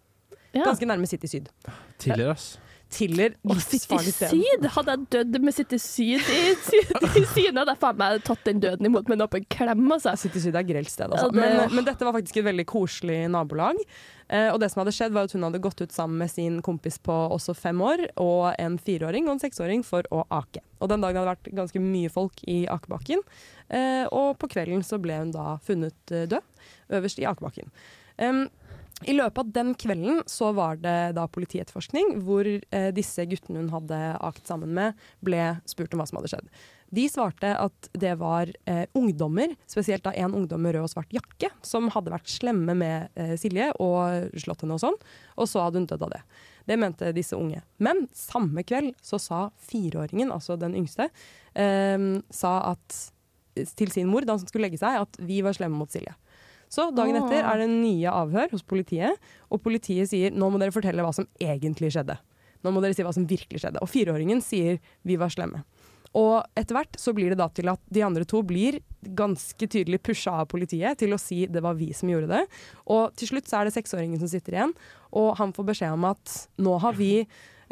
Ja. 0.55 0.67
Ganske 0.69 0.89
nærme 0.89 1.07
City 1.09 1.27
Syd. 1.27 1.49
Tidligere, 1.99 2.37
ass. 2.37 2.59
Tiller, 2.93 3.33
oh, 3.49 3.57
City. 3.57 3.97
Syd! 4.05 4.67
Hadde 4.75 4.93
jeg 4.93 5.07
dødd 5.15 5.39
med 5.41 5.55
City 5.57 5.79
Syd 5.81 6.27
i, 6.29 6.41
i 6.53 7.23
synet, 7.33 7.57
hadde 7.63 7.73
jeg 7.73 7.81
faen 7.81 7.97
meg 7.97 8.19
tatt 8.27 8.43
den 8.45 8.59
døden 8.61 8.85
imot 8.91 9.09
med 9.09 9.17
en 9.17 9.25
åpen 9.25 9.47
klem, 9.49 9.87
altså. 9.97 10.13
City 10.21 10.43
Syd 10.45 10.59
er 10.61 10.67
grelt 10.69 10.93
sted, 10.93 11.09
altså. 11.09 11.31
Ja, 11.31 11.33
det- 11.33 11.55
men, 11.63 11.73
men 11.79 11.87
dette 11.89 12.05
var 12.05 12.13
faktisk 12.19 12.43
et 12.43 12.45
veldig 12.51 12.67
koselig 12.69 13.23
nabolag. 13.33 13.81
Eh, 14.29 14.51
og 14.53 14.61
det 14.61 14.69
som 14.75 14.83
hadde 14.83 14.93
skjedd 14.93 15.17
var 15.17 15.25
at 15.25 15.33
Hun 15.33 15.47
hadde 15.49 15.63
gått 15.65 15.81
ut 15.81 15.93
sammen 15.97 16.21
med 16.21 16.31
sin 16.35 16.61
kompis 16.65 17.01
på 17.01 17.17
også 17.33 17.57
fem 17.57 17.81
år, 17.81 18.05
og 18.21 18.53
en 18.61 18.77
fireåring 18.77 19.25
og 19.31 19.39
en 19.39 19.43
seksåring 19.47 19.81
for 19.89 20.05
å 20.13 20.27
ake. 20.43 20.61
Og 20.85 20.93
Den 20.93 21.01
dagen 21.01 21.17
hadde 21.23 21.33
det 21.33 21.39
vært 21.49 21.57
ganske 21.63 21.81
mye 21.89 22.13
folk 22.13 22.45
i 22.45 22.67
akebakken, 22.69 23.25
eh, 23.73 24.05
og 24.13 24.37
på 24.43 24.53
kvelden 24.53 24.85
så 24.85 25.01
ble 25.01 25.17
hun 25.17 25.33
da 25.33 25.55
funnet 25.65 26.13
eh, 26.13 26.29
død 26.29 26.45
øverst 27.01 27.25
i 27.25 27.29
akebakken. 27.33 27.73
Em, 28.21 28.51
i 29.09 29.15
løpet 29.17 29.41
av 29.43 29.51
den 29.55 29.73
kvelden 29.79 30.23
så 30.31 30.51
var 30.57 30.79
det 30.83 31.15
da 31.17 31.27
politietterforskning, 31.31 32.19
hvor 32.27 32.47
eh, 32.47 32.91
disse 32.95 33.25
guttene 33.29 33.63
hun 33.63 33.73
hadde 33.73 33.99
akt 34.21 34.47
sammen 34.49 34.73
med, 34.77 35.03
ble 35.25 35.55
spurt 35.69 35.95
om 35.95 36.03
hva 36.03 36.07
som 36.09 36.21
hadde 36.21 36.33
skjedd. 36.35 36.49
De 36.93 37.07
svarte 37.09 37.55
at 37.57 37.89
det 37.97 38.13
var 38.21 38.51
eh, 38.69 38.85
ungdommer, 38.99 39.55
spesielt 39.71 40.05
da 40.05 40.13
en 40.13 40.35
ungdom 40.37 40.61
med 40.61 40.77
rød 40.77 40.85
og 40.85 40.93
svart 40.93 41.15
jakke, 41.15 41.49
som 41.65 41.89
hadde 41.95 42.13
vært 42.13 42.29
slemme 42.29 42.77
med 42.77 43.15
eh, 43.17 43.33
Silje 43.41 43.71
og 43.81 44.35
slått 44.43 44.67
henne 44.67 44.77
og 44.77 44.83
sånn, 44.83 44.99
og 45.41 45.49
så 45.49 45.65
hadde 45.65 45.81
hun 45.81 45.89
dødd 45.89 46.05
av 46.09 46.13
det. 46.19 46.21
Det 46.69 46.77
mente 46.79 47.15
disse 47.17 47.39
unge. 47.39 47.63
Men 47.83 48.05
samme 48.15 48.63
kveld 48.69 48.93
så 49.03 49.19
sa 49.23 49.47
fireåringen, 49.71 50.35
altså 50.35 50.59
den 50.61 50.77
yngste, 50.83 51.09
eh, 51.57 51.97
sa 52.29 52.53
at, 52.75 53.01
til 53.79 53.95
sin 53.95 54.13
mor 54.13 54.29
da 54.29 54.37
hun 54.37 54.45
skulle 54.45 54.69
legge 54.69 54.83
seg, 54.83 55.01
at 55.07 55.17
vi 55.25 55.41
var 55.45 55.57
slemme 55.57 55.81
mot 55.81 55.91
Silje. 55.91 56.13
Så 56.73 56.89
dagen 56.97 57.19
etter 57.21 57.45
er 57.45 57.61
det 57.61 57.69
nye 57.69 58.13
avhør 58.13 58.55
hos 58.55 58.65
politiet, 58.65 59.21
og 59.53 59.61
politiet 59.65 60.09
sier 60.09 60.33
nå 60.33 60.49
må 60.49 60.61
dere 60.61 60.73
fortelle 60.73 61.05
hva 61.05 61.13
som 61.13 61.29
egentlig 61.37 61.93
skjedde. 61.93 62.17
Nå 62.63 62.73
må 62.73 62.81
dere 62.81 62.97
si 62.97 63.05
hva 63.05 63.13
som 63.13 63.27
virkelig 63.29 63.61
skjedde. 63.61 63.83
Og 63.83 63.91
fireåringen 63.91 64.41
sier 64.45 64.79
vi 65.05 65.19
var 65.21 65.33
slemme. 65.35 65.65
Og 66.19 66.43
etter 66.59 66.77
hvert 66.77 66.99
så 67.01 67.15
blir 67.17 67.33
det 67.33 67.39
da 67.41 67.49
til 67.57 67.71
at 67.73 67.81
de 67.93 68.03
andre 68.05 68.25
to 68.29 68.43
blir 68.45 68.79
ganske 69.17 69.69
tydelig 69.69 70.03
pusha 70.05 70.35
av 70.43 70.51
politiet 70.53 71.01
til 71.01 71.15
å 71.17 71.21
si 71.21 71.47
det 71.49 71.63
var 71.65 71.79
vi 71.79 71.91
som 71.97 72.11
gjorde 72.13 72.29
det. 72.35 72.43
Og 72.93 73.15
til 73.17 73.33
slutt 73.33 73.49
så 73.49 73.61
er 73.61 73.69
det 73.69 73.75
seksåringen 73.77 74.21
som 74.21 74.31
sitter 74.31 74.59
igjen, 74.59 74.75
og 75.17 75.33
han 75.41 75.55
får 75.57 75.71
beskjed 75.73 75.97
om 75.97 76.07
at 76.11 76.37
nå 76.61 76.77
har 76.85 76.97
vi 77.01 77.15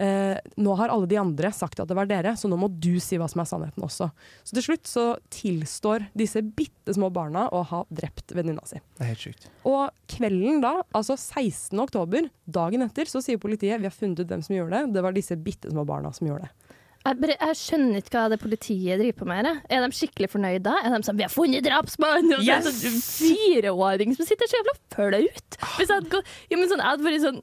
eh, 0.00 0.36
nå 0.56 0.74
har 0.78 0.92
alle 0.92 1.08
de 1.10 1.18
andre 1.20 1.52
sagt 1.54 1.80
at 1.82 1.88
det 1.90 1.96
var 1.98 2.08
dere, 2.10 2.34
så 2.38 2.48
nå 2.50 2.58
må 2.60 2.70
du 2.72 2.94
si 3.02 3.18
hva 3.20 3.28
som 3.30 3.42
er 3.42 3.48
sannheten 3.50 3.84
også. 3.86 4.10
Så 4.46 4.56
til 4.56 4.66
slutt 4.66 4.90
så 4.90 5.06
tilstår 5.32 6.08
disse 6.16 6.42
bitte 6.42 6.94
små 6.96 7.10
barna 7.14 7.46
å 7.54 7.62
ha 7.70 7.82
drept 7.88 8.34
venninna 8.36 8.64
si. 8.68 8.80
Det 8.96 9.04
er 9.04 9.12
helt 9.12 9.24
sykt. 9.28 9.48
Og 9.68 9.90
kvelden 10.10 10.62
da, 10.64 10.78
altså 10.96 11.16
16. 11.18 11.76
oktober, 11.84 12.30
dagen 12.50 12.86
etter, 12.86 13.10
så 13.10 13.22
sier 13.24 13.40
politiet 13.42 13.80
vi 13.82 13.88
har 13.88 13.94
funnet 13.94 14.22
ut 14.22 14.30
hvem 14.30 14.44
som 14.46 14.56
gjorde 14.56 14.78
det. 14.78 14.96
Det 14.96 15.04
var 15.04 15.16
disse 15.16 15.38
bitte 15.40 15.72
små 15.72 15.86
barna 15.88 16.12
som 16.16 16.30
gjorde 16.30 16.48
det. 16.48 16.69
Jeg, 17.00 17.16
bare, 17.16 17.34
jeg 17.40 17.56
skjønner 17.56 18.02
ikke 18.02 18.12
hva 18.12 18.22
det 18.28 18.38
politiet 18.42 19.00
driver 19.00 19.16
på 19.22 19.28
med. 19.30 19.46
Er 19.72 19.84
de 19.86 19.96
skikkelig 19.96 20.28
fornøyde? 20.34 20.64
da? 20.66 20.74
Er 20.84 20.92
de 20.92 21.06
sånn 21.06 21.16
'Vi 21.16 21.24
har 21.24 21.32
funnet 21.32 21.64
drapsmannen!' 21.64 22.34
Og 22.36 22.42
så 22.44 22.44
det 22.44 22.60
Yes! 22.60 22.82
sånn 22.82 23.00
fireåring 23.24 24.12
som 24.16 24.26
sitter 24.28 24.50
så 24.50 24.60
jævla 24.60 24.74
flaut. 24.92 25.56
Hvis 25.78 25.88
jeg 25.88 25.96
hadde, 25.96 26.10
gått, 26.12 26.28
ja, 26.50 26.56
men 26.60 26.68
sånn, 26.68 26.82
jeg 26.84 26.90
hadde 26.92 27.06
vært 27.08 27.24
sånn 27.24 27.40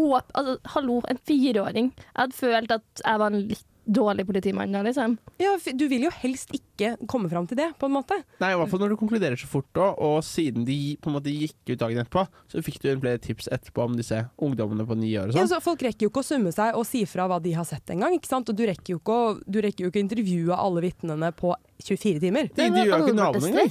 åp, 0.00 0.32
altså, 0.32 0.56
Hallo, 0.72 1.02
en 1.08 1.20
fireåring. 1.28 1.92
Jeg 1.92 2.16
hadde 2.22 2.38
følt 2.40 2.70
at 2.78 3.04
jeg 3.04 3.18
var 3.18 3.26
en 3.26 3.48
litt 3.48 3.66
dårlig 3.86 4.26
politimann 4.26 4.72
da, 4.72 4.82
liksom. 4.82 5.16
Ja, 5.38 5.56
Du 5.74 5.86
vil 5.88 6.02
jo 6.06 6.10
helst 6.10 6.50
ikke 6.54 6.96
komme 7.06 7.28
fram 7.30 7.46
til 7.46 7.56
det, 7.58 7.70
på 7.78 7.86
en 7.86 7.92
måte. 7.96 8.16
Nei, 8.40 8.52
i 8.52 8.56
hvert 8.58 8.70
fall 8.70 8.80
når 8.80 8.94
du 8.94 8.96
konkluderer 8.96 9.36
så 9.36 9.46
fort 9.50 9.72
òg, 9.74 9.98
og 10.00 10.22
siden 10.24 10.64
de 10.64 10.96
på 11.00 11.10
en 11.10 11.16
måte 11.18 11.32
gikk 11.32 11.74
ut 11.74 11.78
dagen 11.78 11.98
etterpå, 12.02 12.26
så 12.50 12.62
fikk 12.64 12.80
du 12.82 12.88
flere 13.00 13.18
tips 13.18 13.48
etterpå 13.52 13.84
om 13.84 13.96
disse 13.96 14.22
ungdommene 14.40 14.86
på 14.88 14.96
ni 14.96 15.12
år 15.18 15.28
og 15.30 15.34
Ja, 15.36 15.44
sånn. 15.46 15.56
så 15.56 15.62
folk 15.62 15.82
rekker 15.82 16.06
jo 16.06 16.10
ikke 16.12 16.24
å 16.24 16.28
summe 16.30 16.52
seg 16.54 16.74
og 16.74 16.86
si 16.88 17.04
fra 17.06 17.26
hva 17.28 17.40
de 17.42 17.52
har 17.52 17.64
sett 17.68 17.86
engang. 17.94 18.14
ikke 18.16 18.30
sant? 18.30 18.48
Og 18.48 18.56
du 18.56 18.64
rekker 18.66 18.94
jo 18.96 18.98
ikke 19.02 19.12
å, 19.18 19.40
du 19.46 19.60
rekker 19.60 19.84
jo 19.86 19.90
ikke 19.92 20.00
å 20.02 20.06
intervjue 20.06 20.56
alle 20.56 20.80
vitnene 20.88 21.32
på 21.36 21.54
24 21.82 22.20
timer. 22.22 22.48
De, 22.54 22.68
de 22.70 22.84
gjør 22.86 23.02
ikke 23.02 23.16
naboene 23.18 23.48
engang. 23.50 23.70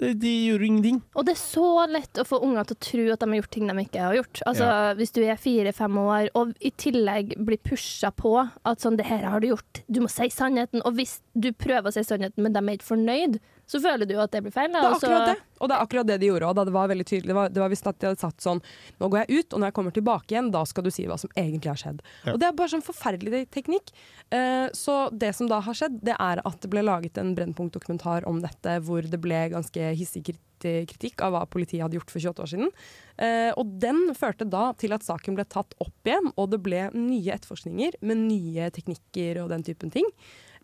De, 0.00 0.12
de 0.22 0.32
gjorde 0.48 0.66
ingenting. 0.66 1.00
Og 1.14 1.26
det 1.28 1.34
er 1.36 1.40
så 1.42 1.66
lett 1.90 2.20
å 2.22 2.24
få 2.26 2.40
unger 2.46 2.64
til 2.70 2.76
å 2.78 2.84
tro 2.88 3.04
at 3.12 3.20
de 3.22 3.28
har 3.30 3.40
gjort 3.42 3.52
ting 3.56 3.66
de 3.70 3.76
ikke 3.84 4.06
har 4.06 4.16
gjort. 4.18 4.42
Altså, 4.46 4.64
Ja. 4.70 4.94
Hvis 4.96 5.12
du 5.12 5.20
er 5.22 5.36
fire-fem 5.40 5.98
år 6.00 6.30
og 6.38 6.54
i 6.64 6.70
tillegg 6.80 7.36
blir 7.44 7.60
pusha 7.62 8.10
på 8.16 8.32
at 8.64 8.80
sånn, 8.82 8.96
det 8.98 9.06
her 9.10 9.26
har 9.28 9.40
du 9.44 9.50
gjort, 9.52 9.82
du 9.88 10.00
må 10.00 10.08
si 10.12 10.28
sannheten. 10.32 10.82
Og 10.88 10.96
hvis 10.96 11.18
du 11.34 11.52
prøver 11.52 11.90
å 11.90 11.94
si 11.94 12.02
sannheten, 12.06 12.42
men 12.42 12.52
de 12.56 12.62
er 12.64 12.78
ikke 12.78 12.90
fornøyd, 12.94 13.38
så 13.66 13.80
føler 13.82 14.06
du 14.06 14.14
jo 14.14 14.22
at 14.22 14.30
det 14.30 14.44
blir 14.44 14.54
feil. 14.54 14.70
da, 14.70 14.84
Det 14.84 14.88
er 14.88 14.96
akkurat 14.96 15.28
det. 15.32 15.36
Og 15.56 15.70
det 15.70 15.74
er 15.74 15.82
akkurat 15.82 16.06
det 16.06 16.16
de 16.22 16.28
gjorde. 16.28 16.50
Og 16.52 16.68
det 16.68 16.74
var 16.76 16.90
veldig 16.92 17.06
tydelig. 17.08 17.30
Det 17.32 17.36
var, 17.38 17.50
det 17.50 17.62
var 17.62 17.72
visst 17.72 17.88
at 17.90 17.98
de 17.98 18.08
hadde 18.10 18.22
sagt 18.22 18.44
sånn 18.44 18.60
Nå 19.00 19.08
går 19.10 19.24
jeg 19.24 19.40
ut, 19.40 19.48
og 19.52 19.60
når 19.60 19.70
jeg 19.70 19.76
kommer 19.78 19.96
tilbake 19.96 20.34
igjen, 20.34 20.50
da 20.54 20.62
skal 20.68 20.86
du 20.86 20.92
si 20.94 21.06
hva 21.10 21.18
som 21.18 21.32
egentlig 21.34 21.72
har 21.72 21.80
skjedd. 21.80 22.02
Ja. 22.22 22.34
Og 22.34 22.40
det 22.42 22.48
er 22.48 22.56
bare 22.60 22.72
sånn 22.76 22.86
forferdelig 22.86 23.42
teknikk. 23.56 23.90
Eh, 24.30 24.68
så 24.76 24.96
det 25.10 25.32
som 25.38 25.50
da 25.50 25.58
har 25.66 25.78
skjedd, 25.78 25.98
det 26.06 26.14
er 26.14 26.42
at 26.46 26.60
det 26.62 26.70
ble 26.70 26.86
laget 26.86 27.18
en 27.18 27.34
Brennpunkt-dokumentar 27.38 28.28
om 28.30 28.38
dette, 28.44 28.78
hvor 28.86 29.02
det 29.02 29.22
ble 29.22 29.48
ganske 29.56 29.90
hissig 29.98 30.24
kritikk 30.30 31.20
av 31.26 31.34
hva 31.34 31.42
politiet 31.50 31.82
hadde 31.84 31.98
gjort 31.98 32.12
for 32.14 32.22
28 32.22 32.44
år 32.46 32.52
siden. 32.54 32.72
Eh, 33.18 33.50
og 33.58 33.76
den 33.82 34.14
førte 34.16 34.46
da 34.48 34.70
til 34.78 34.94
at 34.96 35.04
saken 35.06 35.36
ble 35.36 35.44
tatt 35.50 35.74
opp 35.82 36.08
igjen, 36.08 36.30
og 36.36 36.52
det 36.54 36.62
ble 36.64 36.86
nye 36.94 37.34
etterforskninger 37.34 37.98
med 38.06 38.26
nye 38.28 38.70
teknikker 38.74 39.42
og 39.42 39.50
den 39.52 39.66
typen 39.66 39.92
ting. 39.94 40.06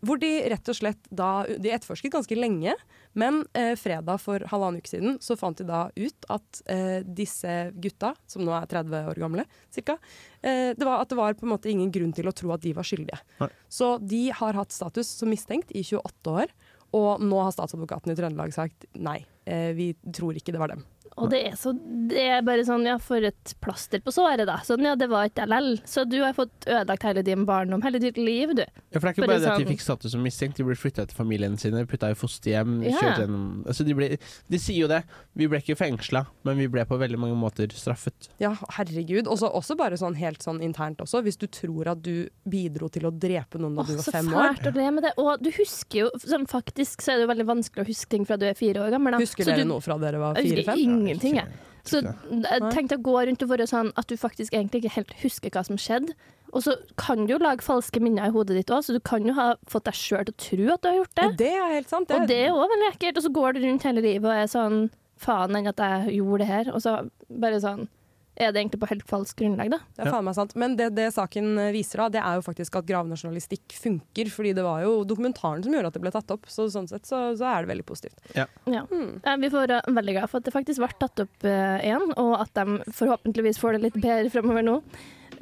Hvor 0.03 0.19
de 0.19 0.31
rett 0.51 0.67
og 0.67 0.75
slett 0.75 1.05
da 1.15 1.45
De 1.47 1.71
etterforsket 1.71 2.11
ganske 2.11 2.37
lenge, 2.39 2.75
men 3.19 3.43
eh, 3.55 3.75
fredag 3.79 4.19
for 4.23 4.43
halvannen 4.51 4.83
uke 4.83 4.91
siden 4.91 5.19
så 5.23 5.37
fant 5.39 5.61
de 5.61 5.67
da 5.69 5.85
ut 5.95 6.27
at 6.33 6.63
eh, 6.73 7.05
disse 7.07 7.53
gutta, 7.79 8.15
som 8.27 8.43
nå 8.47 8.55
er 8.57 8.67
30 8.71 9.11
år 9.13 9.21
gamle 9.23 9.45
cirka, 9.75 9.99
eh, 10.41 10.73
det 10.75 10.89
var 10.89 11.05
at 11.05 11.13
det 11.13 11.19
var 11.21 11.37
på 11.39 11.47
en 11.47 11.53
måte 11.55 11.71
ingen 11.71 11.93
grunn 11.95 12.15
til 12.17 12.31
å 12.31 12.35
tro 12.35 12.51
at 12.55 12.65
de 12.65 12.75
var 12.75 12.89
skyldige. 12.89 13.21
Nei. 13.43 13.51
Så 13.71 13.95
de 14.03 14.25
har 14.35 14.59
hatt 14.59 14.75
status 14.75 15.13
som 15.21 15.31
mistenkt 15.31 15.71
i 15.77 15.85
28 15.87 16.35
år, 16.35 16.57
og 16.99 17.23
nå 17.25 17.39
har 17.41 17.55
statsadvokaten 17.55 18.13
i 18.13 18.19
Trøndelag 18.19 18.53
sagt 18.57 18.89
nei. 18.99 19.23
eh, 19.47 19.71
vi 19.77 19.93
tror 20.13 20.37
ikke 20.37 20.53
det 20.57 20.61
var 20.61 20.75
dem. 20.75 20.83
Og 21.21 21.29
det 21.33 21.41
er, 21.51 21.57
så, 21.61 21.73
det 22.09 22.23
er 22.25 22.43
bare 22.47 22.65
sånn, 22.65 22.87
ja, 22.89 22.97
for 23.03 23.21
et 23.23 23.55
plaster 23.61 24.01
på 24.01 24.13
såret, 24.15 24.47
da. 24.49 24.59
Sånn, 24.65 24.85
ja, 24.87 24.95
det 24.97 25.09
var 25.13 25.29
ikke 25.29 25.45
LL. 25.47 25.75
Så 25.89 26.07
du 26.09 26.17
har 26.23 26.33
fått 26.37 26.65
ødelagt 26.67 27.03
hele 27.05 27.23
din 27.27 27.45
barndom, 27.49 27.83
hele 27.85 28.01
ditt 28.03 28.17
liv, 28.17 28.55
du. 28.57 28.63
Ja, 28.65 28.97
for 28.97 29.05
det 29.05 29.11
er 29.11 29.17
ikke 29.17 29.27
Bare 29.27 29.35
bare 29.35 29.41
det 29.41 29.51
at 29.53 29.59
de 29.59 29.65
sånn- 29.65 29.73
fikk 29.75 29.85
status 29.85 30.13
som 30.17 30.23
mistenkt, 30.25 30.57
de 30.57 30.65
ble 30.65 30.75
flytta 30.79 31.07
til 31.11 31.17
familiene 31.19 31.59
sine, 31.61 31.85
putta 31.87 32.11
i 32.11 32.17
fosterhjem, 32.19 32.79
Ja. 32.89 32.97
kjørt 32.99 33.21
gjennom 33.27 33.65
altså 33.67 33.85
de, 33.85 33.95
ble, 33.95 34.09
de 34.49 34.59
sier 34.59 34.81
jo 34.85 34.89
det. 34.89 35.03
Vi 35.37 35.47
ble 35.49 35.61
ikke 35.61 35.77
fengsla, 35.77 36.27
men 36.45 36.57
vi 36.59 36.67
ble 36.69 36.85
på 36.89 36.99
veldig 36.99 37.19
mange 37.19 37.37
måter 37.37 37.69
straffet. 37.73 38.31
Ja, 38.41 38.55
herregud. 38.79 39.27
Også, 39.27 39.51
også 39.53 39.77
bare 39.77 39.97
sånn 40.01 40.17
helt 40.17 40.41
sånn 40.43 40.63
internt 40.65 40.99
også. 41.05 41.23
Hvis 41.23 41.39
du 41.39 41.47
tror 41.47 41.89
at 41.93 42.03
du 42.03 42.29
bidro 42.49 42.89
til 42.93 43.03
å 43.09 43.13
drepe 43.13 43.59
noen 43.61 43.77
da 43.77 43.83
Åh, 43.83 43.87
du 43.87 43.97
var 44.01 44.09
fem 44.17 44.27
år. 44.33 44.33
Så 44.33 44.57
fælt 44.57 44.73
å 44.73 44.75
le 44.77 44.91
med 44.91 45.03
det. 45.05 45.13
Og 45.19 45.43
du 45.43 45.51
husker 45.51 45.99
jo 46.07 46.11
sånn, 46.19 46.47
Faktisk 46.53 47.01
så 47.01 47.13
er 47.13 47.21
det 47.21 47.27
jo 47.29 47.31
veldig 47.33 47.47
vanskelig 47.49 47.85
å 47.85 47.89
huske 47.89 48.09
ting 48.13 48.25
fra 48.29 48.37
du 48.37 48.45
er 48.49 48.55
fire 48.55 48.83
år 48.83 48.91
gammel. 48.93 49.13
Da. 49.13 49.19
Husker 49.23 49.45
Så 49.45 49.53
dere 49.55 49.65
du, 49.65 49.69
noe 49.71 49.81
fra 49.81 49.97
dere 49.99 50.19
var 50.21 50.35
fire-fem? 50.37 51.02
Ingenting, 51.03 51.39
jeg. 51.41 51.61
Så 51.83 51.99
jeg 51.99 52.63
tenkte 52.71 52.95
å 52.95 53.03
gå 53.03 53.17
rundt 53.27 53.43
og 53.43 53.51
være 53.51 53.67
sånn 53.67 53.91
at 53.99 54.07
du 54.07 54.15
faktisk 54.21 54.55
egentlig 54.55 54.85
ikke 54.85 54.97
helt 55.01 55.15
husker 55.25 55.51
hva 55.51 55.65
som 55.67 55.81
skjedde. 55.81 56.15
Og 56.53 56.63
så 56.67 56.77
kan 57.01 57.25
du 57.25 57.33
jo 57.33 57.41
lage 57.43 57.65
falske 57.65 57.99
minner 58.03 58.29
i 58.29 58.35
hodet 58.35 58.59
ditt 58.59 58.71
òg, 58.71 58.85
så 58.85 58.95
du 58.95 59.01
kan 59.03 59.25
jo 59.27 59.35
ha 59.35 59.55
fått 59.73 59.89
deg 59.89 59.97
sjøl 59.99 60.27
til 60.29 60.35
å 60.35 60.43
tro 60.45 60.75
at 60.75 60.83
du 60.85 60.89
har 60.91 60.99
gjort 61.01 61.17
det. 61.19 61.29
Det 61.41 61.53
er 61.57 61.73
helt 61.73 61.91
sant. 61.91 62.13
Og 62.13 62.29
det 62.31 62.39
er 62.45 62.53
òg 62.55 62.71
veldig 62.75 62.91
ekkelt. 62.93 63.19
Og 63.19 63.27
så 63.27 63.33
går 63.35 63.57
du 63.57 63.65
rundt 63.65 63.87
hele 63.89 64.05
livet 64.05 64.29
og 64.29 64.37
er 64.37 64.53
sånn 64.53 64.79
faen 65.23 65.59
enn 65.59 65.71
at 65.73 65.83
jeg 65.83 66.19
gjorde 66.21 66.45
det 66.45 66.51
her. 66.53 66.71
Og 66.77 66.85
så 66.85 66.95
bare 67.43 67.63
sånn 67.65 67.89
er 68.35 68.53
det 68.53 68.63
egentlig 68.63 68.81
på 68.81 68.89
helt 68.89 69.05
falskt 69.09 69.37
grunnlag, 69.43 69.69
da. 69.75 69.79
Det 69.93 70.07
er 70.07 70.11
faen 70.15 70.25
meg 70.25 70.37
sant. 70.39 70.55
Men 70.59 70.77
det, 70.79 70.89
det 70.97 71.11
saken 71.13 71.51
eh, 71.61 71.73
viser, 71.75 72.01
da, 72.01 72.09
det 72.15 72.23
er 72.25 72.39
jo 72.39 72.45
faktisk 72.47 72.79
at 72.81 72.89
gravende 72.89 73.19
funker. 73.21 74.31
Fordi 74.33 74.53
det 74.57 74.65
var 74.65 74.83
jo 74.87 75.05
dokumentaren 75.05 75.63
som 75.65 75.75
gjorde 75.75 75.91
at 75.93 75.99
det 75.99 76.05
ble 76.05 76.13
tatt 76.15 76.33
opp. 76.33 76.49
Så 76.49 76.69
sånn 76.73 76.89
sett 76.89 77.07
så, 77.09 77.21
så 77.37 77.49
er 77.51 77.63
det 77.65 77.73
veldig 77.75 77.87
positivt. 77.89 78.21
Ja. 78.35 78.47
Hmm. 78.65 79.19
Eh, 79.21 79.37
Vi 79.43 79.51
får 79.53 79.67
være 79.67 79.81
veldig 79.99 80.15
glad 80.17 80.31
for 80.33 80.41
at 80.41 80.49
det 80.49 80.55
faktisk 80.55 80.81
ble 80.81 80.93
tatt 81.03 81.25
opp 81.27 81.49
eh, 81.49 81.85
igjen, 81.85 82.15
og 82.17 82.37
at 82.41 82.55
de 82.57 82.93
forhåpentligvis 82.93 83.61
får 83.61 83.77
det 83.77 83.83
litt 83.89 84.01
bedre 84.01 84.33
fremover 84.33 84.65
nå. 84.65 84.79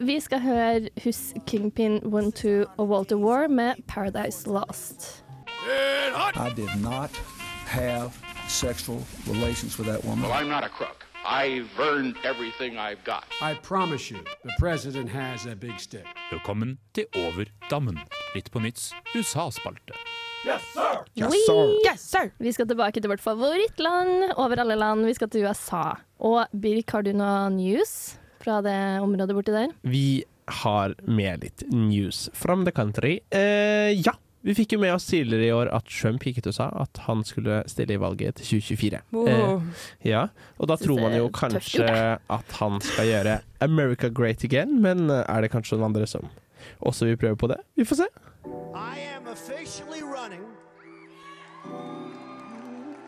Vi 0.00 0.16
skal 0.22 0.40
høre 0.40 0.90
Hus 1.04 1.34
Kingpin 1.46 2.00
1-2 2.08 2.64
og 2.78 2.88
Walter 2.88 3.20
War 3.20 3.48
med 3.48 3.82
'Paradise 3.86 4.48
Lost'. 4.48 5.22
I 5.68 6.50
did 6.56 6.72
not 6.80 7.10
have 7.66 8.10
sexual 8.48 8.98
relations 9.28 9.78
with 9.78 9.86
that 9.88 10.02
woman. 10.04 10.24
Well, 10.24 10.32
I'm 10.32 10.48
not 10.48 10.64
a 10.64 10.68
crook. 10.68 11.09
I've 11.24 11.68
earned 11.78 12.16
everything 12.24 12.78
I've 12.78 13.04
got. 13.04 13.24
I 13.42 13.54
promise 13.54 14.10
you, 14.10 14.18
the 14.44 14.52
president 14.58 15.10
has 15.10 15.46
a 15.46 15.54
big 15.54 15.78
stick. 15.78 16.06
Velkommen 16.32 16.78
til 16.94 17.06
Over 17.16 17.50
dammen, 17.70 17.98
Litt 18.34 18.48
på 18.50 18.60
nytts 18.62 18.92
USA-spalte. 19.14 19.92
Yes, 20.46 20.64
sir! 20.72 21.02
Yes, 21.84 22.00
sir! 22.00 22.30
Vi 22.40 22.52
skal 22.56 22.68
tilbake 22.70 23.02
til 23.02 23.10
vårt 23.12 23.20
favorittland 23.20 24.32
over 24.40 24.62
alle 24.62 24.78
land. 24.80 25.04
Vi 25.04 25.14
skal 25.18 25.28
til 25.28 25.44
USA. 25.44 25.98
Og 26.24 26.46
Birk, 26.56 26.90
har 26.96 27.04
du 27.04 27.12
noe 27.12 27.50
news 27.52 28.16
fra 28.40 28.62
det 28.64 28.78
området 29.04 29.36
borti 29.36 29.52
der? 29.52 29.74
Vi 29.84 30.22
har 30.62 30.96
med 31.04 31.44
litt 31.44 31.66
news 31.68 32.30
from 32.32 32.64
the 32.64 32.72
country. 32.72 33.18
Eh, 33.30 33.92
ja, 34.00 34.16
vi 34.42 34.54
fikk 34.56 34.72
jo 34.72 34.80
med 34.80 34.94
oss 34.94 35.06
tidligere 35.10 35.46
i 35.46 35.52
år 35.52 35.68
at 35.76 35.88
Trump 35.90 36.24
gikk 36.24 36.40
ut 36.40 36.48
og 36.48 36.56
sa 36.56 36.68
at 36.80 37.02
han 37.04 37.24
skulle 37.28 37.60
stille 37.68 37.96
i 37.96 38.00
valget 38.00 38.38
til 38.40 38.60
2024. 38.60 39.00
Wow. 39.12 39.28
Eh, 39.28 39.84
ja, 40.08 40.22
og 40.56 40.70
da 40.70 40.78
tror 40.80 41.02
man 41.02 41.16
jo 41.16 41.28
kanskje 41.34 41.88
at 42.16 42.56
han 42.60 42.80
skal 42.80 43.10
gjøre 43.10 43.40
America 43.60 44.08
great 44.08 44.44
again, 44.44 44.78
men 44.80 45.10
eh, 45.10 45.24
er 45.28 45.44
det 45.44 45.52
kanskje 45.52 45.76
noen 45.76 45.90
andre 45.90 46.08
som 46.08 46.30
også 46.80 47.10
vil 47.10 47.20
prøve 47.20 47.36
på 47.36 47.52
det? 47.52 47.60
Vi 47.76 47.84
får 47.84 48.04
se. 48.04 48.08
I 48.72 48.96
am 49.12 49.28
officially 49.28 50.00
running 50.00 50.44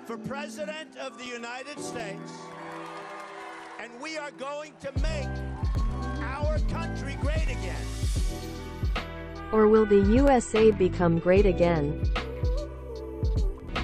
for 0.04 0.18
President 0.28 0.98
of 1.00 1.16
the 1.16 1.24
United 1.24 1.80
States, 1.80 2.32
and 3.80 3.88
we 4.02 4.18
are 4.18 4.32
going 4.36 4.74
to 4.84 4.92
make 5.00 5.32
our 6.20 6.58
country 6.68 7.16
great 7.24 7.48
again. 7.48 8.71
Or 9.52 9.68
will 9.68 9.84
the 9.84 10.00
USA 10.16 10.70
become 10.70 11.18
great 11.18 11.44
again? 11.44 12.02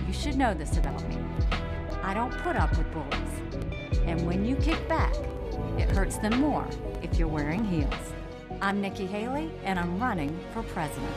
You 0.07 0.13
should 0.15 0.37
know 0.37 0.55
this 0.55 0.79
about 0.79 1.07
me. 1.09 1.19
I 2.03 2.15
don't 2.15 2.33
put 2.39 2.57
up 2.57 2.71
with 2.79 2.91
bullies. 2.91 4.03
And 4.07 4.27
when 4.27 4.47
you 4.47 4.57
kick 4.57 4.89
back, 4.89 5.15
it 5.77 5.91
hurts 5.91 6.17
them 6.19 6.41
more 6.41 6.67
if 7.03 7.19
you're 7.19 7.29
wearing 7.29 7.65
heels. 7.65 7.93
I'm 8.63 8.81
Nikki 8.81 9.05
Haley, 9.07 9.51
and 9.65 9.79
I'm 9.79 10.01
running 10.01 10.35
for 10.55 10.63
president. 10.63 11.15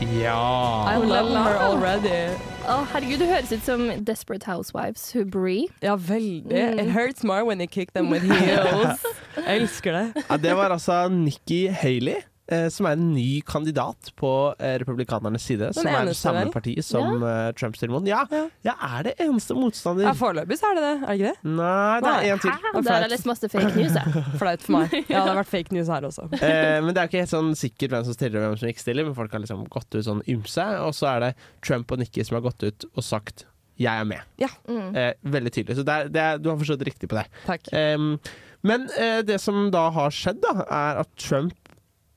Ja. 0.00 0.84
I 0.86 0.96
love 0.96 1.28
her 1.28 1.56
already. 1.58 2.34
Å, 2.66 2.82
herregud, 2.90 3.20
du 3.22 3.26
høres 3.28 3.52
ut 3.52 3.62
som 3.62 3.86
Desperate 4.04 4.42
Housewives, 4.44 5.12
hun 5.12 5.30
Bree. 5.30 5.68
Ja, 5.82 5.94
veldig. 5.96 6.50
Mm. 6.50 6.80
It 6.80 6.90
hurts 6.90 7.22
more 7.22 7.44
when 7.44 7.58
they 7.58 7.66
kick 7.66 7.92
them 7.92 8.10
with 8.10 8.22
heels. 8.32 9.04
Jeg 9.36 9.60
elsker 9.60 9.92
det. 10.00 10.24
Ja, 10.28 10.36
det 10.40 10.56
var 10.56 10.70
altså 10.74 11.02
Nikki 11.12 11.66
Haley. 11.68 12.22
eh, 12.48 12.68
Som 12.70 12.86
er 12.86 12.92
en 12.94 13.08
ny 13.12 13.40
kandidat 13.42 14.12
på 14.16 14.54
eh, 14.58 14.76
republikanernes 14.78 15.42
side. 15.42 15.72
som 15.74 15.86
er 15.90 16.04
det 16.06 16.14
samme 16.16 16.44
vel? 16.44 16.52
parti 16.54 16.76
som 16.86 17.22
eh, 17.26 17.50
Trump 17.58 17.74
stiller 17.76 17.92
mot. 17.96 18.06
Ja, 18.06 18.20
jeg 18.30 18.74
er 18.74 19.02
det 19.02 19.14
eneste 19.18 19.56
motstander. 19.58 20.06
Ja, 20.06 20.12
Foreløpig 20.14 20.58
så 20.60 20.70
er 20.70 20.78
det 20.78 20.84
det, 20.84 20.92
er 20.94 21.06
det 21.06 21.16
ikke 21.18 21.32
det? 21.32 21.50
Nei, 21.56 22.00
det 22.06 22.12
er 22.12 22.32
en 22.36 22.38
til. 22.44 22.50
Hæ? 22.50 22.72
Der 22.86 22.92
har 22.92 23.00
jeg 23.06 23.10
lest 23.16 23.26
masse 23.26 23.48
fake 23.50 23.72
news, 23.74 23.98
jeg. 23.98 24.24
Flaut 24.40 24.62
for 24.62 24.76
meg. 24.78 24.94
Ja, 25.10 25.24
det 25.24 25.32
har 25.32 25.40
vært 25.42 25.50
fake 25.50 25.74
news 25.74 25.88
her 25.90 26.06
også. 26.06 26.28
Eh, 26.38 26.78
men 26.86 26.94
det 26.94 27.02
er 27.02 27.10
ikke 27.10 27.24
helt 27.24 27.34
sånn 27.34 27.50
sikkert 27.58 27.90
hvem 27.96 28.06
som 28.06 28.14
stiller 28.14 28.38
og 28.40 28.46
hvem 28.52 28.56
som 28.62 28.70
ikke 28.70 28.84
stiller. 28.86 29.04
Men 29.10 29.18
folk 29.18 29.34
har 29.34 29.42
liksom 29.42 29.66
gått 29.68 29.90
ut 29.98 30.06
sånn 30.06 30.22
ymse. 30.30 30.68
Og 30.86 30.94
så 30.94 31.10
er 31.16 31.26
det 31.26 31.34
Trump 31.66 31.90
og 31.90 31.98
Nikki 32.04 32.24
som 32.24 32.38
har 32.38 32.46
gått 32.46 32.62
ut 32.62 32.86
og 32.94 33.02
sagt 33.04 33.44
'jeg 33.76 33.92
er 34.00 34.04
med'. 34.08 34.22
Ja. 34.40 34.48
Mm. 34.70 34.94
Eh, 34.96 35.12
veldig 35.22 35.50
tydelig. 35.52 35.76
Så 35.76 35.82
det 35.84 35.92
er, 35.92 36.08
det 36.08 36.20
er, 36.22 36.38
du 36.38 36.48
har 36.48 36.56
forstått 36.56 36.80
riktig 36.86 37.10
på 37.10 37.16
det. 37.18 37.26
Takk. 37.44 37.66
Em, 37.76 38.18
men 38.66 38.88
eh, 38.98 39.20
det 39.26 39.38
som 39.42 39.68
da 39.74 39.86
har 39.94 40.14
skjedd, 40.14 40.42
da, 40.44 40.66
er 40.66 41.02
at 41.04 41.12
Trump 41.20 41.54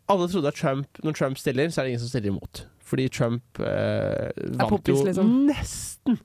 Alle 0.09 0.25
trodde 0.31 0.49
at 0.49 0.57
Trump, 0.57 0.99
når 1.05 1.13
Trump 1.13 1.37
stiller, 1.37 1.69
så 1.69 1.81
er 1.81 1.85
det 1.85 1.91
ingen 1.91 2.01
som 2.01 2.09
stiller 2.09 2.31
imot. 2.31 2.63
Fordi 2.81 3.03
Trump 3.13 3.59
eh, 3.61 4.31
vant 4.57 4.71
poppis, 4.71 4.95
jo 4.97 5.05
liksom. 5.05 5.27
nesten 5.45 6.17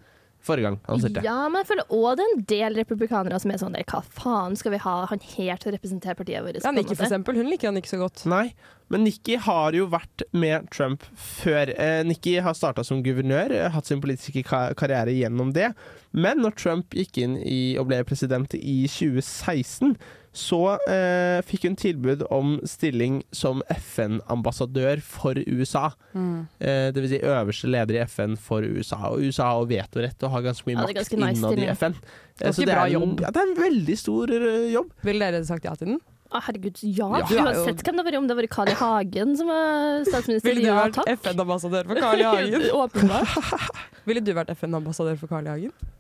forrige 0.45 0.69
gang 0.69 0.79
han 0.87 1.03
stilte. 1.03 1.25
Ja, 1.25 1.37
men 1.49 1.63
jeg 1.63 1.71
føler 1.73 1.91
òg 1.97 2.19
det 2.19 2.25
er 2.25 2.35
en 2.35 2.45
del 2.53 2.79
republikanere 2.81 3.41
som 3.43 3.53
er 3.55 3.61
sånn 3.63 3.77
der, 3.77 3.87
Hva 3.89 4.03
faen 4.05 4.57
skal 4.61 4.75
vi 4.75 4.81
ha 4.85 4.95
han 5.11 5.23
her 5.35 5.61
til 5.61 5.73
å 5.73 5.75
representere 5.77 6.19
partiet 6.19 6.45
vårt? 6.45 6.63
Ja, 6.65 6.73
Nikki 6.75 6.97
for 6.97 7.09
eksempel, 7.09 7.39
hun 7.41 7.51
liker 7.51 7.71
han 7.71 7.81
ikke 7.81 7.95
så 7.95 8.01
godt. 8.03 8.25
Nei, 8.31 8.47
men 8.93 9.07
Nikki 9.07 9.39
har 9.41 9.77
jo 9.77 9.87
vært 9.93 10.27
med 10.37 10.69
Trump 10.75 11.07
før. 11.17 11.73
Eh, 11.73 12.03
Nikki 12.07 12.37
har 12.45 12.57
starta 12.57 12.85
som 12.85 13.03
guvernør, 13.05 13.55
eh, 13.57 13.71
hatt 13.73 13.89
sin 13.89 14.03
politiske 14.05 14.45
karriere 14.45 15.15
gjennom 15.15 15.55
det. 15.57 15.73
Men 16.13 16.45
når 16.45 16.59
Trump 16.61 16.91
gikk 16.95 17.19
inn 17.25 17.39
i, 17.41 17.77
og 17.81 17.89
ble 17.89 18.03
president 18.05 18.55
i 18.55 18.85
2016, 18.87 19.97
så 20.35 20.59
eh, 20.91 21.39
fikk 21.47 21.69
hun 21.69 21.77
tilbud 21.79 22.25
om 22.35 22.57
stilling 22.67 23.21
som 23.35 23.63
FN-ambassadør 23.71 24.99
for 25.07 25.39
USA. 25.47 25.93
Mm. 26.11 26.49
Eh, 26.59 26.89
det 26.95 27.05
vil 27.05 27.13
si 27.13 27.21
øverste 27.23 27.71
leder 27.71 28.01
i 28.01 28.03
FN 28.09 28.35
for 28.41 28.67
USA. 28.67 28.99
Og 29.13 29.23
USA 29.23 29.53
har 29.53 29.69
vetorett 29.71 30.27
og 30.27 30.35
har 30.35 30.43
ganske 30.49 30.67
mye 30.67 30.75
Ja, 30.75 30.89
makt 30.89 30.99
ganske 30.99 31.21
nice 31.21 31.39
innad 31.39 31.63
i. 31.63 31.69
FN. 31.79 31.95
Eh, 32.41 32.51
så 32.51 32.67
det 32.67 32.75
er, 32.75 32.97
en, 32.99 33.15
ja, 33.23 33.31
det 33.31 33.45
er 33.45 33.53
en 33.53 33.57
veldig 33.61 33.97
stor 34.01 34.35
uh, 34.35 34.67
jobb. 34.73 34.91
Ville 35.07 35.31
dere 35.31 35.47
sagt 35.47 35.71
ja 35.71 35.77
til 35.79 35.95
den? 35.95 36.03
Å, 36.35 36.43
herregud, 36.49 36.83
ja. 36.83 37.09
Ja, 37.23 37.47
Uansett 37.47 37.87
hvem 37.87 38.01
det 38.01 38.09
vært, 38.09 38.19
om 38.19 38.27
det 38.27 38.39
vært 38.41 38.51
Carl 38.57 38.73
I. 38.73 38.77
Hagen 38.81 39.37
som 39.39 39.55
var 39.55 40.03
statsminister. 40.09 40.51
Ville 40.51 40.67
du 40.67 40.71
ja, 40.73 40.81
vært. 40.83 40.99
FN-ambassadør 41.21 41.93
for 41.93 42.03
Carl 42.03 42.25
I. 42.25 42.27
Hagen? 42.27 42.71
Åpenbart. 42.83 43.75
Ville 44.11 44.25
du 44.25 44.35
vært 44.35 44.51
FN-ambassadør 44.59 45.21
for 45.23 45.31
Carl 45.31 45.47
I. 45.47 45.55
Hagen? 45.55 45.93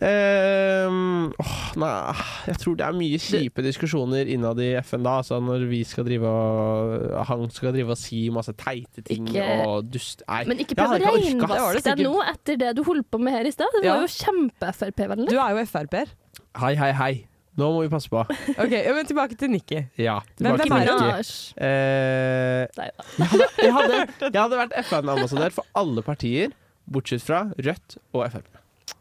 Ehm, 0.00 1.28
åh, 1.36 1.56
nei, 1.76 1.90
jeg 2.48 2.56
tror 2.62 2.76
det 2.80 2.86
er 2.86 2.94
mye 2.96 3.18
kjipe 3.20 3.64
diskusjoner 3.64 4.30
innad 4.32 4.60
i 4.64 4.70
FN 4.80 5.04
da. 5.04 5.18
Altså 5.20 5.36
når 5.44 5.66
vi 5.68 5.82
skal 5.84 6.06
drive 6.08 6.24
og 6.30 7.26
Han 7.28 7.44
skal 7.52 7.74
drive 7.76 7.92
og 7.92 8.00
si 8.00 8.22
masse 8.32 8.54
teite 8.56 9.04
ting 9.06 9.28
Ikke- 9.28 9.48
og 9.66 9.90
dust... 9.92 10.24
Nei. 10.28 10.42
Men 10.48 10.62
ikke 10.64 10.78
prøv 10.78 10.96
å 10.96 11.00
reinvaske 11.04 11.82
deg 11.90 12.04
nå 12.06 12.14
etter 12.32 12.60
det 12.64 12.70
du 12.78 12.84
holdt 12.88 13.10
på 13.12 13.20
med 13.20 13.36
her 13.36 13.48
i 13.48 13.52
stad. 13.54 13.68
Det 13.76 13.84
Ja. 13.84 13.98
var 13.98 14.06
jo 14.06 14.12
kjempe-Frp-vennlig. 14.16 15.28
Du 15.28 15.36
er 15.38 15.58
jo 15.58 15.66
Frp-er. 15.68 16.14
Hei, 16.60 16.72
hei, 16.80 16.92
hei. 16.96 17.12
Nå 17.60 17.66
må 17.74 17.82
vi 17.84 17.90
passe 17.92 18.08
på. 18.08 18.22
Ok, 18.56 18.72
ja, 18.72 18.92
men 18.96 19.04
tilbake 19.04 19.36
til 19.36 19.50
Nikki. 19.52 19.82
Ja, 20.00 20.20
tilbake 20.38 20.64
hvem 20.64 20.76
er 20.78 20.86
til 20.86 20.96
hun? 20.96 21.10
Nikki. 21.18 21.52
Eh, 21.60 22.64
jeg, 23.66 23.72
hadde, 23.76 23.98
jeg 24.30 24.38
hadde 24.40 24.60
vært 24.62 24.76
FN-ambassadør 24.86 25.52
for 25.58 25.68
alle 25.76 26.04
partier, 26.06 26.54
bortsett 26.88 27.26
fra 27.26 27.42
Rødt 27.58 27.98
og 28.14 28.24
Frp. 28.32 28.59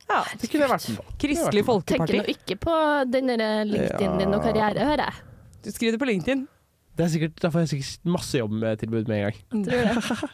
Ja, 0.09 0.21
Det 0.41 0.49
kunne 0.49 0.69
vært 0.71 0.87
en 0.89 0.97
kristelig 1.21 1.65
folkeparti 1.67 2.15
Tenker 2.17 2.23
nå 2.23 2.33
ikke 2.33 2.57
på 2.63 2.77
den 3.13 3.33
LinkedIn 3.69 4.17
din 4.21 4.33
og 4.37 4.41
karriere, 4.45 4.87
hører 4.91 5.05
jeg. 5.05 5.27
Du 5.65 5.69
skriver 5.75 5.95
det 5.95 6.01
på 6.01 6.09
LinkedIn. 6.09 6.47
Det 6.97 7.05
er 7.05 7.11
sikkert, 7.13 7.37
da 7.39 7.51
får 7.53 7.63
jeg 7.63 7.71
sikkert 7.75 8.11
masse 8.17 8.41
jobbtilbud 8.41 9.07
med 9.11 9.19
en 9.19 9.25
gang. 9.29 9.39
Tror 9.69 9.87
det. 9.87 10.29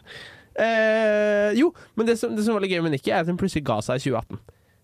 Eh, 0.56 1.50
jo, 1.52 1.66
men 2.00 2.06
det 2.08 2.14
som, 2.16 2.30
det 2.32 2.40
som 2.46 2.54
var 2.56 2.62
litt 2.64 2.70
gøy 2.72 2.80
med 2.80 2.94
Nikki, 2.94 3.10
er 3.12 3.20
at 3.20 3.28
hun 3.28 3.36
plutselig 3.36 3.60
ga 3.68 3.74
seg 3.84 3.98
i 4.00 4.06
2018. 4.06 4.38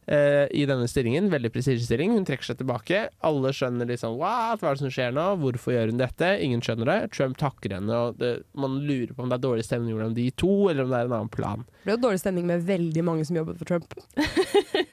eh, 0.06 0.46
i 0.50 0.64
denne 0.68 0.88
stillingen. 0.90 1.28
Veldig 1.32 1.50
prestisjestilling. 1.54 2.12
Hun 2.16 2.24
trekker 2.28 2.44
seg 2.50 2.58
tilbake. 2.62 3.04
Alle 3.24 3.52
skjønner 3.54 3.88
liksom 3.90 4.16
What? 4.20 4.60
Hva 4.62 4.72
er 4.72 4.78
det 4.78 4.84
som 4.84 4.92
skjer 4.94 5.12
nå? 5.16 5.26
Hvorfor 5.42 5.74
gjør 5.76 5.92
hun 5.92 6.00
dette? 6.02 6.30
Ingen 6.44 6.62
skjønner 6.64 6.90
det. 6.90 6.98
Trump 7.16 7.38
takker 7.40 7.76
henne, 7.76 7.92
og 8.08 8.18
det, 8.20 8.32
man 8.58 8.78
lurer 8.86 9.12
på 9.14 9.22
om 9.24 9.30
det 9.32 9.38
er 9.38 9.44
dårlig 9.46 9.66
stemning 9.68 9.96
mellom 9.98 10.14
de 10.16 10.28
to, 10.38 10.52
eller 10.70 10.84
om 10.86 10.90
det 10.94 11.00
er 11.02 11.10
en 11.10 11.16
annen 11.20 11.32
plan. 11.32 11.64
Det 11.82 11.86
ble 11.90 11.96
jo 11.96 12.02
dårlig 12.08 12.22
stemning 12.24 12.46
med 12.50 12.66
veldig 12.68 13.04
mange 13.06 13.24
som 13.28 13.38
jobbet 13.40 13.58
for 13.62 13.72
Trump. 13.72 13.94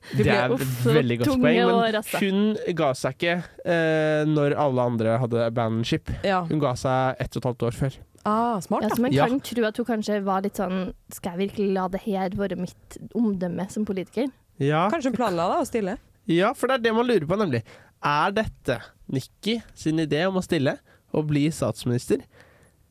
Det 0.09 0.25
er 0.25 0.49
et 0.49 0.85
veldig 0.89 1.19
godt 1.21 1.35
poeng, 1.37 1.57
men 1.69 1.97
hun 2.23 2.39
ga 2.79 2.87
seg 2.97 3.13
ikke 3.19 3.33
eh, 3.69 4.23
når 4.25 4.55
alle 4.57 4.85
andre 4.89 5.17
hadde 5.21 5.43
bandship. 5.53 6.09
Ja. 6.25 6.39
Hun 6.49 6.61
ga 6.63 6.71
seg 6.79 7.19
ett 7.21 7.37
og 7.37 7.43
et 7.43 7.47
halvt 7.51 7.65
år 7.67 7.77
før. 7.77 7.97
Ah, 8.25 8.57
smart, 8.65 8.83
Ja, 8.83 8.89
så 8.89 9.01
man 9.05 9.13
Ja. 9.13 9.27
kan 9.29 9.39
tro 9.45 9.63
at 9.69 9.77
hun 9.77 9.85
kanskje 9.87 10.17
var 10.25 10.41
litt 10.43 10.57
sånn 10.59 10.89
Skal 11.13 11.37
jeg 11.37 11.49
virkelig 11.49 11.69
la 11.77 11.85
det 11.87 12.01
her 12.03 12.33
være 12.35 12.57
mitt 12.59 12.97
omdømme 13.15 13.69
som 13.71 13.85
politiker? 13.87 14.27
Ja. 14.59 14.87
Kanskje 14.91 15.11
hun 15.13 15.17
planla 15.19 15.47
da, 15.53 15.61
å 15.63 15.67
stille. 15.67 15.97
Ja, 16.29 16.53
for 16.53 16.67
det 16.69 16.79
er 16.79 16.83
det 16.89 16.95
man 16.97 17.07
lurer 17.09 17.25
på, 17.29 17.37
nemlig. 17.39 17.63
Er 18.05 18.31
dette 18.35 18.79
Nikki 19.11 19.57
sin 19.75 19.99
idé 20.03 20.25
om 20.27 20.37
å 20.39 20.43
stille 20.45 20.77
og 21.15 21.27
bli 21.31 21.47
statsminister? 21.51 22.21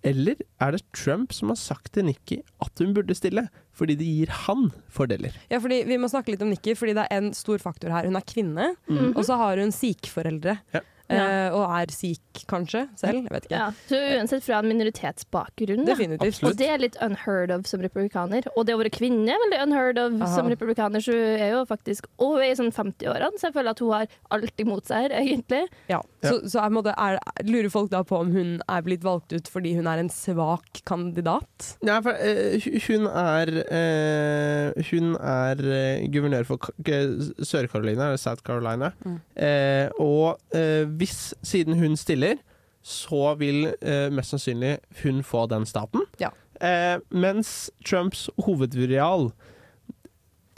Eller 0.06 0.36
er 0.62 0.72
det 0.76 0.82
Trump 0.94 1.32
som 1.34 1.50
har 1.50 1.58
sagt 1.58 1.92
til 1.96 2.04
Nikki 2.06 2.40
at 2.62 2.78
hun 2.82 2.92
burde 2.94 3.16
stille, 3.18 3.48
fordi 3.74 3.96
det 3.98 4.06
gir 4.06 4.30
han 4.46 4.68
fordeler? 4.94 5.34
Ja, 5.50 5.58
fordi 5.62 5.80
Vi 5.88 5.96
må 5.98 6.08
snakke 6.10 6.30
litt 6.34 6.42
om 6.44 6.50
Nikki, 6.52 6.74
fordi 6.78 6.94
det 6.94 7.06
er 7.10 7.16
en 7.18 7.32
stor 7.34 7.58
faktor 7.58 7.90
her. 7.90 8.06
Hun 8.06 8.16
er 8.16 8.22
kvinne, 8.26 8.68
Mhm. 8.88 9.16
og 9.16 9.24
så 9.26 9.36
har 9.36 9.56
hun 9.58 9.70
sikh-foreldre. 9.74 10.58
Ja. 10.74 10.80
Eh, 11.08 11.54
og 11.56 11.64
er 11.72 11.92
sikh, 11.94 12.42
kanskje, 12.50 12.84
selv. 13.00 13.22
Jeg 13.24 13.32
vet 13.32 13.46
ikke. 13.48 13.56
Ja, 13.56 13.68
så 13.88 14.00
uansett 14.18 14.44
fra 14.44 14.60
en 14.60 14.68
minoritetsbakgrunn. 14.68 15.84
Da. 15.86 15.94
Definitivt. 15.94 16.42
Og 16.44 16.58
det 16.58 16.68
er 16.68 16.82
litt 16.82 16.98
unheard 17.04 17.52
of 17.54 17.66
som 17.70 17.82
republikaner. 17.84 18.48
Og 18.54 18.66
det 18.68 18.76
å 18.76 18.80
være 18.82 18.92
kvinne 18.94 19.32
er 19.32 19.42
veldig 19.46 19.60
unheard 19.64 20.00
of 20.02 20.18
Aha. 20.20 20.30
som 20.34 20.50
republikaner, 20.52 21.04
så 21.04 21.16
hun 21.16 21.44
er 21.44 21.54
jo 21.54 21.64
faktisk 21.68 22.08
Og 22.22 22.38
er 22.42 22.52
i 22.52 22.58
sånn 22.58 22.72
50-årene, 22.74 23.40
så 23.40 23.48
jeg 23.48 23.56
føler 23.56 23.72
at 23.72 23.82
hun 23.82 23.94
har 23.94 24.18
alt 24.36 24.62
imot 24.64 24.88
seg 24.88 25.08
her, 25.08 25.16
egentlig. 25.22 25.64
Ja. 25.90 26.02
Så, 26.24 26.34
så 26.50 26.64
på 26.66 26.76
måte, 26.76 26.92
er, 26.98 27.18
lurer 27.46 27.70
folk 27.72 27.90
da 27.92 28.02
på 28.06 28.18
om 28.18 28.32
hun 28.34 28.56
er 28.66 28.84
blitt 28.84 29.04
valgt 29.06 29.32
ut 29.32 29.48
fordi 29.48 29.74
hun 29.78 29.86
er 29.88 30.02
en 30.02 30.10
svak 30.12 30.82
kandidat? 30.88 31.70
Ja, 31.86 32.00
for 32.04 32.18
uh, 32.18 32.68
hun 32.88 33.06
er 33.08 33.52
uh, 33.64 34.82
Hun 34.88 35.14
er 35.16 35.62
uh, 35.62 36.06
guvernør 36.12 36.48
for 36.48 36.70
Sør-Carolina, 36.84 38.10
eller 38.10 38.20
South 38.20 38.42
Carolina. 38.42 38.90
Mm. 39.04 39.18
Eh, 39.34 39.88
og 40.02 40.38
eh, 40.56 40.84
hvis, 40.98 41.34
siden 41.46 41.78
hun 41.78 41.96
stiller, 41.96 42.40
så 42.82 43.34
vil 43.38 43.70
eh, 43.82 44.08
mest 44.14 44.34
sannsynlig 44.34 44.78
hun 45.02 45.22
få 45.26 45.46
den 45.50 45.66
staten. 45.68 46.04
Ja. 46.20 46.30
Eh, 46.60 47.00
mens 47.14 47.70
Trumps 47.86 48.28
hovedvurial 48.46 49.30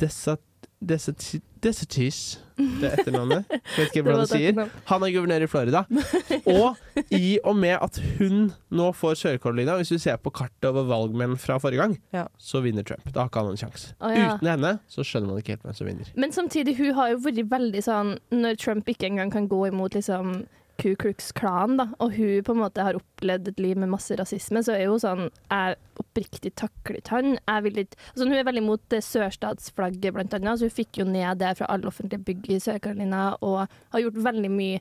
Desat... 0.01 0.41
Desati- 0.81 1.43
Desatis 1.63 2.39
Det 2.61 2.89
er 2.91 2.99
etternavnet. 3.01 3.45
Vet 3.77 3.89
ikke 3.91 4.03
hvordan 4.05 4.21
det 4.21 4.29
sier. 4.31 4.59
Han 4.91 5.05
er 5.07 5.13
guvernør 5.15 5.45
i 5.47 5.49
Florida. 5.49 5.83
Og 6.57 6.77
i 7.17 7.39
og 7.45 7.57
med 7.57 7.77
at 7.81 7.97
hun 8.19 8.51
nå 8.77 8.91
får 8.97 9.17
Sør-Carolina, 9.23 9.79
hvis 9.81 9.93
du 9.95 9.99
ser 10.03 10.19
på 10.21 10.33
kartet 10.37 10.69
over 10.69 10.85
valgmenn 10.91 11.39
fra 11.41 11.57
forrige 11.63 11.81
gang, 11.81 11.97
Ja. 12.13 12.27
så 12.39 12.61
vinner 12.65 12.85
Trump. 12.85 13.07
Da 13.15 13.23
har 13.25 13.31
ikke 13.33 13.45
han 13.47 13.55
en 13.55 13.61
sjanse. 13.63 13.95
Oh, 14.01 14.13
ja. 14.13 14.35
Uten 14.37 14.51
henne 14.53 14.75
så 14.93 15.05
skjønner 15.07 15.33
man 15.33 15.41
ikke 15.41 15.55
helt 15.57 15.65
hvem 15.69 15.79
som 15.81 15.89
vinner. 15.89 16.13
Men 16.21 16.37
samtidig, 16.37 16.77
hun 16.83 16.93
har 17.01 17.15
jo 17.15 17.23
vært 17.25 17.49
veldig 17.51 17.83
sånn 17.87 18.17
Når 18.35 18.61
Trump 18.61 18.89
ikke 18.93 19.09
engang 19.09 19.33
kan 19.33 19.49
gå 19.49 19.63
imot 19.71 19.97
liksom 19.97 20.43
Ku 20.81 20.95
Klux 20.97 21.31
Klan, 21.37 21.77
da, 21.77 21.89
og 22.01 22.15
hun 22.17 22.45
på 22.47 22.55
en 22.55 22.63
måte 22.63 22.85
har 22.87 22.97
opplevd 22.97 23.51
et 23.53 23.61
liv 23.61 23.77
med 23.81 23.91
masse 23.93 24.17
rasisme, 24.17 24.63
så 24.65 24.73
er 24.79 24.89
hun 24.89 25.03
sånn 25.03 25.27
Jeg 25.29 25.77
oppriktig 26.01 26.55
taklet 26.57 27.11
han. 27.13 27.37
Jeg 27.37 27.67
vil 27.67 27.83
ikke 27.83 27.99
altså, 28.13 28.25
Hun 28.25 28.39
er 28.39 28.49
veldig 28.49 28.65
mot 28.65 28.83
det 28.93 29.03
sørstatsflagget, 29.05 30.15
blant 30.17 30.35
annet. 30.39 30.59
Så 30.61 30.71
hun 30.71 30.75
fikk 30.79 31.03
jo 31.03 31.07
ned 31.09 31.43
det 31.43 31.53
fra 31.61 31.69
alle 31.69 31.91
offentlige 31.91 32.25
bygg 32.25 32.49
i 32.57 32.59
Sør-Carolina, 32.65 33.35
og 33.45 33.67
har 33.93 34.05
gjort 34.07 34.25
veldig 34.31 34.51
mye 34.57 34.81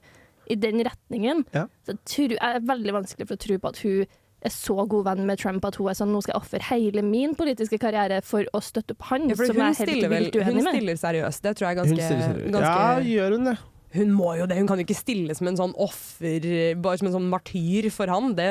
i 0.50 0.56
den 0.58 0.82
retningen. 0.88 1.44
Ja. 1.54 1.68
Så 1.86 1.94
jeg, 1.94 2.02
tror, 2.14 2.38
er 2.48 2.66
veldig 2.72 2.96
vanskelig 3.02 3.28
for 3.30 3.38
å 3.38 3.44
tro 3.46 3.60
på 3.60 3.72
at 3.74 3.82
hun 3.84 4.18
er 4.40 4.54
så 4.56 4.86
god 4.88 5.04
venn 5.04 5.26
med 5.28 5.42
Trump 5.42 5.66
at 5.68 5.76
hun 5.76 5.90
er 5.92 5.98
sånn 6.00 6.14
nå 6.16 6.22
skal 6.24 6.38
jeg 6.38 6.40
ofre 6.40 6.62
hele 6.70 7.04
min 7.04 7.34
politiske 7.36 7.80
karriere 7.82 8.22
for 8.24 8.48
å 8.56 8.62
støtte 8.64 8.96
opp 8.96 9.10
han, 9.10 9.28
Ja, 9.28 9.36
som 9.36 9.52
hun 9.52 9.60
jeg 9.60 9.76
er 9.76 9.92
helt 9.92 10.14
vilt 10.14 10.38
uenig 10.40 10.64
med. 10.64 10.78
stiller 10.78 11.02
seriøst. 11.02 11.44
Det 11.44 11.54
tror 11.60 11.68
jeg 11.68 11.76
er 11.76 11.82
ganske, 11.82 12.48
ganske 12.56 12.64
Ja, 12.64 13.04
gjør 13.04 13.36
hun 13.36 13.52
det? 13.52 13.58
Hun 13.96 14.12
må 14.14 14.36
jo 14.38 14.46
det. 14.50 14.60
Hun 14.60 14.68
kan 14.70 14.78
jo 14.78 14.86
ikke 14.86 14.98
stille 14.98 15.34
som 15.38 15.50
en 15.50 15.58
sånn 15.58 15.74
offer, 15.82 16.46
bare 16.82 17.00
som 17.02 17.10
en 17.10 17.16
sånn 17.16 17.30
martyr 17.32 17.90
for 17.94 18.12
han. 18.12 18.36
Det, 18.38 18.50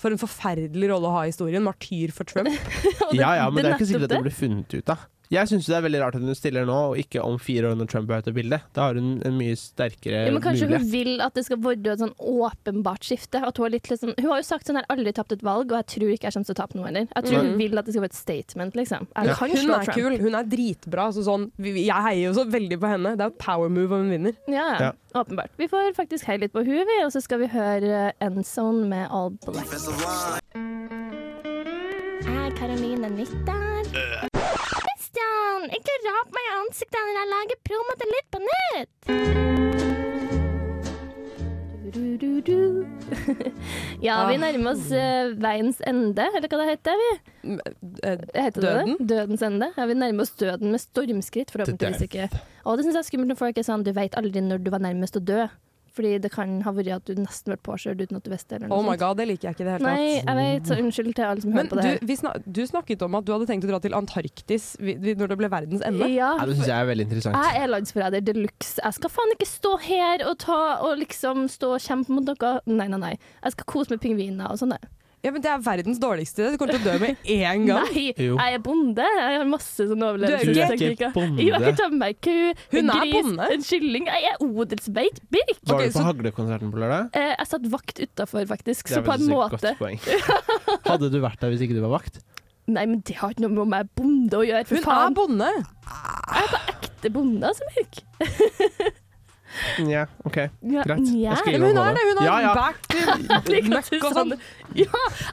for 0.00 0.10
en 0.10 0.20
forferdelig 0.20 0.90
rolle 0.90 1.10
å 1.10 1.14
ha 1.18 1.22
i 1.26 1.30
historien. 1.30 1.62
Martyr 1.66 2.14
for 2.16 2.26
Trump. 2.28 2.50
Ja 3.20 3.32
ja, 3.38 3.46
men 3.50 3.64
det 3.64 3.72
er 3.72 3.78
ikke 3.78 3.88
sikkert 3.90 4.08
at 4.08 4.12
det 4.12 4.18
det. 4.18 4.26
blir 4.28 4.36
funnet 4.40 4.74
ut 4.76 4.92
av. 4.94 5.06
Jeg 5.30 5.46
syns 5.46 5.66
det 5.70 5.76
er 5.76 5.82
veldig 5.84 5.98
rart 6.02 6.16
at 6.18 6.22
hun 6.26 6.34
stiller 6.34 6.64
nå, 6.66 6.76
og 6.90 6.96
ikke 6.98 7.20
om 7.22 7.36
fire 7.38 7.68
år 7.70 7.76
når 7.78 7.86
Trump 7.92 8.10
er 8.10 8.18
ute 8.18 8.32
av 8.32 8.34
bildet. 8.34 8.64
Da 8.74 8.88
har 8.88 8.96
hun 8.98 9.20
en 9.24 9.36
mye 9.38 9.54
sterkere 9.54 10.24
Ja, 10.26 10.32
men 10.34 10.42
kanskje 10.42 10.66
hun 10.66 10.88
vil 10.90 11.20
at 11.22 11.36
det 11.38 11.44
skal 11.46 11.60
være 11.62 11.92
et 11.92 12.00
sånn 12.02 12.14
åpenbart 12.18 13.06
skifte. 13.06 13.38
At 13.46 13.54
hun, 13.60 13.68
har 13.68 13.70
litt, 13.76 13.86
liksom, 13.92 14.10
hun 14.18 14.26
har 14.32 14.40
jo 14.42 14.46
sagt 14.48 14.66
sånn 14.66 14.80
her 14.80 14.88
aldri 14.90 15.12
tapt 15.14 15.30
et 15.36 15.44
valg, 15.46 15.70
og 15.70 15.78
jeg 15.78 15.86
tror 15.94 16.10
ikke 16.16 16.26
jeg 16.26 16.34
kommer 16.34 16.48
til 16.50 16.56
å 16.56 16.58
tape 16.58 16.74
noe 16.80 16.88
heller. 16.90 17.06
Jeg 17.14 17.28
tror 17.28 17.38
Mm. 17.38 17.46
hun 17.52 17.58
vil 17.62 17.78
at 17.78 17.84
det 17.86 17.94
skal 17.94 18.02
være 18.02 18.10
et 18.10 18.18
statement, 18.18 18.74
liksom. 18.74 19.06
Ja. 19.14 19.34
kan 19.38 19.50
Hun 19.54 19.56
slå 19.62 19.78
er 19.78 19.84
Trump. 19.84 19.98
kul, 20.00 20.18
hun 20.18 20.34
er 20.34 20.42
dritbra. 20.50 21.06
Så 21.14 21.22
sånn, 21.30 21.46
jeg 21.62 21.94
heier 21.94 22.24
jo 22.26 22.32
så 22.34 22.44
veldig 22.50 22.80
på 22.82 22.90
henne. 22.90 23.14
Det 23.16 23.20
er 23.22 23.30
jo 23.30 23.34
et 23.36 23.38
power 23.38 23.68
move 23.68 23.92
om 23.92 24.02
hun 24.02 24.10
vinner. 24.10 24.34
Ja, 24.48 24.66
ja, 24.66 24.78
Ja. 24.90 24.92
åpenbart. 25.22 25.54
Vi 25.56 25.68
får 25.68 25.94
faktisk 25.94 26.24
heie 26.26 26.40
litt 26.40 26.52
på 26.52 26.66
hun, 26.66 26.74
vi, 26.90 26.98
og 27.04 27.12
så 27.14 27.22
skal 27.22 27.38
vi 27.38 27.46
høre 27.46 28.12
Endzone 28.20 28.82
med 28.88 29.06
All 29.12 29.30
Black. 29.46 29.70
Er 32.26 32.50
Karoline 32.58 33.08
Nytter? 33.14 33.59
Christian, 35.10 35.64
ikke 35.74 35.94
rap 36.06 36.28
meg 36.34 36.44
i 36.46 36.50
ansiktet 36.54 36.98
når 37.02 37.16
jeg 37.18 37.28
lager 37.30 37.56
promo 37.66 37.94
til 37.98 38.10
Litt 38.14 38.28
på 38.30 38.38
nytt! 38.44 38.90
Du, 41.90 42.04
du, 42.20 42.28
du. 42.46 42.86
ja, 44.06 44.20
vi 44.28 44.36
nærmer 44.38 44.70
oss 44.70 44.84
uh, 44.94 45.32
veiens 45.42 45.80
ende, 45.82 46.28
eller 46.30 46.46
hva 46.46 46.60
det 46.60 46.68
heter. 46.68 47.00
vi? 47.00 47.08
Heter 48.04 48.60
det 48.60 48.62
Døden? 48.62 48.94
det? 49.00 49.08
Dødens 49.10 49.42
ende. 49.48 49.72
Ja, 49.74 49.88
vi 49.90 49.96
nærmer 49.98 50.22
oss 50.22 50.36
døden 50.38 50.70
med 50.70 50.84
stormskritt, 50.84 51.50
forhåpentligvis 51.50 52.06
ikke. 52.06 52.28
Og 52.62 52.78
det 52.78 52.86
syns 52.86 52.94
jeg 52.94 53.02
er 53.02 53.08
skummelt 53.08 53.32
når 53.34 53.40
folk 53.42 53.58
er 53.58 53.66
sånn 53.66 53.82
du 53.82 53.90
vet 53.96 54.14
aldri 54.20 54.44
når 54.46 54.62
du 54.62 54.70
var 54.70 54.86
nærmest 54.86 55.18
å 55.18 55.24
dø. 55.32 55.48
Fordi 55.92 56.20
det 56.22 56.30
kan 56.30 56.60
ha 56.62 56.70
vært 56.72 56.92
at 56.94 57.04
du 57.10 57.14
nesten 57.18 57.50
ble 57.50 57.56
påkjørt 57.66 57.98
uten 58.04 58.16
at 58.20 58.22
du 58.22 58.30
visste 58.30 58.58
det. 58.62 58.68
Oh 58.70 58.82
my 58.86 58.94
god, 58.96 59.16
det 59.18 59.26
liker 59.26 59.48
jeg 59.48 59.56
ikke 59.56 59.64
i 59.64 59.66
det 59.66 59.72
hele 59.74 59.84
tatt. 59.84 59.96
Nei, 59.98 60.22
jeg 60.22 60.36
vet, 60.38 60.68
så 60.70 60.76
unnskyld 60.78 61.14
til 61.18 61.24
alle 61.26 61.40
som 61.42 61.50
Men 61.50 61.58
hører 61.58 61.70
på 61.72 61.80
det 61.82 61.94
du, 62.00 62.06
vi 62.06 62.16
snak, 62.20 62.36
du 62.46 62.60
snakket 62.66 63.02
om 63.02 63.14
at 63.18 63.24
du 63.26 63.32
hadde 63.34 63.48
tenkt 63.50 63.64
å 63.66 63.70
dra 63.72 63.80
til 63.80 63.96
Antarktis 63.98 64.76
vi- 64.78 64.94
vi- 65.02 65.14
når 65.18 65.28
det 65.34 65.38
ble 65.38 65.48
verdens 65.50 65.82
ende. 65.82 66.06
Ja, 66.14 66.36
Ja, 66.38 66.44
det 66.46 66.56
syns 66.56 66.66
jeg 66.70 66.78
er 66.78 66.86
veldig 66.92 67.06
interessant. 67.08 67.36
jeg 67.42 67.62
er 67.62 67.68
landsforræder 67.74 68.24
de 68.24 68.32
luxe. 68.34 68.78
Jeg 68.84 68.94
skal 68.94 69.10
faen 69.10 69.34
ikke 69.34 69.48
stå 69.50 69.74
her 69.80 70.26
og, 70.28 70.38
ta, 70.38 70.60
og 70.80 70.98
liksom 70.98 71.48
stå 71.48 71.74
og 71.74 71.80
kjempe 71.80 72.08
mot 72.10 72.24
noe. 72.24 72.60
Nei, 72.66 72.86
nei, 72.86 72.98
nei. 72.98 73.18
Jeg 73.42 73.52
skal 73.52 73.64
kose 73.66 73.90
med 73.90 74.00
pingviner 74.00 74.50
og 74.50 74.58
sånn. 74.58 74.70
jeg. 74.78 74.88
Ja, 75.22 75.30
men 75.34 75.42
Det 75.44 75.50
er 75.52 75.58
verdens 75.60 75.98
dårligste. 76.00 76.46
Du 76.52 76.56
kommer 76.56 76.78
til 76.78 76.80
å 76.80 76.92
dø 76.94 76.98
med 77.02 77.16
én 77.28 77.66
gang. 77.68 77.84
Nei, 77.92 78.14
Jo. 78.16 78.36
jeg 78.40 78.54
er 78.56 78.62
bonde. 78.64 79.04
Jeg 79.04 79.36
har 79.38 79.44
masse 79.50 79.84
sånn 79.90 80.00
Du 80.00 80.06
er 80.06 80.14
overlevelsesteknikker. 80.14 81.12
ikke 81.12 81.90
med 81.90 81.98
meg 82.00 82.20
ku, 82.24 82.36
Hun 82.72 82.88
er 82.88 83.00
gris, 83.02 83.12
bonde. 83.28 83.48
en 83.52 83.62
kylling. 83.68 84.06
Jeg 84.06 84.24
er 84.30 84.36
odelsbeit. 84.46 85.20
Birk. 85.30 85.58
Var 85.66 85.78
du 85.78 85.90
på 85.90 85.98
så- 85.98 86.06
haglekonserten 86.08 86.72
på 86.72 86.78
lørdag? 86.80 87.10
Eh, 87.12 87.34
jeg 87.36 87.46
satt 87.52 87.68
vakt 87.68 88.00
utafor, 88.00 88.46
faktisk. 88.48 88.88
Så 88.88 88.98
er 88.98 89.02
på 89.02 89.12
en 89.12 89.20
faktisk 89.20 89.28
et 89.28 89.36
måte 89.36 89.60
godt 89.60 89.78
poeng. 89.82 89.98
Hadde 90.88 91.10
du 91.12 91.20
vært 91.20 91.38
der 91.40 91.50
hvis 91.52 91.60
ikke 91.68 91.76
du 91.76 91.82
var 91.84 91.98
vakt? 92.00 92.20
Nei, 92.70 92.86
men 92.86 93.00
det 93.04 93.16
har 93.16 93.30
ikke 93.34 93.40
noe 93.44 93.50
med 93.50 93.58
om 93.66 93.70
jeg 93.72 93.80
er 93.80 93.88
bonde 94.00 94.36
å 94.40 94.44
gjøre. 94.46 94.66
For 94.66 94.76
Hun 94.76 95.10
er 95.10 95.14
bonde! 95.20 95.50
Jeg 95.52 96.44
er 96.44 96.48
på 96.48 96.60
ekte 96.70 97.12
bonde, 97.12 97.42
altså, 97.44 97.64
Birk. 97.76 98.94
Nja, 99.82 100.04
OK. 100.24 100.36
Ja, 100.62 100.84
Greit. 100.86 101.00
nja. 101.02 101.32
Jeg 101.32 101.38
skal 101.40 101.52
Ja, 101.52 101.58
gi 101.58 101.58
men 101.58 101.66
hun 101.66 101.74
meg 101.74 101.88
er 101.90 101.94
det! 101.96 102.02
Hun 102.06 102.18
har 102.20 102.26
Ja, 102.30 102.36
ja. 102.40 103.40
du 103.50 103.56
møkk 103.72 104.04
og 104.06 104.12
sånn. 104.14 104.34
Ja, 104.76 104.84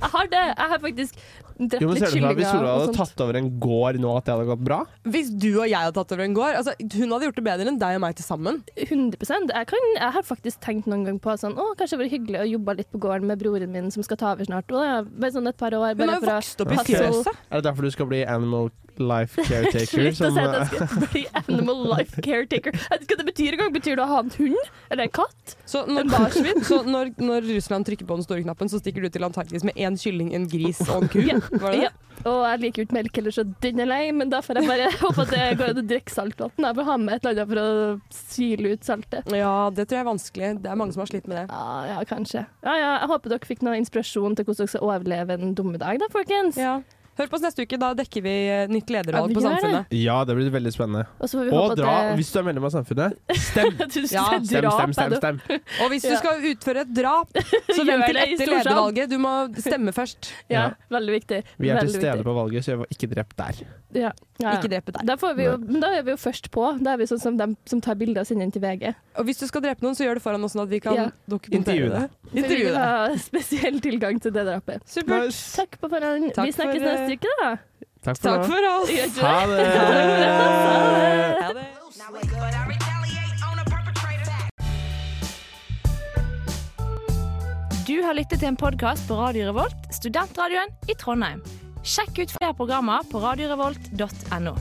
jeg 0.01 0.09
har 0.13 0.23
det. 0.23 0.45
Jeg 0.57 0.65
har 0.69 0.79
faktisk 0.81 1.13
drept 1.60 1.84
Jo, 1.84 1.89
men 1.89 1.97
litt 1.97 2.05
ser 2.05 2.14
du 2.14 2.22
for 2.22 2.28
deg, 2.28 2.39
Hvis 2.39 2.49
Sola 2.51 2.74
hadde 2.76 2.95
tatt 2.97 3.24
over 3.26 3.39
en 3.39 3.49
gård 3.64 3.99
nå, 4.03 4.14
at 4.20 4.28
det 4.28 4.36
hadde 4.36 4.47
gått 4.51 4.64
bra? 4.68 4.80
Hvis 5.08 5.32
du 5.34 5.49
og 5.55 5.66
jeg 5.66 5.78
hadde 5.78 5.95
tatt 5.97 6.16
over 6.16 6.26
en 6.28 6.38
gård 6.38 6.60
altså, 6.60 6.76
Hun 6.78 7.16
hadde 7.16 7.30
gjort 7.30 7.39
det 7.39 7.45
bedre 7.49 7.72
enn 7.72 7.82
deg 7.82 7.99
og 7.99 8.03
meg 8.03 8.18
til 8.20 8.28
sammen. 8.28 8.62
100 8.78 9.18
jeg, 9.28 9.70
kan, 9.72 9.88
jeg 9.97 10.16
har 10.18 10.28
faktisk 10.28 10.62
tenkt 10.64 10.89
noen 10.91 11.05
gang 11.08 11.22
på 11.24 11.38
sånn, 11.39 11.58
å, 11.58 11.72
kanskje 11.80 11.97
det 11.97 11.97
hadde 11.97 12.03
vært 12.05 12.16
hyggelig 12.18 12.41
å 12.43 12.49
jobbe 12.53 12.78
litt 12.82 12.91
på 12.93 13.01
gården 13.08 13.32
med 13.32 13.41
broren 13.41 13.74
min 13.74 13.93
som 13.93 14.05
skal 14.05 14.20
ta 14.22 14.34
over 14.36 14.47
snart. 14.47 14.72
Og 14.74 15.14
bare 15.18 15.34
sånn 15.36 15.49
et 15.49 15.60
par 15.60 15.76
år. 15.78 15.95
Hun 15.97 16.12
har 16.12 16.20
jo 16.20 16.28
vokst 16.30 16.66
opp 16.66 16.76
i 16.76 16.84
fjøset. 16.91 17.32
Er 17.49 17.62
det 17.62 17.70
derfor 17.70 17.88
du 17.88 17.93
skal 17.93 18.10
bli 18.12 18.24
Animal 18.28 18.70
Life 18.97 19.41
Caretaker? 19.49 19.88
Slutt 19.88 20.22
å 20.26 20.32
si 20.34 20.43
at 20.43 20.55
jeg 20.55 20.82
eh, 20.82 20.91
skal 20.91 21.10
bli 21.12 21.24
animal 21.47 21.84
life 21.91 22.22
caretaker. 22.24 22.76
Jeg 22.76 22.89
vet 22.91 23.05
ikke 23.05 23.16
hva 23.16 23.22
det 23.22 23.28
betyr 23.30 23.58
engang. 23.58 23.74
Betyr 23.76 23.97
det 23.97 24.03
å 24.03 24.10
ha 24.10 24.20
en 24.24 24.32
hund? 24.38 24.72
Eller 24.93 25.08
en 25.08 25.14
katt? 25.14 25.55
Så, 25.70 25.84
når, 25.89 26.10
så 26.70 26.82
når, 26.88 27.14
når 27.22 27.47
Russland 27.51 27.88
trykker 27.88 28.10
på 28.10 28.20
den 28.20 28.28
store 28.28 28.43
knappen, 28.45 28.72
så 28.72 28.82
stikker 28.82 29.05
du 29.05 29.12
til 29.14 29.28
Antarktis 29.28 29.66
med 29.68 29.78
én 29.78 29.97
kylling, 29.99 30.34
en 30.38 30.47
gris 30.51 30.82
og 30.88 31.05
en 31.05 31.12
ku? 31.14 31.20
Ja. 31.28 31.39
Var 31.52 31.72
det 31.72 31.86
Ja. 31.88 31.93
Og 32.26 32.39
jeg 32.41 32.60
liker 32.64 32.82
jo 32.82 32.86
ikke 32.88 32.95
melk 32.98 33.18
heller, 33.20 33.34
så 33.36 33.43
den 33.62 33.80
er 33.80 33.88
lei. 33.88 34.00
Men 34.12 34.32
da 34.34 34.39
får 34.43 34.58
jeg 34.60 34.68
bare 34.68 34.88
håpe 35.04 35.22
at 35.22 35.30
det 35.32 35.43
går 35.60 35.70
an 35.72 35.82
å 35.84 35.86
drikke 35.88 36.12
saltvann. 36.12 36.66
Jeg 36.66 36.78
får 36.80 36.88
ha 36.89 36.95
med 36.98 37.14
et 37.14 37.28
eller 37.30 37.43
annet 37.43 37.52
for 37.52 37.62
å 37.62 38.18
syle 38.18 38.72
ut 38.74 38.88
saltet. 38.89 39.30
Ja, 39.38 39.54
det 39.70 39.86
tror 39.86 40.00
jeg 40.00 40.04
er 40.04 40.10
vanskelig. 40.10 40.50
Det 40.66 40.72
er 40.72 40.80
mange 40.82 40.95
som 40.98 41.04
har 41.06 41.12
slitt 41.12 41.30
med 41.30 41.38
det. 41.38 41.45
Ja, 41.54 41.78
ja, 41.93 42.00
kanskje. 42.10 42.43
Ja, 42.66 42.74
ja, 42.74 42.89
jeg 43.04 43.12
håper 43.14 43.36
dere 43.36 43.52
fikk 43.54 43.62
noe 43.68 43.78
inspirasjon 43.80 44.36
til 44.36 44.48
hvordan 44.50 44.64
dere 44.66 44.74
skal 44.74 44.88
overleve 44.89 45.38
en 45.38 45.54
dummedag, 45.62 46.02
da, 46.02 46.10
folkens. 46.12 46.58
Ja. 46.60 46.80
Hør 47.18 47.30
på 47.32 47.38
oss 47.39 47.41
neste 47.41 47.63
uke, 47.65 47.78
da 47.82 47.93
dekker 47.97 48.22
vi 48.22 48.34
eh, 48.49 48.68
nytt 48.70 48.91
ledervalg 48.93 49.32
ja, 49.32 49.36
på 49.38 49.41
Samfunnet. 49.41 49.88
det. 49.89 50.01
Ja, 50.03 50.18
det 50.28 50.36
blir 50.38 50.51
veldig 50.53 50.74
spennende. 50.76 51.05
Og 51.18 51.30
så 51.32 51.39
får 51.39 51.47
vi 51.47 51.55
Og 51.57 51.76
dra, 51.80 51.95
det- 52.09 52.18
hvis 52.20 52.32
du 52.34 52.39
er 52.39 52.45
medlem 52.49 52.68
av 52.70 52.74
Samfunnet, 52.76 53.18
stem! 53.49 53.72
Du 53.78 53.99
Ja, 54.07 54.26
Stem, 54.28 54.45
stem, 54.45 54.93
stem, 54.93 55.15
stem. 55.18 55.39
Og 55.82 55.89
hvis 55.93 56.05
du 56.05 56.13
skal 56.20 56.45
utføre 56.51 56.86
et 56.86 56.93
drap, 56.93 57.34
så 57.76 57.86
vent 57.88 58.05
til 58.05 58.22
etter 58.22 58.53
ledervalget. 58.53 59.09
Du 59.09 59.18
må 59.24 59.34
stemme 59.57 59.93
først. 59.95 60.32
Ja, 60.49 60.57
Ja. 60.57 60.70
veldig 60.93 61.13
viktig. 61.20 61.41
Vi 61.57 61.70
er 61.74 61.82
til 61.82 61.93
stede 61.97 62.24
på 62.24 62.34
valget, 62.38 62.63
så 62.65 62.76
jeg 62.76 62.84
var 62.84 62.93
ikke 62.93 63.09
drept 63.15 63.38
der. 63.38 63.63
Ja. 63.65 63.74
Ja, 63.97 64.09
ja. 64.43 64.51
Ikke 64.59 64.68
drepe 64.70 64.91
der. 64.93 65.15
Får 65.18 65.34
vi 65.38 65.45
jo, 65.47 65.53
men 65.57 65.80
da 65.82 65.88
er 65.95 66.03
vi 66.05 66.11
jo 66.11 66.18
først 66.20 66.49
på. 66.53 66.65
Da 66.84 66.91
er 66.93 66.97
vi 66.99 67.05
sånn 67.09 67.22
som 67.24 67.38
dem 67.39 67.53
som 67.65 67.80
tar 67.82 67.95
bilder 67.97 68.22
og 68.22 68.28
sender 68.28 68.45
inn 68.45 68.51
til 68.53 68.61
VG. 68.61 68.91
Og 69.18 69.26
hvis 69.26 69.39
du 69.39 69.45
skal 69.47 69.63
drepe 69.63 69.82
noen, 69.82 69.95
så 69.97 70.03
gjør 70.05 70.20
det 70.20 70.24
foran 70.26 70.43
oss, 70.45 70.53
sånn 70.53 70.65
at 70.68 70.70
vi 70.70 70.80
kan 70.84 70.93
Ja. 70.99 71.05
dokumentere 71.26 71.57
Intervjue 71.63 71.89
det. 71.89 72.01
deg. 72.01 72.09
Så 72.28 72.34
vi 72.36 72.41
Intervjue 72.43 72.68
vil 72.68 72.78
ha 72.78 73.15
spesiell 73.24 73.80
tilgang 73.82 74.20
til 74.22 74.32
det 74.36 74.43
drapet. 74.45 74.84
Supert. 74.86 75.24
Nice. 75.32 75.55
Takk 75.55 75.80
på 75.82 75.89
forhånd. 75.89 76.28
Vi 76.36 76.51
snakkes 76.51 76.84
for, 76.84 76.91
neste 76.91 77.07
uke, 77.16 77.34
da. 77.41 77.51
Takk 78.03 78.18
for 78.18 78.30
Takk 78.30 78.45
for 78.45 78.62
oss. 78.74 78.89
Ha 79.24 79.45
det! 79.47 79.66
Ha 81.41 81.53
det. 81.53 81.66
Du 87.88 88.01
har 88.03 88.14
lyttet 88.14 88.39
til 88.39 88.49
en 88.49 88.58
podkast 88.60 89.08
på 89.08 89.16
Radio 89.16 89.47
Revolt, 89.47 89.88
studentradioen 89.95 90.74
i 90.91 90.95
Trondheim. 90.99 91.39
Sjekk 91.88 92.20
ut 92.20 92.34
flere 92.36 92.53
programmer 92.58 93.05
på 93.08 93.22
radiorevolt.no. 93.24 94.58